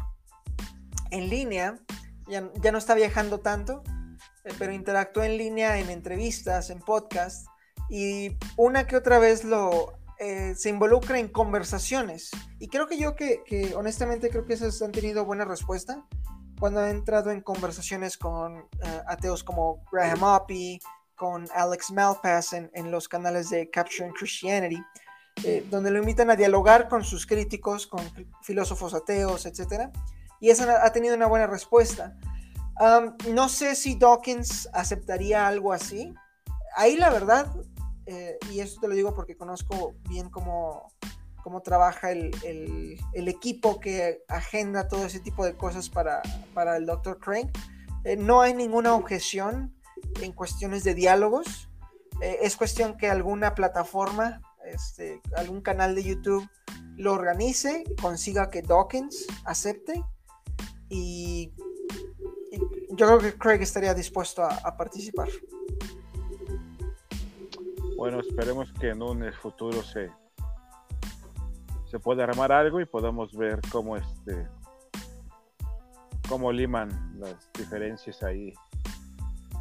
en 1.12 1.30
línea. 1.30 1.80
Ya, 2.28 2.42
no 2.72 2.78
está 2.78 2.96
viajando 2.96 3.40
tanto, 3.40 3.84
eh, 4.46 4.54
pero 4.58 4.72
interactúa 4.72 5.26
en 5.26 5.38
línea 5.38 5.78
en 5.80 5.90
entrevistas, 5.90 6.70
en 6.70 6.80
podcasts. 6.80 7.46
Y 7.90 8.38
una 8.58 8.88
que 8.88 8.96
otra 8.96 9.20
vez 9.20 9.44
lo 9.44 9.94
eh, 10.20 10.56
se 10.56 10.70
involucra 10.70 11.20
en 11.20 11.28
conversaciones. 11.28 12.32
Y 12.60 12.70
creo 12.70 12.88
que 12.88 12.98
yo 12.98 13.16
que, 13.16 13.74
honestamente 13.76 14.30
creo 14.30 14.46
que 14.46 14.54
esas 14.54 14.82
han 14.82 14.92
tenido 14.92 15.26
buena 15.26 15.46
respuesta. 15.46 16.06
Cuando 16.60 16.80
ha 16.80 16.90
entrado 16.90 17.32
en 17.32 17.42
conversaciones 17.42 18.18
con 18.18 18.58
eh, 18.58 19.02
ateos 19.08 19.44
como 19.44 19.84
Graham 19.92 20.24
Oppy, 20.24 20.80
con 21.16 21.46
Alex 21.54 21.92
Malpass 21.92 22.54
en, 22.54 22.72
en 22.74 22.90
los 22.90 23.10
canales 23.10 23.50
de 23.50 23.70
Capturing 23.70 24.14
Christianity. 24.14 24.82
Eh, 25.44 25.66
donde 25.70 25.92
lo 25.92 26.00
invitan 26.00 26.30
a 26.30 26.36
dialogar 26.36 26.88
con 26.88 27.04
sus 27.04 27.26
críticos, 27.26 27.88
con 27.88 28.02
filósofos 28.44 28.94
ateos, 28.94 29.46
etc. 29.46 29.90
Y 30.40 30.52
esa 30.52 30.86
ha 30.86 30.94
tenido 30.94 31.16
una 31.16 31.28
buena 31.28 31.48
respuesta. 31.48 32.16
no 33.30 33.50
sé 33.50 33.76
si 33.76 33.96
Dawkins 33.96 34.70
aceptaría 34.74 35.48
algo 35.48 35.74
así. 35.74 36.14
Ahí 36.76 36.96
la 36.96 37.10
verdad, 37.10 37.52
eh, 38.06 38.38
y 38.52 38.62
esto 38.62 38.82
te 38.82 38.88
lo 38.88 38.96
digo 38.96 39.14
porque 39.14 39.36
conozco 39.36 39.96
bien 40.08 40.30
cómo, 40.30 40.92
cómo 41.44 41.62
trabaja 41.62 42.12
el, 42.12 42.32
el, 43.14 43.28
equipo 43.28 43.80
que 43.80 44.24
agenda 44.28 44.88
todo 44.88 45.06
ese 45.06 45.20
tipo 45.20 45.46
de 45.46 45.56
cosas 45.56 45.90
para, 45.90 46.22
para 46.54 46.78
el 46.78 46.86
Dr. 46.86 47.20
Craig, 47.20 47.52
eh, 48.06 48.16
no 48.16 48.42
hay 48.42 48.54
ninguna 48.54 48.96
objeción 48.96 49.76
en 50.22 50.32
cuestiones 50.32 50.84
de 50.84 50.94
diálogos. 50.94 51.70
es 52.22 52.56
cuestión 52.56 52.96
que 52.98 53.10
alguna 53.10 53.56
plataforma 53.56 54.42
este, 54.66 55.22
algún 55.36 55.62
canal 55.62 55.96
de 55.96 56.04
YouTube 56.04 56.48
lo 56.98 57.14
organice, 57.14 57.84
consiga 58.02 58.50
que 58.50 58.62
Dawkins 58.62 59.28
acepte 59.46 60.04
y, 60.90 61.54
yo 62.96 63.08
creo 63.08 63.18
que 63.18 63.34
Craig 63.34 63.62
estaría 63.62 63.94
dispuesto 63.96 64.44
a, 64.44 64.78
participar. 64.78 65.28
Bueno, 67.98 68.20
esperemos 68.20 68.72
que 68.74 68.90
en 68.90 69.02
un 69.02 69.34
futuro 69.34 69.82
se, 69.82 70.12
se 71.90 72.00
pueda 72.00 72.26
armar 72.26 72.52
algo 72.52 72.80
y 72.80 72.86
podamos 72.86 73.36
ver 73.36 73.60
cómo 73.72 73.98
este 73.98 74.48
cómo 76.30 76.52
liman 76.52 76.90
las 77.20 77.52
diferencias 77.54 78.22
ahí. 78.22 78.54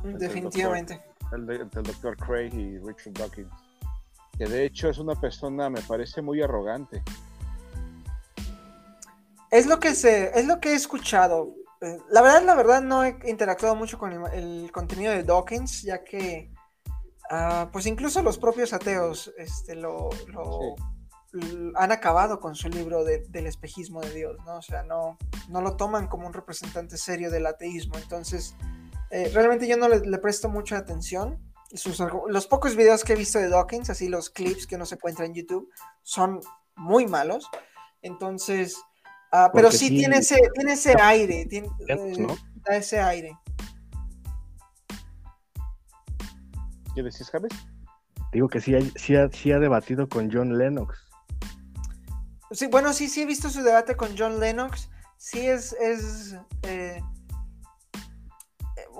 Definitivamente. 0.04 1.00
Entre 1.32 1.56
el, 1.56 1.70
doctor 1.70 2.16
Craig 2.18 2.52
y 2.52 2.78
Richard 2.78 3.14
Dawkins 3.14 3.61
que 4.42 4.48
de 4.48 4.64
hecho 4.64 4.88
es 4.88 4.98
una 4.98 5.14
persona, 5.14 5.70
me 5.70 5.80
parece 5.82 6.20
muy 6.20 6.42
arrogante. 6.42 7.04
Es 9.52 9.66
lo 9.66 9.78
que 9.78 9.94
se, 9.94 10.36
es 10.36 10.46
lo 10.46 10.58
que 10.58 10.70
he 10.70 10.74
escuchado. 10.74 11.54
Eh, 11.80 11.98
la 12.10 12.22
verdad, 12.22 12.42
la 12.42 12.54
verdad, 12.56 12.82
no 12.82 13.04
he 13.04 13.16
interactuado 13.26 13.76
mucho 13.76 13.98
con 13.98 14.12
el, 14.32 14.72
contenido 14.72 15.12
de 15.12 15.22
Dawkins, 15.22 15.82
ya 15.82 16.02
que, 16.02 16.50
ah, 17.30 17.68
pues 17.72 17.86
incluso 17.86 18.20
los 18.20 18.36
propios 18.36 18.72
ateos, 18.72 19.32
este, 19.38 19.76
lo, 19.76 20.10
han 21.76 21.92
acabado 21.92 22.40
con 22.40 22.56
su 22.56 22.68
libro 22.68 23.04
del 23.04 23.46
espejismo 23.46 24.00
de 24.00 24.12
Dios, 24.12 24.36
¿no? 24.44 24.56
O 24.56 24.62
sea, 24.62 24.82
no, 24.82 25.18
no 25.48 25.60
lo 25.60 25.76
toman 25.76 26.08
como 26.08 26.26
un 26.26 26.32
representante 26.32 26.96
serio 26.96 27.30
del 27.30 27.46
ateísmo. 27.46 27.96
Entonces, 27.96 28.56
eh, 29.10 29.30
realmente 29.32 29.68
yo 29.68 29.76
no 29.76 29.88
le 29.88 30.18
presto 30.18 30.48
mucha 30.48 30.78
atención 30.78 31.51
los 32.28 32.46
pocos 32.46 32.76
videos 32.76 33.04
que 33.04 33.14
he 33.14 33.16
visto 33.16 33.38
de 33.38 33.48
Dawkins, 33.48 33.90
así 33.90 34.08
los 34.08 34.30
clips 34.30 34.66
que 34.66 34.76
no 34.76 34.84
se 34.86 34.96
encuentran 34.96 35.28
en 35.28 35.34
YouTube, 35.34 35.68
son 36.02 36.40
muy 36.76 37.06
malos. 37.06 37.48
Entonces, 38.02 38.76
ah, 39.32 39.50
pero 39.52 39.70
sí, 39.70 39.88
tiene 39.88 40.18
ese, 40.18 40.38
tiene 40.54 40.72
ese 40.72 40.94
aire, 41.00 41.46
tiene, 41.46 41.68
eh, 41.88 42.26
da 42.56 42.76
ese 42.76 43.00
aire. 43.00 43.38
¿Qué 46.94 47.02
decís, 47.02 47.30
James? 47.30 47.52
Digo 48.32 48.48
que 48.48 48.60
sí, 48.60 48.74
sí, 48.96 49.16
ha, 49.16 49.30
sí 49.30 49.52
ha 49.52 49.58
debatido 49.58 50.08
con 50.08 50.30
John 50.30 50.58
Lennox. 50.58 50.98
Sí, 52.50 52.66
bueno, 52.66 52.92
sí, 52.92 53.08
sí 53.08 53.22
he 53.22 53.26
visto 53.26 53.48
su 53.48 53.62
debate 53.62 53.96
con 53.96 54.16
John 54.16 54.40
Lennox. 54.40 54.90
Sí 55.16 55.46
es, 55.46 55.72
es 55.74 56.36
eh, 56.62 57.00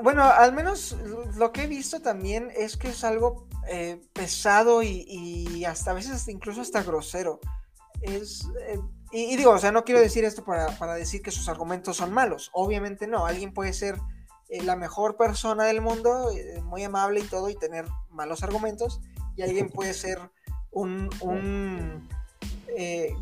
bueno, 0.00 0.24
al 0.24 0.52
menos 0.52 0.96
lo 1.36 1.52
que 1.52 1.64
he 1.64 1.66
visto 1.66 2.00
también 2.00 2.50
es 2.56 2.76
que 2.76 2.88
es 2.88 3.04
algo 3.04 3.46
eh, 3.68 4.00
pesado 4.12 4.82
y, 4.82 5.64
hasta 5.64 5.92
a 5.92 5.94
veces 5.94 6.26
incluso 6.28 6.60
hasta 6.60 6.82
grosero. 6.82 7.40
Es, 8.00 8.48
eh, 8.66 8.78
y, 9.12 9.36
digo, 9.36 9.52
o 9.52 9.58
sea, 9.58 9.72
no 9.72 9.84
quiero 9.84 10.00
decir 10.00 10.24
esto 10.24 10.44
para, 10.44 10.94
decir 10.94 11.22
que 11.22 11.30
sus 11.30 11.48
argumentos 11.48 11.96
son 11.96 12.12
malos. 12.12 12.50
Obviamente 12.52 13.06
no. 13.06 13.26
Alguien 13.26 13.52
puede 13.52 13.72
ser 13.72 13.98
eh, 14.48 14.62
la 14.62 14.76
mejor 14.76 15.16
persona 15.16 15.64
del 15.64 15.80
mundo, 15.80 16.30
muy 16.64 16.82
amable 16.82 17.20
y 17.20 17.24
todo, 17.24 17.48
y 17.48 17.54
tener 17.54 17.86
malos 18.10 18.42
argumentos. 18.42 19.00
Y 19.36 19.42
alguien 19.42 19.70
puede 19.70 19.94
ser 19.94 20.18
un, 20.70 21.08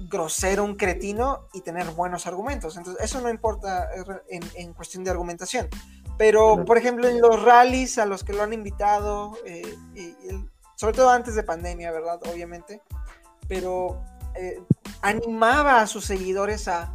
grosero, 0.09 0.65
un 0.65 0.77
cretino 0.77 1.49
y 1.53 1.61
tener 1.61 1.91
buenos 1.91 2.27
argumentos. 2.27 2.77
Entonces, 2.77 3.05
eso 3.05 3.21
no 3.21 3.29
importa 3.29 3.89
en 4.57 4.73
cuestión 4.73 5.05
de 5.05 5.11
argumentación. 5.11 5.69
Pero, 6.21 6.67
por 6.67 6.77
ejemplo, 6.77 7.09
en 7.09 7.19
los 7.19 7.43
rallies 7.43 7.97
a 7.97 8.05
los 8.05 8.25
que 8.25 8.35
lo 8.35 8.43
han 8.43 8.53
invitado, 8.53 9.39
eh, 9.47 9.75
sobre 10.77 10.95
todo 10.95 11.09
antes 11.09 11.35
de 11.35 11.43
pandemia, 11.43 11.91
¿verdad? 11.93 12.21
Obviamente. 12.31 12.83
Pero 13.49 14.05
eh, 14.35 14.63
animaba 15.01 15.81
a 15.81 15.87
sus 15.87 16.05
seguidores 16.05 16.69
a, 16.69 16.93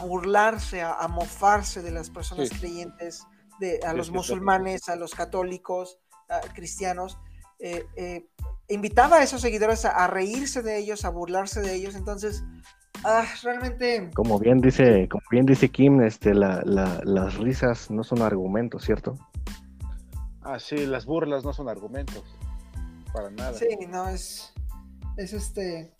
burlarse, 0.00 0.80
a, 0.80 1.06
mofarse 1.08 1.82
de 1.82 1.90
las 1.90 2.08
personas 2.08 2.48
creyentes, 2.58 3.26
de, 3.60 3.80
a 3.86 3.92
los 3.92 4.10
musulmanes, 4.10 4.88
a 4.88 4.96
los 4.96 5.14
católicos, 5.14 5.98
a 6.30 6.40
cristianos. 6.54 7.18
Eh, 7.58 8.26
invitaba 8.68 9.18
a 9.18 9.22
esos 9.22 9.42
seguidores 9.42 9.84
a, 9.84 10.06
reírse 10.06 10.62
de 10.62 10.78
ellos, 10.78 11.04
a 11.04 11.10
burlarse 11.10 11.60
de 11.60 11.74
ellos. 11.74 11.96
Entonces, 11.96 12.42
Ah, 13.02 13.26
realmente. 13.42 14.10
Como 14.14 14.38
bien 14.38 14.60
dice, 14.60 15.08
como 15.08 15.24
bien 15.30 15.46
dice 15.46 15.68
Kim, 15.70 16.00
este, 16.02 16.34
las 16.34 17.36
risas 17.38 17.90
no 17.90 18.04
son 18.04 18.22
argumentos, 18.22 18.84
¿cierto? 18.84 19.18
Ah, 20.42 20.58
sí, 20.58 20.86
las 20.86 21.06
burlas 21.06 21.44
no 21.44 21.52
son 21.52 21.68
argumentos. 21.68 22.22
Para 23.12 23.30
nada. 23.30 23.54
Sí, 23.54 23.66
no, 23.88 24.08
es. 24.08 24.52
Es 25.16 25.32
este. 25.32 25.94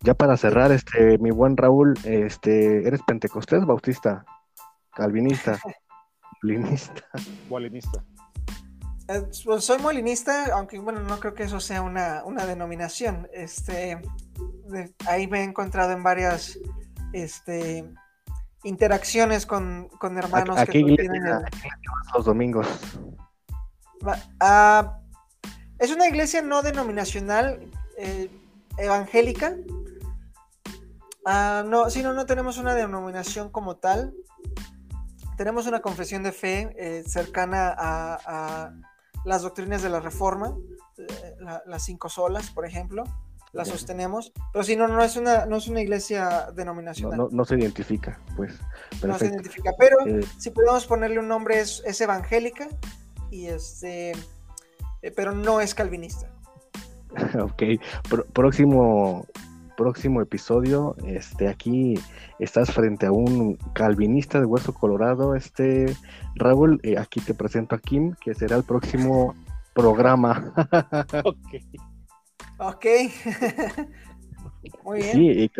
Ya 0.00 0.14
para 0.14 0.36
cerrar, 0.36 0.72
este, 0.72 1.18
mi 1.18 1.30
buen 1.30 1.56
Raúl, 1.56 1.94
este, 2.04 2.86
¿eres 2.86 3.00
pentecostés, 3.06 3.64
bautista, 3.66 4.24
calvinista, 4.94 5.60
molinista? 6.42 7.04
Molinista. 7.48 8.04
Eh, 9.08 9.22
pues 9.44 9.64
soy 9.64 9.78
molinista, 9.78 10.54
aunque 10.54 10.78
bueno, 10.78 11.00
no 11.00 11.18
creo 11.20 11.34
que 11.34 11.42
eso 11.42 11.60
sea 11.60 11.82
una, 11.82 12.22
una 12.24 12.46
denominación. 12.46 13.28
Este, 13.32 14.00
ahí 15.06 15.26
me 15.26 15.40
he 15.40 15.44
encontrado 15.44 15.92
en 15.92 16.02
varias 16.02 16.58
este, 17.12 17.84
interacciones 18.64 19.46
con, 19.46 19.90
hermanos 20.02 20.58
que 20.64 20.72
tienen 20.72 21.22
los 22.14 22.24
domingos. 22.24 22.66
Ah, 24.38 24.98
es 25.78 25.90
una 25.90 26.08
iglesia 26.08 26.42
no 26.42 26.62
denominacional 26.62 27.70
eh, 27.96 28.30
evangélica. 28.76 29.56
Ah, 31.24 31.64
no, 31.66 31.90
si 31.90 32.02
no, 32.02 32.12
no 32.12 32.26
tenemos 32.26 32.58
una 32.58 32.74
denominación 32.74 33.50
como 33.50 33.76
tal. 33.76 34.14
tenemos 35.36 35.66
una 35.66 35.80
confesión 35.80 36.22
de 36.22 36.32
fe 36.32 36.74
eh, 36.76 37.02
cercana 37.06 37.74
a, 37.76 38.72
las 39.24 39.42
doctrinas 39.42 39.82
de 39.82 39.90
la 39.90 40.00
Reforma, 40.00 40.56
eh, 40.96 41.36
las 41.66 41.84
cinco 41.84 42.08
solas, 42.08 42.50
por 42.50 42.64
ejemplo, 42.64 43.04
las 43.52 43.68
sostenemos, 43.68 44.32
pero 44.52 44.64
si 44.64 44.76
no, 44.76 44.86
no 44.88 45.02
es 45.02 45.16
una, 45.16 45.46
no 45.46 45.56
es 45.56 45.68
una 45.68 45.80
iglesia 45.80 46.50
denominacional. 46.54 47.28
No, 47.30 47.44
se 47.44 47.56
identifica, 47.58 48.20
pues. 48.36 48.58
No 49.02 49.18
se 49.18 49.26
identifica, 49.26 49.72
pero 49.78 49.96
eh, 50.06 50.24
si 50.38 50.50
podemos 50.50 50.86
ponerle 50.86 51.18
un 51.18 51.28
nombre, 51.28 51.60
es, 51.60 51.82
es 51.84 52.00
evangélica, 52.00 52.68
y 53.30 53.46
este, 53.46 54.12
pero 55.16 55.32
no 55.32 55.60
es 55.60 55.74
calvinista. 55.74 56.30
ok, 57.40 57.62
próximo 58.32 59.26
próximo 59.80 60.20
episodio, 60.20 60.94
este, 61.06 61.48
aquí 61.48 61.94
estás 62.38 62.70
frente 62.70 63.06
a 63.06 63.12
un 63.12 63.56
calvinista 63.72 64.38
de 64.38 64.44
hueso 64.44 64.74
colorado, 64.74 65.34
este, 65.34 65.96
Raúl, 66.34 66.80
eh, 66.82 66.98
aquí 66.98 67.18
te 67.22 67.32
presento 67.32 67.76
a 67.76 67.78
Kim, 67.78 68.14
que 68.20 68.34
será 68.34 68.56
el 68.56 68.62
próximo 68.62 69.34
programa. 69.72 70.52
ok. 71.24 71.89
Ok. 72.60 72.86
Muy 74.84 74.98
bien. 74.98 75.12
Sí, 75.12 75.50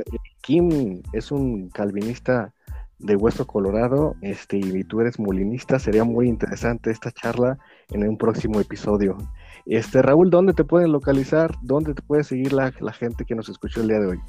Kim 0.42 1.03
es 1.12 1.32
un 1.32 1.70
calvinista 1.70 2.53
de 2.98 3.16
hueso 3.16 3.46
colorado, 3.46 4.14
este, 4.20 4.59
y 4.59 4.84
tú 4.84 5.01
eres 5.01 5.18
molinista, 5.18 5.78
sería 5.78 6.05
muy 6.05 6.28
interesante 6.28 6.90
esta 6.90 7.11
charla 7.11 7.59
en 7.88 8.07
un 8.07 8.18
próximo 8.18 8.61
episodio. 8.61 9.16
Este, 9.64 10.03
Raúl, 10.03 10.28
¿dónde 10.28 10.53
te 10.53 10.64
pueden 10.64 10.92
localizar? 10.92 11.55
¿Dónde 11.62 11.94
te 11.94 12.03
puede 12.03 12.24
seguir 12.24 12.53
la, 12.53 12.70
gente 12.92 13.24
que 13.24 13.34
nos 13.34 13.48
escuchó 13.48 13.80
el 13.80 13.88
día 13.88 14.01
de 14.01 14.07
hoy? 14.07 14.20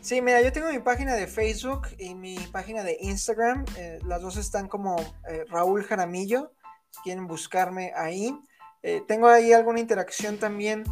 Sí, 0.00 0.20
mira, 0.20 0.42
yo 0.42 0.50
tengo 0.50 0.68
mi 0.68 0.80
página 0.80 1.14
de 1.14 1.28
Facebook 1.28 1.82
y 1.96 2.16
mi 2.16 2.36
página 2.50 2.82
de 2.82 2.96
Instagram. 3.00 3.64
Eh, 3.78 4.00
las 4.04 4.20
dos 4.20 4.36
están 4.36 4.66
como 4.66 4.96
eh, 5.30 5.44
Raúl 5.48 5.84
Jaramillo. 5.84 6.52
Si 6.90 7.02
quieren 7.02 7.28
buscarme 7.28 7.92
ahí. 7.94 8.36
Eh, 8.82 9.02
tengo 9.06 9.28
ahí 9.28 9.52
alguna 9.52 9.78
interacción 9.78 10.38
también 10.38 10.82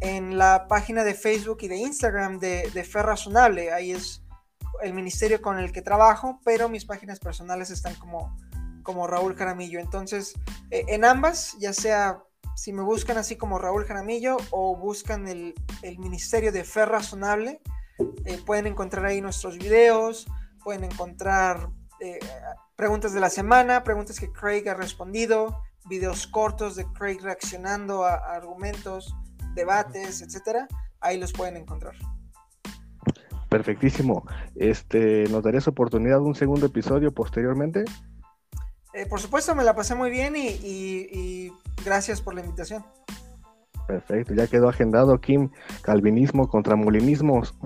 en 0.00 0.38
la 0.38 0.66
página 0.68 1.04
de 1.04 1.14
Facebook 1.14 1.58
y 1.62 1.68
de 1.68 1.76
Instagram 1.76 2.38
de, 2.38 2.70
de 2.72 2.84
Fe 2.84 3.02
Razonable. 3.02 3.72
Ahí 3.72 3.92
es 3.92 4.22
el 4.82 4.92
ministerio 4.92 5.40
con 5.40 5.58
el 5.58 5.72
que 5.72 5.82
trabajo, 5.82 6.40
pero 6.44 6.68
mis 6.68 6.84
páginas 6.84 7.18
personales 7.20 7.70
están 7.70 7.94
como, 7.96 8.36
como 8.82 9.06
Raúl 9.06 9.36
Jaramillo. 9.36 9.80
Entonces, 9.80 10.34
en 10.70 11.04
ambas, 11.04 11.56
ya 11.58 11.72
sea 11.72 12.22
si 12.54 12.72
me 12.72 12.82
buscan 12.82 13.18
así 13.18 13.36
como 13.36 13.58
Raúl 13.58 13.84
Jaramillo 13.84 14.36
o 14.50 14.76
buscan 14.76 15.28
el, 15.28 15.54
Ministerio 15.98 16.52
de 16.52 16.64
Fe 16.64 16.86
Razonable, 16.86 17.60
eh, 18.24 18.40
pueden 18.46 18.66
encontrar 18.66 19.06
ahí 19.06 19.20
nuestros 19.20 19.58
videos, 19.58 20.26
pueden 20.62 20.84
encontrar 20.84 21.68
eh, 22.00 22.18
preguntas 22.76 23.12
de 23.12 23.20
la 23.20 23.30
semana, 23.30 23.84
preguntas 23.84 24.18
que 24.18 24.32
Craig 24.32 24.68
ha 24.68 24.74
respondido, 24.74 25.62
videos 25.86 26.26
cortos 26.26 26.76
de 26.76 26.86
Craig 26.92 27.18
reaccionando 27.20 28.04
a, 28.04 28.14
argumentos, 28.14 29.14
debates, 29.54 30.22
etcétera. 30.22 30.68
Ahí 31.00 31.18
los 31.18 31.32
pueden 31.32 31.56
encontrar. 31.56 31.94
Perfectísimo. 33.48 34.26
Este, 34.56 35.28
¿Nos 35.30 35.44
darías 35.44 35.68
oportunidad 35.68 36.16
de 36.16 36.24
un 36.24 36.34
segundo 36.34 36.66
episodio 36.66 37.12
posteriormente? 37.12 37.84
Eh, 38.94 39.06
por 39.06 39.20
supuesto, 39.20 39.54
me 39.54 39.64
la 39.64 39.74
pasé 39.74 39.94
muy 39.94 40.10
bien 40.10 40.34
y, 40.36 41.52
gracias 41.84 42.20
por 42.20 42.34
la 42.34 42.40
invitación. 42.40 42.84
Perfecto, 43.86 44.34
ya 44.34 44.46
quedó 44.46 44.68
agendado, 44.68 45.20
Kim. 45.20 45.50
Calvinismo 45.82 46.48
contra 46.48 46.74
molinismos. 46.74 47.54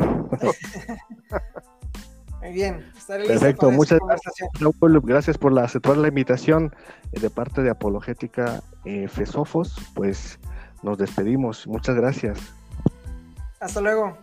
Muy 2.41 2.53
bien, 2.53 2.85
estaré 2.97 3.27
Perfecto, 3.27 3.71
muchas 3.71 3.99
gracias, 3.99 4.35
Gracias 5.03 5.39
por 5.39 5.59
aceptar 5.59 5.97
la 5.97 6.09
invitación 6.09 6.73
eh, 7.13 7.21
de 7.21 7.31
parte 7.31 7.63
de 7.63 7.71
Apologética 7.71 8.63
eh, 8.85 9.09
Fesofos. 9.09 9.75
Pues 9.95 10.39
nos 10.83 10.99
despedimos. 10.99 11.67
Muchas 11.67 11.97
gracias. 11.97 12.55
Hasta 13.61 13.81
luego. 13.81 14.17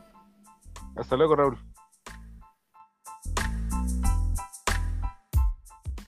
Hasta 0.95 1.15
luego, 1.15 1.35
Raúl. 1.35 1.57